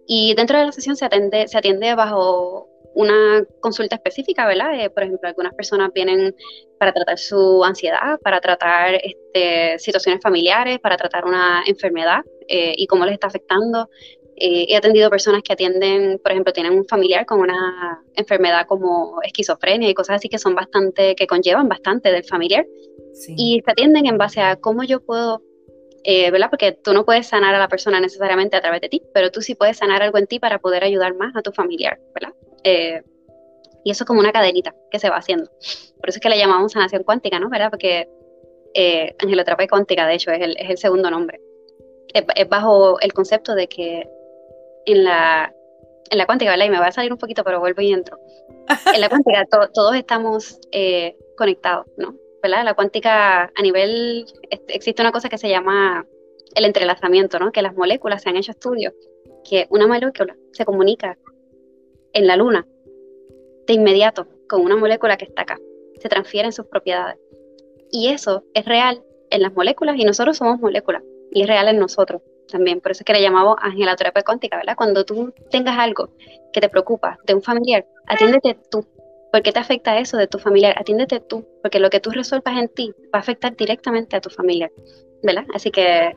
Y 0.07 0.33
dentro 0.35 0.57
de 0.57 0.65
la 0.65 0.71
sesión 0.71 0.95
se 0.95 1.05
atiende, 1.05 1.47
se 1.47 1.57
atiende 1.57 1.93
bajo 1.93 2.69
una 2.97 3.45
consulta 3.59 3.95
específica, 3.95 4.47
¿verdad? 4.47 4.79
Eh, 4.79 4.89
por 4.89 5.03
ejemplo, 5.03 5.27
algunas 5.27 5.53
personas 5.53 5.91
vienen 5.93 6.35
para 6.79 6.91
tratar 6.91 7.19
su 7.19 7.63
ansiedad, 7.63 8.19
para 8.23 8.41
tratar 8.41 8.95
este, 8.95 9.77
situaciones 9.77 10.21
familiares, 10.21 10.79
para 10.79 10.97
tratar 10.97 11.25
una 11.25 11.61
enfermedad 11.67 12.21
eh, 12.47 12.73
y 12.75 12.87
cómo 12.87 13.05
les 13.05 13.13
está 13.13 13.27
afectando. 13.27 13.89
Eh, 14.35 14.65
he 14.69 14.75
atendido 14.75 15.09
personas 15.09 15.43
que 15.43 15.53
atienden, 15.53 16.19
por 16.19 16.31
ejemplo, 16.31 16.53
tienen 16.53 16.73
un 16.73 16.87
familiar 16.87 17.25
con 17.25 17.39
una 17.39 18.03
enfermedad 18.15 18.65
como 18.67 19.21
esquizofrenia 19.23 19.89
y 19.89 19.93
cosas 19.93 20.15
así 20.15 20.29
que 20.29 20.39
son 20.39 20.55
bastante, 20.55 21.15
que 21.15 21.27
conllevan 21.27 21.67
bastante 21.67 22.11
del 22.11 22.23
familiar. 22.23 22.65
Y 23.35 23.61
se 23.63 23.71
atienden 23.71 24.05
en 24.05 24.17
base 24.17 24.41
a 24.41 24.55
cómo 24.55 24.83
yo 24.83 25.03
puedo 25.03 25.41
¿verdad? 26.05 26.49
Porque 26.49 26.71
tú 26.71 26.93
no 26.93 27.05
puedes 27.05 27.27
sanar 27.27 27.53
a 27.53 27.59
la 27.59 27.67
persona 27.67 27.99
necesariamente 27.99 28.55
a 28.55 28.61
través 28.61 28.81
de 28.81 28.89
ti, 28.89 29.01
pero 29.13 29.29
tú 29.31 29.41
sí 29.41 29.55
puedes 29.55 29.77
sanar 29.77 30.01
algo 30.01 30.17
en 30.17 30.27
ti 30.27 30.39
para 30.39 30.59
poder 30.59 30.83
ayudar 30.83 31.15
más 31.15 31.35
a 31.35 31.41
tu 31.41 31.51
familiar, 31.51 31.99
¿verdad? 32.13 32.33
Eh, 32.63 33.01
y 33.83 33.91
eso 33.91 34.03
es 34.03 34.07
como 34.07 34.19
una 34.19 34.31
cadenita 34.33 34.75
que 34.91 34.99
se 34.99 35.09
va 35.09 35.17
haciendo. 35.17 35.49
Por 35.99 36.09
eso 36.09 36.17
es 36.17 36.19
que 36.19 36.29
le 36.29 36.37
llamamos 36.37 36.73
sanación 36.73 37.03
cuántica, 37.03 37.39
¿no? 37.39 37.49
¿Verdad? 37.49 37.69
Porque 37.69 38.09
eh, 38.73 39.15
angeloterapia 39.19 39.67
cuántica, 39.67 40.05
de 40.05 40.15
hecho, 40.15 40.31
es 40.31 40.41
el, 40.41 40.57
es 40.57 40.69
el 40.69 40.77
segundo 40.77 41.09
nombre. 41.09 41.39
Es, 42.13 42.49
bajo 42.49 42.99
el 42.99 43.13
concepto 43.13 43.55
de 43.55 43.67
que 43.67 44.07
en 44.85 45.03
la, 45.03 45.53
en 46.09 46.17
la 46.17 46.25
cuántica, 46.25 46.51
¿verdad? 46.51 46.65
Y 46.65 46.69
me 46.69 46.79
va 46.79 46.87
a 46.87 46.91
salir 46.91 47.11
un 47.11 47.17
poquito, 47.17 47.43
pero 47.43 47.59
vuelvo 47.59 47.81
y 47.81 47.93
entro. 47.93 48.19
En 48.93 48.99
la 48.99 49.07
cuántica 49.07 49.45
todos 49.45 49.95
estamos 49.95 50.59
eh, 50.71 51.15
conectados, 51.37 51.85
¿no? 51.95 52.13
La 52.43 52.73
cuántica 52.75 53.43
a 53.43 53.61
nivel, 53.61 54.25
existe 54.67 55.01
una 55.01 55.11
cosa 55.11 55.27
que 55.27 55.37
se 55.37 55.49
llama 55.49 56.05
el 56.55 56.65
entrelazamiento, 56.65 57.39
¿no? 57.39 57.51
Que 57.51 57.61
las 57.61 57.75
moléculas 57.75 58.23
se 58.23 58.29
han 58.29 58.37
hecho 58.37 58.51
estudios, 58.51 58.93
que 59.43 59.67
una 59.69 59.85
molécula 59.85 60.35
se 60.53 60.63
comunica 60.63 61.17
en 62.13 62.25
la 62.25 62.37
Luna, 62.37 62.65
de 63.67 63.73
inmediato, 63.73 64.27
con 64.47 64.61
una 64.61 64.77
molécula 64.77 65.17
que 65.17 65.25
está 65.25 65.41
acá. 65.41 65.59
Se 65.99 66.07
transfieren 66.09 66.53
sus 66.53 66.67
propiedades. 66.67 67.17
Y 67.91 68.09
eso 68.09 68.43
es 68.53 68.65
real 68.65 69.03
en 69.29 69.41
las 69.41 69.53
moléculas 69.53 69.97
y 69.97 70.05
nosotros 70.05 70.37
somos 70.37 70.59
moléculas. 70.59 71.03
Y 71.31 71.41
es 71.41 71.47
real 71.47 71.67
en 71.67 71.79
nosotros 71.79 72.21
también. 72.47 72.79
Por 72.79 72.91
eso 72.91 73.01
es 73.01 73.05
que 73.05 73.13
le 73.13 73.21
llamamos 73.21 73.57
angelaterapia 73.61 74.23
cuántica, 74.23 74.57
¿verdad? 74.57 74.75
Cuando 74.77 75.03
tú 75.03 75.33
tengas 75.51 75.77
algo 75.77 76.09
que 76.53 76.61
te 76.61 76.69
preocupa 76.69 77.19
de 77.25 77.33
un 77.33 77.43
familiar, 77.43 77.85
atiéndete 78.05 78.57
tú. 78.71 78.85
¿Por 79.31 79.41
qué 79.41 79.51
te 79.51 79.59
afecta 79.59 79.97
eso 79.99 80.17
de 80.17 80.27
tu 80.27 80.39
familiar? 80.39 80.75
Atiéndete 80.77 81.19
tú, 81.19 81.45
porque 81.61 81.79
lo 81.79 81.89
que 81.89 81.99
tú 81.99 82.11
resuelvas 82.11 82.57
en 82.57 82.69
ti 82.69 82.93
va 83.13 83.19
a 83.19 83.19
afectar 83.19 83.55
directamente 83.55 84.15
a 84.15 84.21
tu 84.21 84.29
familiar, 84.29 84.71
¿verdad? 85.21 85.45
Así 85.53 85.69
que 85.69 86.13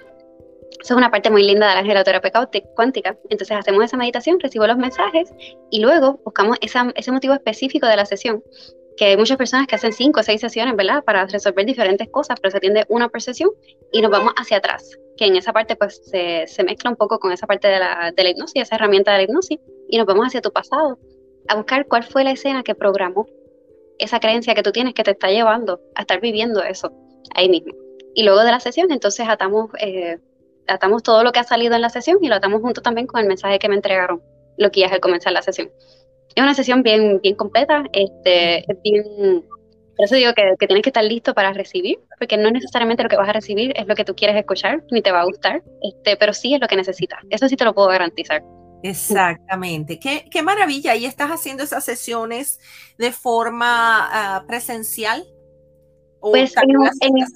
eso 0.78 0.94
es 0.94 0.96
una 0.96 1.10
parte 1.10 1.30
muy 1.30 1.42
linda 1.42 1.68
de 1.68 1.74
la 1.74 1.80
angeloterapia 1.80 2.32
cuántica. 2.74 3.16
Entonces 3.28 3.56
hacemos 3.56 3.84
esa 3.84 3.96
meditación, 3.96 4.38
recibo 4.40 4.66
los 4.66 4.78
mensajes 4.78 5.30
y 5.70 5.80
luego 5.80 6.20
buscamos 6.24 6.56
ese 6.60 7.12
motivo 7.12 7.34
específico 7.34 7.86
de 7.86 7.96
la 7.96 8.06
sesión. 8.06 8.42
Que 8.96 9.06
hay 9.06 9.16
muchas 9.16 9.36
personas 9.36 9.66
que 9.66 9.74
hacen 9.74 9.92
cinco 9.92 10.20
o 10.20 10.22
seis 10.22 10.40
sesiones, 10.40 10.76
¿verdad? 10.76 11.02
Para 11.04 11.26
resolver 11.26 11.64
diferentes 11.64 12.08
cosas, 12.08 12.38
pero 12.40 12.50
se 12.52 12.58
atiende 12.58 12.84
una 12.88 13.08
por 13.08 13.20
sesión 13.20 13.50
y 13.92 14.00
nos 14.00 14.10
vamos 14.10 14.32
hacia 14.36 14.58
atrás. 14.58 14.90
Que 15.16 15.26
en 15.26 15.36
esa 15.36 15.52
parte 15.52 15.74
pues 15.76 16.00
se, 16.04 16.46
se 16.46 16.64
mezcla 16.64 16.90
un 16.90 16.96
poco 16.96 17.18
con 17.18 17.32
esa 17.32 17.46
parte 17.46 17.68
de 17.68 17.78
la, 17.78 18.12
de 18.14 18.22
la 18.22 18.30
hipnosis, 18.30 18.62
esa 18.62 18.76
herramienta 18.76 19.12
de 19.12 19.18
la 19.18 19.24
hipnosis, 19.24 19.58
y 19.88 19.98
nos 19.98 20.06
vamos 20.06 20.26
hacia 20.26 20.40
tu 20.40 20.52
pasado, 20.52 20.98
a 21.48 21.56
buscar 21.56 21.86
cuál 21.86 22.04
fue 22.04 22.24
la 22.24 22.32
escena 22.32 22.62
que 22.62 22.74
programó 22.74 23.26
esa 23.98 24.20
creencia 24.20 24.54
que 24.54 24.62
tú 24.62 24.72
tienes 24.72 24.94
que 24.94 25.02
te 25.02 25.12
está 25.12 25.28
llevando 25.28 25.80
a 25.94 26.02
estar 26.02 26.20
viviendo 26.20 26.62
eso 26.62 26.92
ahí 27.34 27.48
mismo. 27.48 27.72
Y 28.14 28.24
luego 28.24 28.40
de 28.40 28.50
la 28.50 28.60
sesión, 28.60 28.90
entonces 28.90 29.28
atamos 29.28 29.70
eh, 29.78 30.18
atamos 30.66 31.02
todo 31.02 31.24
lo 31.24 31.32
que 31.32 31.40
ha 31.40 31.44
salido 31.44 31.74
en 31.74 31.82
la 31.82 31.90
sesión 31.90 32.18
y 32.20 32.28
lo 32.28 32.36
atamos 32.36 32.60
junto 32.60 32.80
también 32.80 33.06
con 33.06 33.20
el 33.20 33.26
mensaje 33.26 33.58
que 33.58 33.68
me 33.68 33.74
entregaron 33.74 34.22
lo 34.56 34.70
que 34.70 34.84
es 34.84 34.92
al 34.92 35.00
comenzar 35.00 35.32
la 35.32 35.42
sesión. 35.42 35.70
Es 36.34 36.42
una 36.42 36.54
sesión 36.54 36.82
bien, 36.82 37.20
bien 37.20 37.34
completa, 37.34 37.84
este, 37.92 38.58
es 38.58 38.82
bien, 38.82 39.44
por 39.96 40.04
eso 40.04 40.14
digo 40.14 40.32
que, 40.34 40.54
que, 40.58 40.66
tienes 40.66 40.82
que 40.82 40.90
estar 40.90 41.04
listo 41.04 41.34
para 41.34 41.52
recibir, 41.52 41.98
porque 42.18 42.36
no 42.36 42.50
necesariamente 42.50 43.02
lo 43.02 43.08
que 43.08 43.16
vas 43.16 43.28
a 43.28 43.32
recibir 43.32 43.72
es 43.76 43.86
lo 43.86 43.94
que 43.94 44.04
tú 44.04 44.14
quieres 44.14 44.36
escuchar, 44.36 44.84
ni 44.90 45.02
te 45.02 45.10
va 45.10 45.22
a 45.22 45.24
gustar, 45.24 45.62
este, 45.82 46.16
pero 46.16 46.32
sí 46.32 46.54
es 46.54 46.60
lo 46.60 46.68
que 46.68 46.76
necesitas. 46.76 47.20
Eso 47.30 47.48
sí 47.48 47.56
te 47.56 47.64
lo 47.64 47.74
puedo 47.74 47.88
garantizar. 47.88 48.42
Exactamente. 48.82 49.98
Qué, 49.98 50.26
qué 50.30 50.42
maravilla. 50.42 50.94
¿Y 50.96 51.04
estás 51.04 51.30
haciendo 51.30 51.62
esas 51.62 51.84
sesiones 51.84 52.58
de 52.98 53.12
forma 53.12 54.40
uh, 54.42 54.46
presencial? 54.46 55.24
¿O 56.20 56.30
pues 56.30 56.54
en, 56.56 56.70
en. 56.70 57.26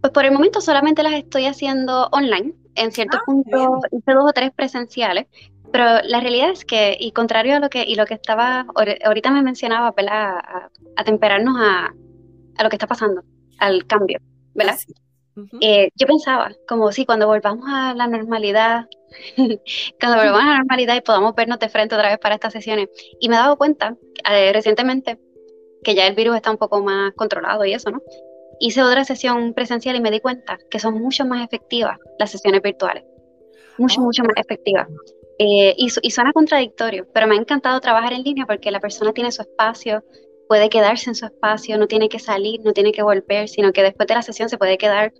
Pues 0.00 0.12
por 0.12 0.24
el 0.24 0.32
momento 0.32 0.60
solamente 0.60 1.02
las 1.02 1.14
estoy 1.14 1.46
haciendo 1.46 2.08
online. 2.12 2.54
En 2.74 2.92
ciertos 2.92 3.20
ah, 3.20 3.24
puntos 3.24 3.68
hice 3.92 4.12
dos 4.12 4.24
o 4.28 4.32
tres 4.32 4.50
presenciales, 4.54 5.26
pero 5.74 6.02
la 6.04 6.20
realidad 6.20 6.50
es 6.50 6.64
que, 6.64 6.96
y 6.98 7.12
contrario 7.12 7.56
a 7.56 7.58
lo 7.58 7.68
que, 7.70 7.84
y 7.84 7.94
lo 7.94 8.04
que 8.04 8.14
estaba, 8.14 8.66
ahorita 9.04 9.30
me 9.30 9.42
mencionaba, 9.42 9.92
¿verdad? 9.92 10.38
A, 10.38 10.70
a 10.96 11.04
temperarnos 11.04 11.56
a, 11.58 11.94
a, 12.56 12.62
lo 12.62 12.68
que 12.68 12.76
está 12.76 12.86
pasando, 12.86 13.22
al 13.58 13.86
cambio, 13.86 14.20
¿verdad? 14.54 14.76
eh, 15.60 15.90
yo 15.96 16.06
pensaba, 16.06 16.52
como 16.68 16.92
si 16.92 17.04
cuando 17.04 17.26
volvamos 17.26 17.64
a 17.68 17.94
la 17.94 18.06
normalidad, 18.06 18.86
cuando 20.00 20.18
volvamos 20.18 20.42
a 20.42 20.46
la 20.46 20.58
normalidad 20.58 20.96
y 20.96 21.00
podamos 21.00 21.34
vernos 21.34 21.58
de 21.58 21.68
frente 21.68 21.94
otra 21.94 22.10
vez 22.10 22.18
para 22.18 22.34
estas 22.34 22.52
sesiones, 22.52 22.88
y 23.20 23.28
me 23.28 23.36
he 23.36 23.38
dado 23.38 23.56
cuenta 23.56 23.96
eh, 24.30 24.52
recientemente 24.52 25.18
que 25.82 25.94
ya 25.94 26.06
el 26.06 26.14
virus 26.14 26.36
está 26.36 26.50
un 26.50 26.56
poco 26.56 26.82
más 26.82 27.12
controlado 27.14 27.64
y 27.64 27.74
eso, 27.74 27.90
¿no? 27.90 28.02
Hice 28.60 28.82
otra 28.82 29.04
sesión 29.04 29.52
presencial 29.52 29.96
y 29.96 30.00
me 30.00 30.10
di 30.10 30.20
cuenta 30.20 30.58
que 30.70 30.78
son 30.78 30.94
mucho 30.94 31.26
más 31.26 31.44
efectivas 31.44 31.98
las 32.18 32.30
sesiones 32.30 32.62
virtuales. 32.62 33.04
Mucho, 33.76 34.00
mucho 34.00 34.22
más 34.22 34.36
efectivas. 34.36 34.88
Eh, 35.38 35.74
y, 35.76 35.88
y 36.02 36.10
suena 36.10 36.32
contradictorio, 36.32 37.06
pero 37.12 37.26
me 37.26 37.34
ha 37.34 37.38
encantado 37.38 37.80
trabajar 37.80 38.12
en 38.12 38.22
línea 38.22 38.46
porque 38.46 38.70
la 38.70 38.78
persona 38.78 39.12
tiene 39.12 39.32
su 39.32 39.42
espacio, 39.42 40.04
puede 40.48 40.68
quedarse 40.68 41.10
en 41.10 41.16
su 41.16 41.26
espacio, 41.26 41.76
no 41.76 41.88
tiene 41.88 42.08
que 42.08 42.20
salir, 42.20 42.60
no 42.64 42.72
tiene 42.72 42.92
que 42.92 43.02
volver, 43.02 43.48
sino 43.48 43.72
que 43.72 43.82
después 43.82 44.06
de 44.06 44.14
la 44.14 44.22
sesión 44.22 44.48
se 44.48 44.58
puede 44.58 44.78
quedar 44.78 45.12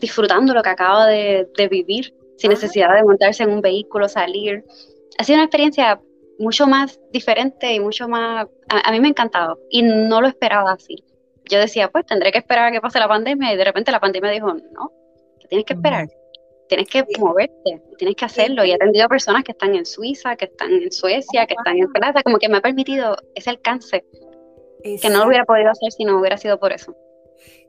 disfrutando 0.00 0.54
lo 0.54 0.62
que 0.62 0.70
acaba 0.70 1.06
de, 1.06 1.48
vivir, 1.70 2.14
sin 2.42 2.50
necesidad 2.50 2.92
de 2.96 3.04
montarse 3.04 3.44
en 3.44 3.50
un 3.50 3.60
vehículo, 3.60 4.08
salir. 4.08 4.64
Ha 5.16 5.22
sido 5.22 5.36
una 5.36 5.44
experiencia 5.44 6.00
mucho 6.40 6.66
más 6.66 7.00
diferente 7.12 7.72
y 7.72 7.78
mucho 7.78 8.08
más... 8.08 8.48
A, 8.68 8.90
mí 8.90 8.98
me 8.98 9.06
ha 9.06 9.10
encantado 9.10 9.60
y 9.70 9.82
no 9.82 10.20
lo 10.20 10.26
esperaba 10.26 10.72
así. 10.72 10.96
Yo 11.48 11.60
decía, 11.60 11.88
pues 11.88 12.04
tendré 12.04 12.32
que 12.32 12.38
esperar 12.38 12.66
a 12.66 12.72
que 12.72 12.80
pase 12.80 12.98
la 12.98 13.06
pandemia 13.06 13.52
y 13.52 13.56
de 13.56 13.64
repente 13.64 13.92
la 13.92 14.00
pandemia 14.00 14.28
dijo, 14.32 14.52
no, 14.52 14.90
tienes 15.48 15.64
que 15.64 15.74
esperar, 15.74 16.08
tienes 16.68 16.88
que 16.88 17.04
moverte, 17.20 17.80
tienes 17.96 18.16
que 18.16 18.24
hacerlo. 18.24 18.64
Y 18.64 18.72
he 18.72 18.74
atendido 18.74 19.04
a 19.04 19.08
personas 19.08 19.44
que 19.44 19.52
están 19.52 19.76
en 19.76 19.86
Suiza, 19.86 20.34
que 20.34 20.46
están 20.46 20.72
en 20.72 20.90
Suecia, 20.90 21.46
que 21.46 21.54
están 21.54 21.78
en 21.78 21.92
Plata, 21.92 22.24
como 22.24 22.38
que 22.38 22.48
me 22.48 22.56
ha 22.56 22.60
permitido 22.60 23.16
ese 23.36 23.50
alcance 23.50 24.04
que 24.82 25.10
no 25.10 25.20
lo 25.20 25.28
hubiera 25.28 25.44
podido 25.44 25.70
hacer 25.70 25.92
si 25.92 26.04
no 26.04 26.18
hubiera 26.18 26.36
sido 26.38 26.58
por 26.58 26.72
eso. 26.72 26.96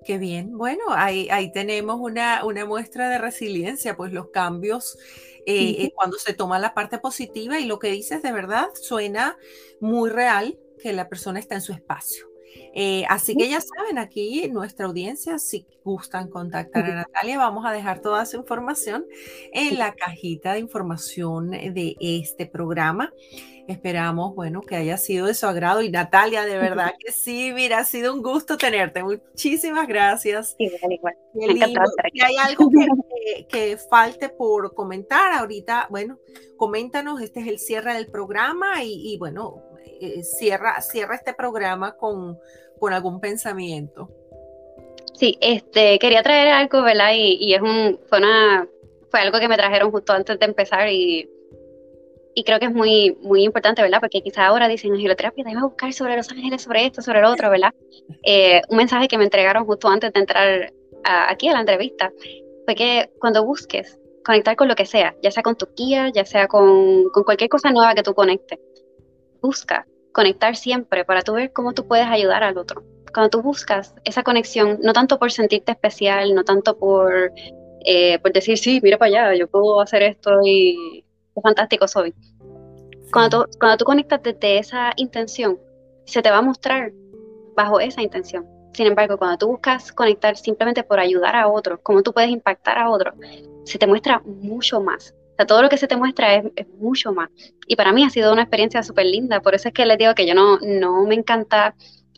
Qué 0.06 0.18
bien. 0.18 0.58
Bueno, 0.58 0.84
ahí, 0.90 1.28
ahí 1.30 1.52
tenemos 1.52 2.00
una, 2.00 2.44
una, 2.46 2.66
muestra 2.66 3.10
de 3.10 3.18
resiliencia, 3.18 3.96
pues 3.96 4.12
los 4.12 4.30
cambios, 4.30 4.98
eh, 5.46 5.92
cuando 5.96 6.18
se 6.18 6.34
toma 6.34 6.60
la 6.60 6.74
parte 6.74 6.98
positiva 7.00 7.60
y 7.60 7.66
lo 7.66 7.80
que 7.80 7.92
dices 7.92 8.22
de 8.22 8.32
verdad 8.32 8.70
suena 8.76 9.38
muy 9.80 10.10
real 10.10 10.58
que 10.82 10.94
la 10.94 11.10
persona 11.10 11.40
está 11.40 11.56
en 11.56 11.62
su 11.62 11.74
espacio. 11.74 12.28
Eh, 12.76 13.06
así 13.08 13.36
que 13.36 13.50
ya 13.50 13.62
saben, 13.62 13.98
aquí 13.98 14.48
nuestra 14.50 14.86
audiencia, 14.88 15.38
si 15.40 15.66
gustan 15.84 16.30
contactar 16.30 16.86
a 16.86 16.96
Natalia, 16.96 17.38
vamos 17.38 17.66
a 17.66 17.72
dejar 17.72 18.00
toda 18.00 18.26
su 18.26 18.38
información 18.38 19.06
en 19.54 19.78
la 19.78 19.94
cajita 19.94 20.54
de 20.54 20.60
información 20.60 21.52
de 21.52 21.96
este 22.00 22.46
programa. 22.46 23.12
Esperamos, 23.68 24.36
bueno, 24.36 24.62
que 24.62 24.76
haya 24.76 24.98
sido 24.98 25.28
de 25.28 25.34
su 25.34 25.48
agrado. 25.48 25.82
Y 25.82 25.90
Natalia, 25.90 26.46
de 26.46 26.58
verdad 26.60 26.94
que 27.00 27.12
sí, 27.12 27.52
mira, 27.54 27.80
ha 27.80 27.86
sido 27.86 28.14
un 28.14 28.22
gusto 28.22 28.58
tenerte. 28.58 29.04
Muchísimas 29.04 29.88
gracias. 29.88 30.56
Igual, 30.58 30.92
igual. 30.92 31.16
Si 32.14 32.22
hay 32.22 32.36
algo 32.38 32.70
que, 33.50 33.78
falte 33.90 34.30
por 34.30 34.74
comentar 34.74 35.34
ahorita, 35.34 35.88
bueno, 35.90 36.20
coméntanos, 36.58 37.22
este 37.22 37.40
es 37.40 37.48
el 37.48 37.60
cierre 37.60 37.94
del 37.94 38.08
programa 38.08 38.84
y, 38.84 39.18
bueno, 39.18 39.64
eh, 40.02 40.24
cierra, 40.24 40.82
cierra 40.82 41.16
este 41.16 41.34
programa 41.34 41.96
con, 41.96 42.38
con 42.80 42.94
algún 42.94 43.20
pensamiento. 43.20 44.10
Sí, 45.14 45.38
este, 45.42 46.00
quería 46.00 46.24
traer 46.24 46.50
algo, 46.50 46.82
¿verdad? 46.82 47.12
Y, 47.14 47.38
y 47.40 47.54
es 47.54 47.62
un, 47.62 48.00
fue 48.10 48.18
una, 48.18 48.68
fue 49.10 49.22
algo 49.22 49.40
que 49.40 49.48
me 49.48 49.58
trajeron 49.58 49.92
justo 49.92 50.12
antes 50.12 50.40
de 50.40 50.46
empezar 50.46 50.90
y 50.90 51.30
y 52.36 52.44
creo 52.44 52.60
que 52.60 52.66
es 52.66 52.74
muy, 52.74 53.18
muy 53.22 53.44
importante, 53.44 53.82
¿verdad? 53.82 54.00
Porque 54.00 54.22
quizá 54.22 54.48
ahora 54.48 54.68
dicen 54.68 54.94
angeloterapia, 54.94 55.44
déjame 55.44 55.66
buscar 55.66 55.94
sobre 55.94 56.18
los 56.18 56.30
ángeles, 56.32 56.62
sobre 56.62 56.86
esto, 56.86 57.02
sobre 57.02 57.22
lo 57.22 57.32
otro, 57.32 57.50
¿verdad? 57.50 57.74
Eh, 58.24 58.62
un 58.70 58.78
mensaje 58.78 59.08
que 59.08 59.18
me 59.18 59.24
entregaron 59.24 59.66
justo 59.66 59.88
antes 59.88 60.12
de 60.14 60.20
entrar 60.20 60.74
aquí 61.04 61.50
a 61.50 61.54
la 61.54 61.60
entrevista 61.60 62.12
fue 62.66 62.76
que 62.76 63.12
cuando 63.20 63.46
busques 63.46 64.00
conectar 64.24 64.56
con 64.56 64.68
lo 64.68 64.76
que 64.76 64.86
sea, 64.86 65.16
ya 65.22 65.32
sea 65.32 65.44
con 65.44 65.56
tu 65.56 65.68
guía, 65.76 66.10
ya 66.14 66.26
sea 66.26 66.48
con, 66.48 67.10
con 67.10 67.24
cualquier 67.24 67.50
cosa 67.50 67.72
nueva 67.72 67.94
que 67.94 68.04
tú 68.04 68.14
conectes, 68.14 68.60
busca 69.42 69.86
conectar 70.14 70.56
siempre 70.56 71.04
para 71.04 71.22
tú 71.22 71.34
ver 71.34 71.52
cómo 71.52 71.74
tú 71.74 71.88
puedes 71.88 72.08
ayudar 72.08 72.44
al 72.44 72.58
otro. 72.58 72.84
Cuando 73.14 73.30
tú 73.30 73.42
buscas 73.42 73.94
esa 74.06 74.24
conexión, 74.24 74.80
no 74.82 74.94
tanto 74.94 75.20
por 75.20 75.32
sentirte 75.32 75.74
especial, 75.74 76.34
no 76.34 76.44
tanto 76.44 76.78
por, 76.78 77.32
eh, 77.86 78.18
por 78.20 78.32
decir, 78.32 78.58
sí, 78.58 78.80
mira 78.82 78.98
para 78.98 79.30
allá, 79.30 79.36
yo 79.36 79.48
puedo 79.48 79.82
hacer 79.82 80.04
esto 80.04 80.40
y, 80.46 81.04
fantástico 81.42 81.88
soy. 81.88 82.14
Cuando 83.12 83.46
tú, 83.46 83.58
cuando 83.60 83.78
tú 83.78 83.86
conectas 83.86 84.22
desde 84.24 84.58
esa 84.58 84.94
intención, 84.96 85.60
se 86.06 86.22
te 86.22 86.30
va 86.30 86.38
a 86.38 86.42
mostrar 86.42 86.92
bajo 87.56 87.80
esa 87.80 88.02
intención. 88.02 88.46
Sin 88.74 88.88
embargo, 88.88 89.18
cuando 89.18 89.38
tú 89.38 89.48
buscas 89.48 89.92
conectar 89.92 90.36
simplemente 90.36 90.84
por 90.84 91.00
ayudar 91.00 91.36
a 91.36 91.48
otros, 91.48 91.80
cómo 91.84 92.02
tú 92.02 92.12
puedes 92.12 92.32
impactar 92.32 92.80
a 92.80 92.90
otros, 92.90 93.14
se 93.66 93.78
te 93.78 93.86
muestra 93.86 94.20
mucho 94.26 94.82
más. 94.82 95.14
O 95.34 95.36
sea, 95.36 95.46
todo 95.46 95.62
lo 95.62 95.70
que 95.70 95.78
se 95.78 95.88
te 95.88 95.96
muestra 95.96 96.36
es, 96.36 96.68
mucho 96.80 97.12
más. 97.12 97.30
Y 97.68 97.76
para 97.76 97.92
mí 97.92 98.04
ha 98.04 98.10
sido 98.10 98.34
una 98.34 98.44
experiencia 98.44 98.84
súper 98.84 99.06
linda. 99.06 99.42
Por 99.42 99.56
eso 99.56 99.68
es 99.68 99.74
que 99.74 99.86
les 99.86 99.98
digo 99.98 100.14
que 100.16 100.28
yo 100.28 100.34
no, 100.34 100.60
no 100.60 101.04
me 101.06 101.16
encanta 101.16 101.76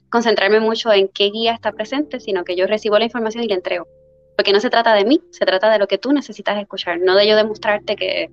concentrarme 0.09 0.59
mucho 0.59 0.91
en 0.93 1.09
qué 1.09 1.29
guía 1.29 1.53
está 1.53 1.71
presente, 1.71 2.19
sino 2.19 2.43
que 2.43 2.55
yo 2.55 2.67
recibo 2.67 2.97
la 2.97 3.05
información 3.05 3.43
y 3.43 3.47
la 3.47 3.55
entrego. 3.55 3.87
Porque 4.37 4.53
no 4.53 4.59
se 4.59 4.69
trata 4.69 4.93
de 4.93 5.05
mí, 5.05 5.21
se 5.31 5.45
trata 5.45 5.71
de 5.71 5.79
lo 5.79 5.87
que 5.87 5.97
tú 5.97 6.11
necesitas 6.13 6.57
escuchar, 6.59 6.99
no 6.99 7.15
de 7.15 7.27
yo 7.27 7.35
demostrarte 7.35 7.95
que, 7.95 8.29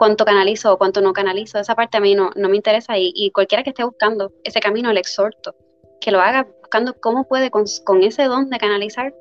cuánto 0.00 0.24
canalizo 0.24 0.72
o 0.72 0.78
cuánto 0.78 1.02
no 1.02 1.12
canalizo. 1.12 1.58
Esa 1.58 1.74
parte 1.74 1.98
a 1.98 2.00
mí 2.00 2.14
no, 2.14 2.30
no 2.34 2.48
me 2.48 2.56
interesa 2.56 2.94
y, 2.96 3.30
cualquiera 3.32 3.62
que 3.62 3.68
esté 3.68 3.84
buscando 3.84 4.32
ese 4.44 4.58
camino, 4.58 4.90
le 4.94 5.00
exhorto 5.00 5.54
que 6.00 6.10
lo 6.10 6.20
haga 6.20 6.48
buscando 6.62 6.98
cómo 6.98 7.28
puede 7.28 7.50
con, 7.50 7.66
ese 8.02 8.24
don 8.24 8.48
de 8.48 8.56
canalizar, 8.56 9.14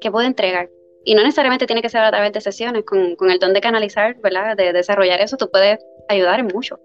que 0.00 0.10
puede 0.10 0.26
entregar. 0.26 0.68
Y 1.04 1.14
no 1.14 1.22
necesariamente 1.22 1.66
tiene 1.66 1.80
que 1.80 1.88
ser 1.88 2.00
a 2.00 2.10
través 2.10 2.32
de 2.32 2.40
sesiones, 2.40 2.82
con, 2.84 3.14
con 3.14 3.30
el 3.30 3.38
don 3.38 3.52
de 3.54 3.60
canalizar, 3.60 4.16
¿verdad? 4.16 4.56
De 4.56 4.72
desarrollar 4.72 5.20
eso, 5.20 5.36
tú 5.36 5.48
puedes 5.48 5.78
ayudar 6.08 6.40
en 6.40 6.48
mucho, 6.48 6.80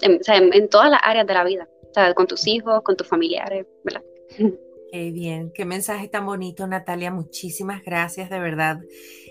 en, 0.00 0.18
o 0.18 0.24
sea, 0.24 0.36
en, 0.36 0.68
todas 0.70 0.90
las 0.90 1.00
áreas 1.02 1.26
de 1.26 1.34
la 1.34 1.44
vida, 1.44 1.68
o 1.90 1.92
sea, 1.92 2.14
con 2.14 2.26
tus 2.26 2.46
hijos, 2.46 2.80
con 2.82 2.96
tus 2.96 3.06
familiares, 3.06 3.66
¿verdad? 3.84 4.02
Qué 4.92 5.10
bien, 5.12 5.52
qué 5.54 5.64
mensaje 5.64 6.08
tan 6.08 6.26
bonito, 6.26 6.66
Natalia. 6.66 7.10
Muchísimas 7.10 7.84
gracias 7.84 8.28
de 8.28 8.40
verdad 8.40 8.80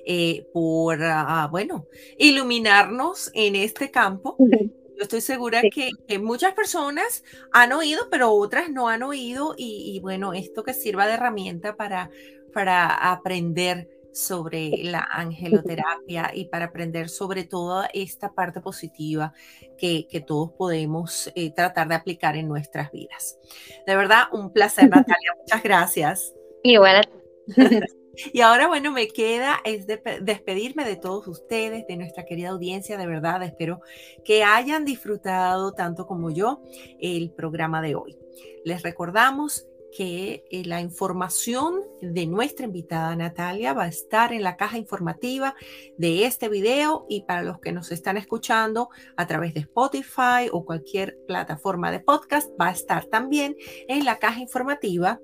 eh, 0.05 0.45
por, 0.53 1.03
ah, 1.03 1.47
bueno, 1.51 1.88
iluminarnos 2.18 3.30
en 3.34 3.55
este 3.55 3.91
campo. 3.91 4.38
Yo 4.39 5.03
estoy 5.03 5.22
segura 5.22 5.62
que, 5.62 5.91
muchas 6.20 6.53
personas 6.53 7.24
han 7.51 7.74
oído, 7.74 8.10
pero 8.10 8.32
otras 8.32 8.70
no 8.70 8.88
han 8.88 9.03
oído 9.03 9.55
y, 9.57 9.99
bueno, 10.01 10.34
esto 10.34 10.64
que 10.64 10.74
sirva 10.74 11.07
de 11.07 11.14
herramienta 11.14 11.76
para, 11.76 12.10
para 12.53 13.12
aprender 13.12 13.88
sobre 14.12 14.72
la 14.84 15.07
angeloterapia 15.12 16.32
y 16.34 16.45
para 16.45 16.66
aprender 16.66 17.10
sobre 17.10 17.43
toda 17.43 17.89
esta 17.93 18.34
parte 18.34 18.62
positiva 18.62 19.34
que, 19.78 20.07
todos 20.28 20.51
podemos 20.51 21.32
eh, 21.36 21.51
tratar 21.53 21.88
de 21.88 21.95
aplicar 21.95 22.36
en 22.36 22.47
nuestras 22.47 22.91
vidas. 22.91 23.39
De 23.88 23.95
verdad, 23.95 24.24
un 24.32 24.51
placer, 24.51 24.84
Natalia. 24.89 25.34
Muchas 25.39 25.64
gracias. 25.64 26.34
Igual. 26.64 27.07
Y 28.34 28.41
ahora, 28.41 28.68
bueno, 28.68 28.91
me 28.91 29.07
queda 29.07 29.60
es 29.64 29.86
despedirme 29.88 30.86
de 30.86 30.95
todos 30.95 31.28
ustedes, 31.28 31.88
de 31.88 31.97
nuestra 31.97 32.26
querida 32.26 32.49
audiencia. 32.49 32.97
De 32.97 33.07
verdad, 33.07 33.43
espero 33.43 33.82
que 34.24 34.43
hayan 34.43 34.86
disfrutado 34.86 35.74
tanto 35.74 36.05
como 36.05 36.30
yo 36.30 36.62
el 36.99 37.32
programa 37.32 37.82
de 37.82 37.95
hoy. 37.95 38.18
Les 38.66 38.84
recordamos 38.84 39.68
que 39.96 40.46
eh, 40.50 40.64
la 40.66 40.82
información 40.82 41.82
de 42.02 42.28
nuestra 42.28 42.66
invitada 42.66 43.16
Natalia 43.16 43.74
va 43.74 43.84
a 43.84 43.88
estar 43.90 44.34
en 44.34 44.44
la 44.44 44.58
caja 44.58 44.78
informativa 44.78 45.56
de 45.98 46.26
este 46.26 46.50
video 46.50 47.06
y 47.10 47.22
para 47.24 47.44
los 47.44 47.60
que 47.60 47.72
nos 47.72 47.92
están 47.92 48.18
escuchando 48.18 48.90
a 49.18 49.28
través 49.28 49.54
de 49.54 49.62
Spotify 49.62 50.50
o 50.52 50.66
cualquier 50.66 51.18
plataforma 51.28 51.92
de 51.92 52.00
podcast 52.00 52.50
va 52.60 52.68
a 52.68 52.72
estar 52.74 53.06
también 53.06 53.56
en 53.88 54.06
la 54.06 54.20
caja 54.20 54.40
informativa 54.40 55.20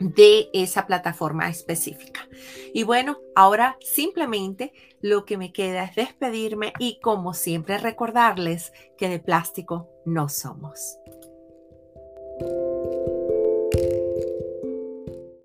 de 0.00 0.48
esa 0.52 0.86
plataforma 0.86 1.48
específica. 1.48 2.28
Y 2.72 2.84
bueno, 2.84 3.18
ahora 3.34 3.76
simplemente 3.80 4.72
lo 5.00 5.24
que 5.24 5.36
me 5.36 5.52
queda 5.52 5.84
es 5.84 5.94
despedirme 5.94 6.72
y 6.78 6.98
como 7.00 7.34
siempre 7.34 7.78
recordarles 7.78 8.72
que 8.96 9.08
de 9.08 9.20
plástico 9.20 9.88
no 10.04 10.28
somos. 10.28 10.98